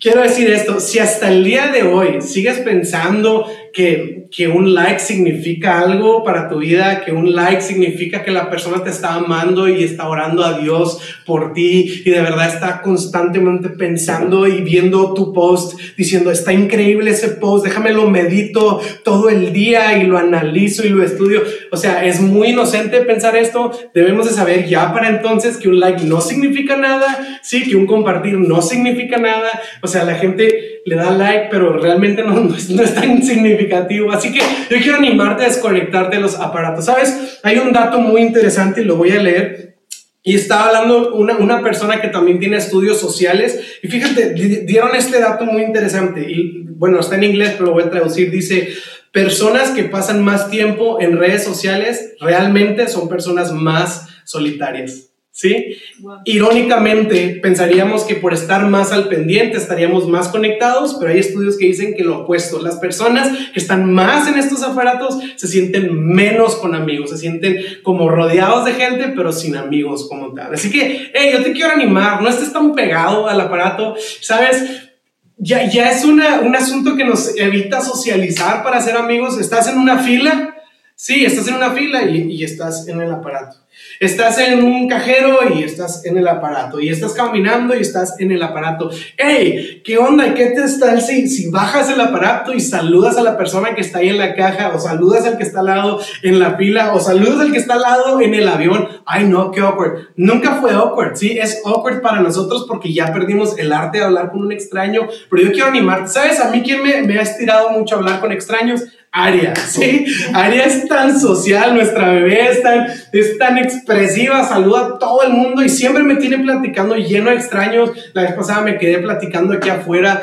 quiero 0.00 0.22
decir 0.22 0.50
esto, 0.50 0.80
si 0.80 0.98
hasta 0.98 1.30
el 1.32 1.44
día 1.44 1.68
de 1.68 1.84
hoy 1.84 2.20
sigues 2.20 2.58
pensando 2.58 3.46
que, 3.72 4.21
que, 4.34 4.48
un 4.48 4.74
like 4.74 4.98
significa 4.98 5.80
algo 5.80 6.24
para 6.24 6.48
tu 6.48 6.58
vida, 6.58 7.02
que 7.04 7.12
un 7.12 7.34
like 7.34 7.60
significa 7.60 8.22
que 8.22 8.30
la 8.30 8.50
persona 8.50 8.82
te 8.82 8.90
está 8.90 9.14
amando 9.14 9.68
y 9.68 9.84
está 9.84 10.08
orando 10.08 10.44
a 10.44 10.58
Dios 10.58 11.00
por 11.24 11.52
ti 11.52 12.02
y 12.04 12.10
de 12.10 12.20
verdad 12.20 12.48
está 12.48 12.82
constantemente 12.82 13.68
pensando 13.68 14.46
y 14.46 14.62
viendo 14.62 15.14
tu 15.14 15.32
post 15.32 15.78
diciendo, 15.96 16.30
está 16.30 16.52
increíble 16.52 17.10
ese 17.10 17.28
post, 17.28 17.64
déjame 17.64 17.92
lo 17.92 18.08
medito 18.08 18.80
todo 19.04 19.28
el 19.28 19.52
día 19.52 19.98
y 19.98 20.06
lo 20.06 20.18
analizo 20.18 20.86
y 20.86 20.90
lo 20.90 21.02
estudio. 21.02 21.42
O 21.70 21.76
sea, 21.76 22.04
es 22.04 22.20
muy 22.20 22.48
inocente 22.48 23.02
pensar 23.02 23.36
esto, 23.36 23.70
debemos 23.94 24.26
de 24.26 24.34
saber 24.34 24.66
ya 24.66 24.92
para 24.92 25.08
entonces 25.08 25.56
que 25.56 25.68
un 25.68 25.78
like 25.78 26.04
no 26.04 26.20
significa 26.20 26.76
nada, 26.76 27.40
sí, 27.42 27.64
que 27.68 27.76
un 27.76 27.86
compartir 27.86 28.38
no 28.38 28.62
significa 28.62 29.18
nada. 29.18 29.50
O 29.82 29.88
sea, 29.88 30.04
la 30.04 30.14
gente 30.14 30.82
le 30.84 30.96
da 30.96 31.10
like, 31.10 31.48
pero 31.50 31.78
realmente 31.78 32.22
no, 32.22 32.34
no, 32.40 32.54
es, 32.54 32.94
tan 32.94 33.22
significativo. 33.22 34.12
Así 34.22 34.32
que 34.32 34.40
yo 34.70 34.80
quiero 34.80 34.98
animarte 34.98 35.44
a 35.44 35.48
desconectarte 35.48 36.16
de 36.16 36.22
los 36.22 36.36
aparatos. 36.36 36.84
¿Sabes? 36.84 37.40
Hay 37.42 37.58
un 37.58 37.72
dato 37.72 37.98
muy 37.98 38.22
interesante 38.22 38.82
y 38.82 38.84
lo 38.84 38.96
voy 38.96 39.10
a 39.10 39.22
leer. 39.22 39.78
Y 40.22 40.36
estaba 40.36 40.66
hablando 40.66 41.14
una, 41.14 41.36
una 41.38 41.62
persona 41.62 42.00
que 42.00 42.06
también 42.06 42.38
tiene 42.38 42.56
estudios 42.56 43.00
sociales. 43.00 43.78
Y 43.82 43.88
fíjate, 43.88 44.34
dieron 44.34 44.94
este 44.94 45.18
dato 45.18 45.44
muy 45.44 45.62
interesante. 45.62 46.30
Y 46.30 46.62
bueno, 46.68 47.00
está 47.00 47.16
en 47.16 47.24
inglés, 47.24 47.54
pero 47.54 47.66
lo 47.66 47.72
voy 47.72 47.82
a 47.82 47.90
traducir. 47.90 48.30
Dice, 48.30 48.68
personas 49.10 49.70
que 49.70 49.84
pasan 49.84 50.22
más 50.22 50.48
tiempo 50.48 51.00
en 51.00 51.18
redes 51.18 51.42
sociales 51.42 52.14
realmente 52.20 52.86
son 52.86 53.08
personas 53.08 53.52
más 53.52 54.06
solitarias. 54.24 55.11
¿Sí? 55.32 55.78
Irónicamente, 56.26 57.40
pensaríamos 57.42 58.04
que 58.04 58.16
por 58.16 58.34
estar 58.34 58.68
más 58.68 58.92
al 58.92 59.08
pendiente 59.08 59.56
estaríamos 59.56 60.06
más 60.06 60.28
conectados, 60.28 60.96
pero 61.00 61.10
hay 61.10 61.18
estudios 61.18 61.56
que 61.56 61.66
dicen 61.66 61.94
que 61.96 62.04
lo 62.04 62.20
opuesto. 62.20 62.60
Las 62.60 62.76
personas 62.76 63.30
que 63.52 63.58
están 63.58 63.92
más 63.92 64.28
en 64.28 64.38
estos 64.38 64.62
aparatos 64.62 65.18
se 65.36 65.48
sienten 65.48 65.98
menos 66.06 66.56
con 66.56 66.74
amigos, 66.74 67.10
se 67.10 67.16
sienten 67.16 67.56
como 67.82 68.10
rodeados 68.10 68.66
de 68.66 68.74
gente, 68.74 69.08
pero 69.16 69.32
sin 69.32 69.56
amigos 69.56 70.06
como 70.06 70.34
tal. 70.34 70.54
Así 70.54 70.70
que, 70.70 71.10
hey, 71.14 71.30
yo 71.32 71.42
te 71.42 71.52
quiero 71.52 71.72
animar, 71.72 72.22
no 72.22 72.28
estés 72.28 72.52
tan 72.52 72.74
pegado 72.74 73.26
al 73.26 73.40
aparato, 73.40 73.96
¿sabes? 74.20 74.90
Ya, 75.38 75.68
ya 75.68 75.90
es 75.90 76.04
una, 76.04 76.40
un 76.40 76.54
asunto 76.54 76.94
que 76.94 77.04
nos 77.04 77.36
evita 77.38 77.80
socializar 77.80 78.62
para 78.62 78.80
ser 78.82 78.96
amigos. 78.96 79.40
Estás 79.40 79.66
en 79.66 79.78
una 79.78 79.98
fila, 79.98 80.54
sí, 80.94 81.24
estás 81.24 81.48
en 81.48 81.54
una 81.54 81.70
fila 81.70 82.02
y, 82.02 82.30
y 82.30 82.44
estás 82.44 82.86
en 82.86 83.00
el 83.00 83.10
aparato. 83.10 83.61
Estás 84.00 84.38
en 84.38 84.62
un 84.64 84.88
cajero 84.88 85.38
y 85.54 85.62
estás 85.62 86.04
en 86.04 86.16
el 86.18 86.26
aparato. 86.26 86.80
Y 86.80 86.88
estás 86.88 87.12
caminando 87.12 87.74
y 87.74 87.80
estás 87.80 88.18
en 88.20 88.32
el 88.32 88.42
aparato. 88.42 88.90
¡Hey! 89.16 89.82
¿Qué 89.84 89.98
onda? 89.98 90.34
¿Qué 90.34 90.46
te 90.46 90.64
está 90.64 91.00
si, 91.00 91.28
si 91.28 91.50
bajas 91.50 91.88
el 91.90 92.00
aparato 92.00 92.52
y 92.52 92.60
saludas 92.60 93.16
a 93.16 93.22
la 93.22 93.36
persona 93.36 93.74
que 93.74 93.80
está 93.80 93.98
ahí 93.98 94.08
en 94.08 94.18
la 94.18 94.34
caja? 94.34 94.72
O 94.74 94.78
saludas 94.78 95.24
al 95.26 95.36
que 95.36 95.44
está 95.44 95.60
al 95.60 95.66
lado 95.66 96.00
en 96.22 96.38
la 96.38 96.56
fila? 96.56 96.94
O 96.94 97.00
saludas 97.00 97.40
al 97.40 97.52
que 97.52 97.58
está 97.58 97.74
al 97.74 97.82
lado 97.82 98.20
en 98.20 98.34
el 98.34 98.48
avión. 98.48 98.88
¡Ay, 99.06 99.24
no! 99.24 99.50
¡Qué 99.50 99.60
awkward! 99.60 100.08
Nunca 100.16 100.56
fue 100.56 100.72
awkward, 100.72 101.16
¿sí? 101.16 101.38
Es 101.38 101.62
awkward 101.64 102.00
para 102.00 102.20
nosotros 102.20 102.66
porque 102.68 102.92
ya 102.92 103.12
perdimos 103.12 103.58
el 103.58 103.72
arte 103.72 103.98
de 103.98 104.04
hablar 104.04 104.30
con 104.30 104.42
un 104.42 104.52
extraño. 104.52 105.02
Pero 105.30 105.42
yo 105.42 105.52
quiero 105.52 105.68
animarte. 105.68 106.08
¿Sabes? 106.08 106.40
A 106.40 106.50
mí 106.50 106.62
quien 106.62 106.82
me, 106.82 107.02
me 107.02 107.18
ha 107.18 107.22
estirado 107.22 107.70
mucho 107.70 107.96
hablar 107.96 108.20
con 108.20 108.32
extraños 108.32 108.82
Aria, 109.14 109.54
¿sí? 109.54 110.06
Aria 110.32 110.64
es 110.64 110.88
tan 110.88 111.20
social, 111.20 111.74
nuestra 111.74 112.12
bebé 112.12 112.48
es 112.50 112.62
tan, 112.62 112.86
es 113.12 113.36
tan 113.36 113.58
expresiva, 113.62 114.44
saluda 114.44 114.80
a 114.80 114.98
todo 114.98 115.22
el 115.22 115.32
mundo 115.32 115.62
y 115.62 115.68
siempre 115.68 116.02
me 116.02 116.16
tiene 116.16 116.38
platicando 116.38 116.96
lleno 116.96 117.30
de 117.30 117.36
extraños. 117.36 117.90
La 118.14 118.22
vez 118.22 118.32
pasada 118.32 118.62
me 118.62 118.78
quedé 118.78 118.98
platicando 118.98 119.54
aquí 119.54 119.68
afuera 119.68 120.22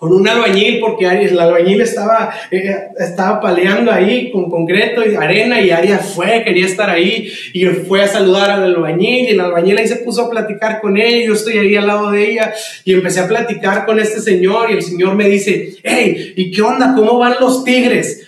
con 0.00 0.14
un 0.14 0.26
albañil 0.26 0.80
porque 0.80 1.04
el 1.06 1.38
albañil 1.38 1.82
estaba, 1.82 2.32
eh, 2.50 2.74
estaba 2.98 3.38
paleando 3.38 3.92
ahí 3.92 4.30
con 4.32 4.48
concreto 4.48 5.06
y 5.06 5.14
arena 5.14 5.60
y 5.60 5.70
Aria 5.70 5.98
fue, 5.98 6.42
quería 6.42 6.64
estar 6.64 6.88
ahí 6.88 7.30
y 7.52 7.66
fue 7.66 8.02
a 8.02 8.08
saludar 8.08 8.50
al 8.50 8.64
albañil 8.64 9.26
y 9.26 9.32
el 9.32 9.40
albañil 9.40 9.76
ahí 9.76 9.86
se 9.86 9.96
puso 9.96 10.24
a 10.24 10.30
platicar 10.30 10.80
con 10.80 10.96
él, 10.96 11.26
yo 11.26 11.34
estoy 11.34 11.58
ahí 11.58 11.76
al 11.76 11.86
lado 11.86 12.10
de 12.12 12.30
ella 12.30 12.54
y 12.82 12.94
empecé 12.94 13.20
a 13.20 13.28
platicar 13.28 13.84
con 13.84 14.00
este 14.00 14.20
señor 14.20 14.70
y 14.70 14.76
el 14.76 14.82
señor 14.82 15.16
me 15.16 15.28
dice, 15.28 15.74
hey, 15.82 16.32
¿y 16.34 16.50
qué 16.50 16.62
onda? 16.62 16.94
¿Cómo 16.96 17.18
van 17.18 17.34
los 17.38 17.62
tigres? 17.62 18.26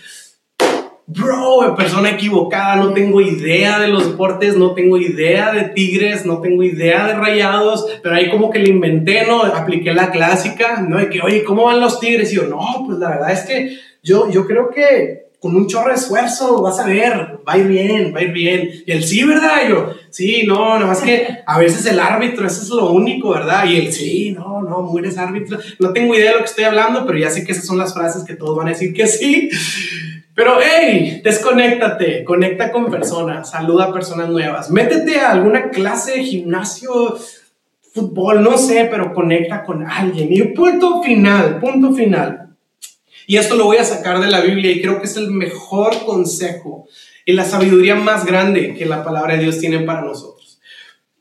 Bro, 1.06 1.74
persona 1.76 2.10
equivocada, 2.10 2.76
no 2.76 2.92
tengo 2.92 3.20
idea 3.20 3.78
de 3.78 3.88
los 3.88 4.10
deportes, 4.10 4.56
no 4.56 4.72
tengo 4.72 4.96
idea 4.96 5.52
de 5.52 5.64
tigres, 5.70 6.24
no 6.24 6.40
tengo 6.40 6.62
idea 6.62 7.06
de 7.06 7.14
rayados, 7.14 7.86
pero 8.02 8.14
ahí 8.14 8.30
como 8.30 8.50
que 8.50 8.60
le 8.60 8.70
inventé, 8.70 9.26
¿no? 9.26 9.42
Apliqué 9.42 9.92
la 9.92 10.10
clásica, 10.10 10.80
¿no? 10.80 10.98
De 10.98 11.10
que, 11.10 11.20
oye, 11.20 11.44
¿cómo 11.44 11.64
van 11.64 11.80
los 11.80 12.00
tigres? 12.00 12.32
Y 12.32 12.36
yo, 12.36 12.44
no, 12.44 12.84
pues 12.86 12.98
la 12.98 13.10
verdad 13.10 13.32
es 13.32 13.40
que 13.40 13.78
yo, 14.02 14.30
yo 14.30 14.46
creo 14.46 14.70
que 14.70 15.22
con 15.42 15.56
un 15.56 15.66
chorro 15.66 15.88
de 15.88 15.96
esfuerzo, 15.96 16.62
vas 16.62 16.78
a 16.78 16.86
ver, 16.86 17.40
va 17.46 17.54
a 17.54 17.58
ir 17.58 17.66
bien, 17.66 18.14
va 18.14 18.20
a 18.20 18.22
ir 18.22 18.30
bien. 18.30 18.70
Y 18.86 18.92
él, 18.92 19.02
sí, 19.02 19.24
¿verdad? 19.24 19.62
Y 19.66 19.70
yo, 19.70 19.88
sí, 20.08 20.44
no, 20.46 20.74
nada 20.74 20.86
más 20.86 21.02
que 21.02 21.40
a 21.44 21.58
veces 21.58 21.84
el 21.86 21.98
árbitro, 21.98 22.46
eso 22.46 22.62
es 22.62 22.68
lo 22.68 22.92
único, 22.92 23.30
¿verdad? 23.30 23.64
Y 23.66 23.76
él, 23.76 23.92
sí, 23.92 24.30
no, 24.30 24.62
no, 24.62 24.82
mueres 24.82 25.18
árbitro. 25.18 25.58
No 25.80 25.92
tengo 25.92 26.14
idea 26.14 26.30
de 26.30 26.36
lo 26.36 26.44
que 26.44 26.50
estoy 26.50 26.62
hablando, 26.62 27.04
pero 27.04 27.18
ya 27.18 27.28
sé 27.28 27.44
que 27.44 27.50
esas 27.50 27.66
son 27.66 27.76
las 27.76 27.92
frases 27.92 28.22
que 28.22 28.36
todos 28.36 28.56
van 28.56 28.68
a 28.68 28.70
decir 28.70 28.94
que 28.94 29.08
sí. 29.08 29.50
Pero, 30.34 30.58
hey, 30.62 31.20
desconéctate, 31.22 32.24
conecta 32.24 32.72
con 32.72 32.90
personas, 32.90 33.50
saluda 33.50 33.84
a 33.84 33.92
personas 33.92 34.30
nuevas, 34.30 34.70
métete 34.70 35.20
a 35.20 35.32
alguna 35.32 35.68
clase 35.68 36.12
de 36.12 36.24
gimnasio, 36.24 37.18
fútbol, 37.92 38.42
no 38.42 38.56
sé, 38.56 38.88
pero 38.90 39.12
conecta 39.12 39.62
con 39.62 39.86
alguien. 39.86 40.32
Y 40.32 40.42
punto 40.54 41.02
final, 41.02 41.60
punto 41.60 41.92
final. 41.92 42.56
Y 43.26 43.36
esto 43.36 43.56
lo 43.56 43.66
voy 43.66 43.76
a 43.76 43.84
sacar 43.84 44.20
de 44.20 44.30
la 44.30 44.40
Biblia 44.40 44.72
y 44.72 44.80
creo 44.80 44.98
que 44.98 45.06
es 45.06 45.16
el 45.16 45.30
mejor 45.30 46.04
consejo 46.04 46.88
y 47.24 47.32
la 47.32 47.44
sabiduría 47.44 47.94
más 47.94 48.24
grande 48.26 48.74
que 48.74 48.86
la 48.86 49.04
palabra 49.04 49.34
de 49.34 49.42
Dios 49.42 49.58
tiene 49.58 49.80
para 49.80 50.02
nosotros. 50.02 50.60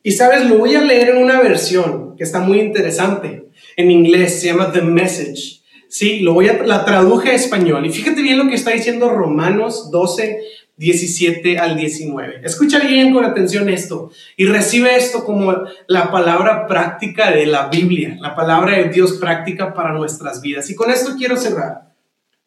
Y 0.03 0.12
sabes, 0.12 0.45
lo 0.49 0.57
voy 0.57 0.76
a 0.76 0.82
leer 0.82 1.09
en 1.09 1.18
una 1.18 1.39
versión 1.41 2.16
que 2.18 2.24
está 2.24 2.39
muy 2.39 2.59
interesante. 2.59 3.49
En 3.76 3.91
inglés 3.91 4.41
se 4.41 4.47
llama 4.47 4.72
The 4.72 4.82
Message. 4.82 5.61
Sí, 5.92 6.22
lo 6.22 6.32
voy 6.32 6.48
a, 6.48 6.64
la 6.64 6.86
traduje 6.86 7.32
a 7.32 7.34
español. 7.34 7.86
Y 7.86 7.92
fíjate 7.92 8.22
bien 8.22 8.38
lo 8.38 8.48
que 8.48 8.56
está 8.56 8.72
diciendo 8.72 9.10
Romanos 9.10 9.92
12, 9.92 10.39
17 10.78 11.60
al 11.60 11.76
19. 11.76 12.39
Escucha 12.46 12.80
bien 12.80 13.12
con 13.14 13.26
atención 13.26 13.68
esto 13.68 14.10
y 14.38 14.46
recibe 14.46 14.96
esto 14.96 15.26
como 15.26 15.54
la 15.88 16.10
palabra 16.10 16.66
práctica 16.66 17.32
de 17.32 17.46
la 17.46 17.68
Biblia, 17.68 18.16
la 18.22 18.38
palabra 18.38 18.78
de 18.78 18.88
Dios 18.88 19.18
práctica 19.20 19.74
para 19.74 19.92
nuestras 19.92 20.42
vidas. 20.42 20.70
Y 20.70 20.76
con 20.76 20.89
esto 20.89 21.16
quiero 21.18 21.36
cerrar. 21.36 21.94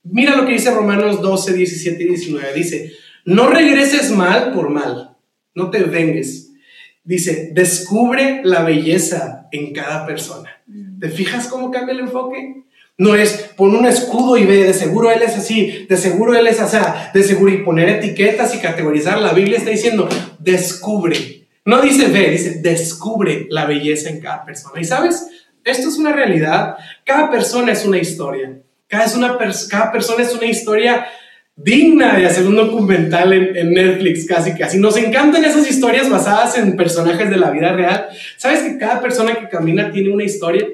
Mira 0.05 0.37
lo 0.37 0.47
que 0.47 0.55
dice 0.55 0.71
Romanos 0.71 1.21
12, 1.21 1.53
17 1.53 2.03
y 2.03 2.07
19. 2.07 2.55
Dice, 2.55 2.93
no 3.27 3.51
regreses 3.51 4.11
mal 4.11 4.55
por 4.55 4.71
mal, 4.71 5.19
no 5.55 5.69
te 5.69 5.83
vengues. 5.83 6.55
Dice, 7.05 7.51
descubre 7.53 8.41
la 8.43 8.63
belleza 8.63 9.49
en 9.53 9.75
cada 9.75 10.07
persona. 10.07 10.63
¿Te 10.99 11.11
fijas 11.11 11.49
cómo 11.49 11.71
cambia 11.71 11.93
el 11.93 12.01
enfoque? 12.01 12.65
No 12.97 13.17
es 13.17 13.33
pon 13.57 13.75
un 13.75 13.87
escudo 13.87 14.37
y 14.37 14.45
ve, 14.45 14.65
de 14.65 14.73
seguro 14.73 15.11
él 15.11 15.23
es 15.23 15.37
así, 15.37 15.87
de 15.89 15.97
seguro 15.97 16.37
él 16.37 16.47
es 16.47 16.61
así, 16.61 16.79
de 17.13 17.23
seguro 17.25 17.53
y 17.53 17.65
poner 17.65 17.89
etiquetas 17.89 18.55
y 18.55 18.59
categorizar. 18.59 19.21
La 19.21 19.33
Biblia 19.33 19.59
está 19.59 19.71
diciendo, 19.71 20.09
descubre. 20.39 21.47
No 21.65 21.81
dice 21.81 22.09
ve, 22.09 22.31
dice 22.31 22.61
descubre 22.61 23.47
la 23.51 23.65
belleza 23.65 24.11
en 24.11 24.21
cada 24.21 24.45
persona. 24.45 24.81
Y 24.81 24.85
sabes, 24.85 25.27
esto 25.65 25.89
es 25.89 25.97
una 25.97 26.13
realidad. 26.13 26.77
Cada 27.05 27.31
persona 27.31 27.73
es 27.73 27.85
una 27.85 27.99
historia. 27.99 28.61
Cada, 28.87 29.07
es 29.07 29.17
una 29.17 29.39
cada 29.69 29.91
persona 29.91 30.23
es 30.23 30.33
una 30.33 30.47
historia 30.47 31.07
digna 31.57 32.17
de 32.17 32.27
hacer 32.27 32.47
un 32.47 32.57
documental 32.57 33.33
en, 33.33 33.57
en, 33.57 33.73
Netflix, 33.73 34.27
casi 34.27 34.55
casi. 34.55 34.79
Nos 34.79 34.97
encantan 34.97 35.45
esas 35.45 35.69
historias 35.69 36.09
basadas 36.09 36.59
en 36.59 36.77
personajes 36.77 37.29
de 37.29 37.39
la 37.39 37.51
vida 37.51 37.73
real. 37.73 38.09
¿Sabes 38.37 38.61
que 38.61 38.79
cada 38.79 39.01
persona 39.01 39.35
que 39.35 39.49
camina 39.49 39.91
tiene 39.91 40.13
una 40.13 40.25
historia? 40.25 40.65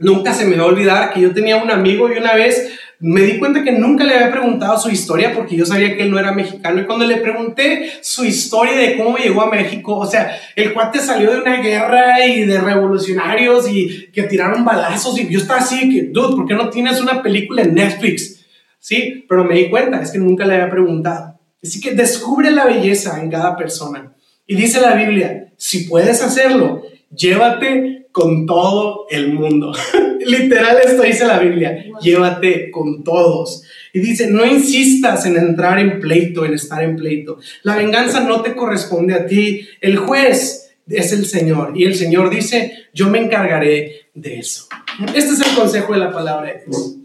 Nunca 0.00 0.34
se 0.34 0.46
me 0.46 0.56
va 0.56 0.64
a 0.64 0.66
olvidar 0.66 1.12
que 1.12 1.20
yo 1.20 1.32
tenía 1.32 1.56
un 1.58 1.70
amigo 1.70 2.10
y 2.10 2.18
una 2.18 2.34
vez 2.34 2.72
me 3.00 3.22
di 3.22 3.38
cuenta 3.38 3.62
que 3.62 3.72
nunca 3.72 4.04
le 4.04 4.14
había 4.14 4.30
preguntado 4.30 4.78
su 4.78 4.90
historia 4.90 5.32
porque 5.34 5.56
yo 5.56 5.64
sabía 5.64 5.96
que 5.96 6.02
él 6.02 6.10
no 6.10 6.18
era 6.18 6.32
mexicano 6.32 6.80
y 6.80 6.86
cuando 6.86 7.06
le 7.06 7.16
pregunté 7.16 7.90
su 8.02 8.24
historia 8.24 8.76
de 8.76 8.96
cómo 8.96 9.16
llegó 9.16 9.42
a 9.42 9.50
México, 9.50 9.96
o 9.96 10.06
sea, 10.06 10.38
el 10.56 10.74
cuate 10.74 10.98
salió 10.98 11.30
de 11.30 11.40
una 11.40 11.62
guerra 11.62 12.26
y 12.26 12.44
de 12.44 12.60
revolucionarios 12.60 13.70
y 13.70 14.10
que 14.12 14.24
tiraron 14.24 14.64
balazos 14.64 15.18
y 15.18 15.28
yo 15.28 15.38
estaba 15.38 15.60
así 15.60 15.88
que, 15.88 16.08
dude, 16.10 16.36
¿por 16.36 16.46
qué 16.46 16.54
no 16.54 16.68
tienes 16.68 17.00
una 17.00 17.22
película 17.22 17.62
en 17.62 17.74
Netflix? 17.74 18.40
Sí, 18.78 19.24
pero 19.28 19.44
me 19.44 19.54
di 19.54 19.70
cuenta, 19.70 20.00
es 20.02 20.10
que 20.10 20.18
nunca 20.18 20.46
le 20.46 20.54
había 20.54 20.70
preguntado. 20.70 21.38
Así 21.62 21.80
que 21.80 21.92
descubre 21.92 22.50
la 22.50 22.64
belleza 22.64 23.20
en 23.20 23.30
cada 23.30 23.56
persona. 23.56 24.12
Y 24.46 24.56
dice 24.56 24.80
la 24.80 24.94
Biblia, 24.94 25.52
si 25.56 25.84
puedes 25.84 26.22
hacerlo, 26.22 26.82
llévate 27.14 27.99
con 28.12 28.46
todo 28.46 29.06
el 29.10 29.32
mundo. 29.32 29.72
Literal 30.26 30.78
esto 30.84 31.02
dice 31.02 31.26
la 31.26 31.38
Biblia, 31.38 31.84
llévate 32.00 32.70
con 32.70 33.04
todos. 33.04 33.62
Y 33.92 34.00
dice, 34.00 34.30
no 34.30 34.46
insistas 34.46 35.26
en 35.26 35.36
entrar 35.36 35.78
en 35.78 36.00
pleito, 36.00 36.44
en 36.44 36.54
estar 36.54 36.82
en 36.82 36.96
pleito. 36.96 37.38
La 37.62 37.76
venganza 37.76 38.20
no 38.20 38.40
te 38.42 38.54
corresponde 38.54 39.14
a 39.14 39.26
ti. 39.26 39.66
El 39.80 39.96
juez 39.96 40.72
es 40.88 41.12
el 41.12 41.26
Señor. 41.26 41.72
Y 41.74 41.84
el 41.84 41.94
Señor 41.94 42.30
dice, 42.30 42.86
yo 42.92 43.08
me 43.08 43.18
encargaré 43.18 44.08
de 44.14 44.38
eso. 44.38 44.66
Este 45.14 45.32
es 45.32 45.40
el 45.40 45.54
consejo 45.56 45.92
de 45.92 45.98
la 46.00 46.12
palabra 46.12 46.52
de 46.52 46.64
Dios. 46.66 46.96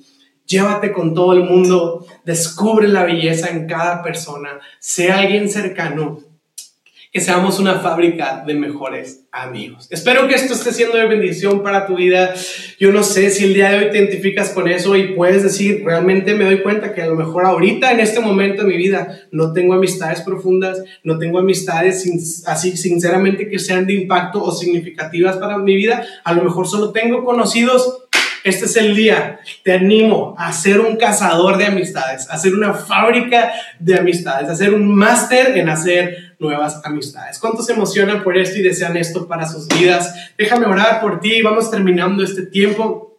Llévate 0.45 0.91
con 0.91 1.15
todo 1.15 1.33
el 1.33 1.43
mundo, 1.43 2.05
descubre 2.23 2.87
la 2.87 3.03
belleza 3.03 3.49
en 3.49 3.65
cada 3.65 4.03
persona, 4.03 4.59
sea 4.79 5.17
alguien 5.17 5.49
cercano, 5.49 6.19
que 7.15 7.21
seamos 7.21 7.59
una 7.59 7.75
fábrica 7.75 8.43
de 8.45 8.55
mejores 8.55 9.23
amigos. 9.31 9.87
Espero 9.89 10.27
que 10.27 10.35
esto 10.35 10.53
esté 10.53 10.73
siendo 10.73 10.97
de 10.97 11.05
bendición 11.07 11.63
para 11.63 11.87
tu 11.87 11.95
vida. 11.95 12.33
Yo 12.77 12.91
no 12.91 13.03
sé 13.03 13.29
si 13.29 13.45
el 13.45 13.53
día 13.53 13.69
de 13.69 13.77
hoy 13.77 13.89
te 13.89 13.99
identificas 13.99 14.49
con 14.49 14.67
eso 14.67 14.97
y 14.97 15.13
puedes 15.13 15.41
decir, 15.41 15.81
realmente 15.85 16.35
me 16.35 16.43
doy 16.43 16.61
cuenta 16.61 16.93
que 16.93 17.01
a 17.01 17.07
lo 17.07 17.15
mejor 17.15 17.45
ahorita, 17.45 17.93
en 17.93 18.01
este 18.01 18.19
momento 18.19 18.63
de 18.63 18.67
mi 18.67 18.75
vida, 18.75 19.17
no 19.31 19.53
tengo 19.53 19.75
amistades 19.75 20.19
profundas, 20.23 20.83
no 21.05 21.17
tengo 21.17 21.39
amistades 21.39 22.43
así 22.47 22.75
sinceramente 22.75 23.47
que 23.47 23.59
sean 23.59 23.87
de 23.87 23.93
impacto 23.93 24.43
o 24.43 24.51
significativas 24.51 25.37
para 25.37 25.57
mi 25.57 25.73
vida. 25.73 26.05
A 26.25 26.33
lo 26.33 26.43
mejor 26.43 26.67
solo 26.67 26.91
tengo 26.91 27.23
conocidos 27.23 28.04
este 28.45 28.65
es 28.65 28.75
el 28.77 28.95
día. 28.95 29.39
Te 29.63 29.73
animo 29.73 30.35
a 30.37 30.53
ser 30.53 30.79
un 30.79 30.97
cazador 30.97 31.57
de 31.57 31.65
amistades, 31.65 32.29
a 32.29 32.37
ser 32.37 32.53
una 32.53 32.75
fábrica 32.75 33.51
de 33.79 33.97
amistades, 33.97 34.47
a 34.47 34.55
ser 34.55 34.71
un 34.75 34.93
máster 34.93 35.57
en 35.57 35.67
hacer 35.67 36.35
nuevas 36.37 36.79
amistades. 36.83 37.39
¿Cuántos 37.39 37.65
se 37.65 37.73
emocionan 37.73 38.21
por 38.23 38.37
esto 38.37 38.59
y 38.59 38.61
desean 38.61 38.97
esto 38.97 39.27
para 39.27 39.47
sus 39.49 39.67
vidas? 39.67 40.13
Déjame 40.37 40.67
orar 40.67 41.01
por 41.01 41.19
ti. 41.19 41.41
Vamos 41.41 41.71
terminando 41.71 42.23
este 42.23 42.43
tiempo. 42.43 43.17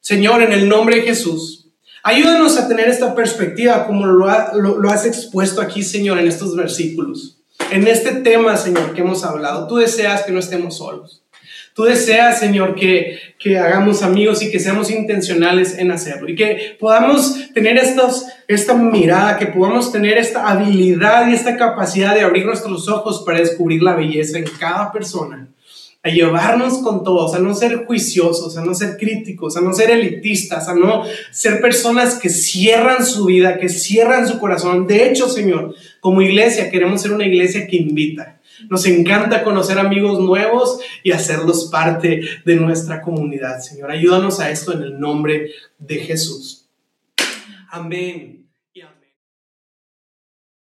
Señor, 0.00 0.42
en 0.42 0.52
el 0.52 0.68
nombre 0.68 0.96
de 0.96 1.02
Jesús, 1.02 1.70
ayúdanos 2.02 2.58
a 2.58 2.66
tener 2.66 2.88
esta 2.88 3.14
perspectiva 3.14 3.86
como 3.86 4.04
lo, 4.04 4.80
lo 4.80 4.90
has 4.90 5.06
expuesto 5.06 5.62
aquí, 5.62 5.84
Señor, 5.84 6.18
en 6.18 6.26
estos 6.26 6.56
versículos. 6.56 7.38
En 7.70 7.86
este 7.86 8.16
tema, 8.16 8.56
Señor, 8.56 8.94
que 8.94 9.02
hemos 9.02 9.24
hablado, 9.24 9.68
tú 9.68 9.76
deseas 9.76 10.24
que 10.24 10.32
no 10.32 10.40
estemos 10.40 10.78
solos. 10.78 11.23
Tú 11.74 11.82
deseas, 11.82 12.38
Señor, 12.38 12.76
que, 12.76 13.18
que 13.36 13.58
hagamos 13.58 14.04
amigos 14.04 14.42
y 14.42 14.50
que 14.50 14.60
seamos 14.60 14.92
intencionales 14.92 15.76
en 15.76 15.90
hacerlo 15.90 16.28
y 16.28 16.36
que 16.36 16.76
podamos 16.78 17.52
tener 17.52 17.76
estos, 17.76 18.26
esta 18.46 18.74
mirada, 18.74 19.38
que 19.38 19.48
podamos 19.48 19.90
tener 19.90 20.16
esta 20.16 20.48
habilidad 20.48 21.28
y 21.28 21.34
esta 21.34 21.56
capacidad 21.56 22.14
de 22.14 22.20
abrir 22.20 22.46
nuestros 22.46 22.88
ojos 22.88 23.24
para 23.26 23.40
descubrir 23.40 23.82
la 23.82 23.96
belleza 23.96 24.38
en 24.38 24.44
cada 24.44 24.92
persona 24.92 25.48
a 26.04 26.10
llevarnos 26.10 26.78
con 26.78 27.02
todos, 27.02 27.34
a 27.34 27.38
no 27.38 27.54
ser 27.54 27.86
juiciosos, 27.86 28.58
a 28.58 28.64
no 28.64 28.74
ser 28.74 28.98
críticos, 28.98 29.56
a 29.56 29.62
no 29.62 29.72
ser 29.72 29.90
elitistas, 29.90 30.68
a 30.68 30.74
no 30.74 31.02
ser 31.32 31.62
personas 31.62 32.18
que 32.18 32.28
cierran 32.28 33.06
su 33.06 33.24
vida, 33.24 33.56
que 33.56 33.70
cierran 33.70 34.28
su 34.28 34.38
corazón. 34.38 34.86
De 34.86 35.08
hecho, 35.08 35.30
Señor, 35.30 35.74
como 36.00 36.20
iglesia 36.20 36.70
queremos 36.70 37.00
ser 37.00 37.12
una 37.12 37.26
iglesia 37.26 37.66
que 37.66 37.76
invita, 37.76 38.38
nos 38.68 38.86
encanta 38.86 39.44
conocer 39.44 39.78
amigos 39.78 40.20
nuevos 40.20 40.80
y 41.02 41.12
hacerlos 41.12 41.68
parte 41.70 42.20
de 42.44 42.56
nuestra 42.56 43.02
comunidad. 43.02 43.60
Señor, 43.60 43.90
ayúdanos 43.90 44.40
a 44.40 44.50
esto 44.50 44.72
en 44.72 44.82
el 44.82 45.00
nombre 45.00 45.50
de 45.78 45.96
Jesús. 45.96 46.68
Amén. 47.70 48.43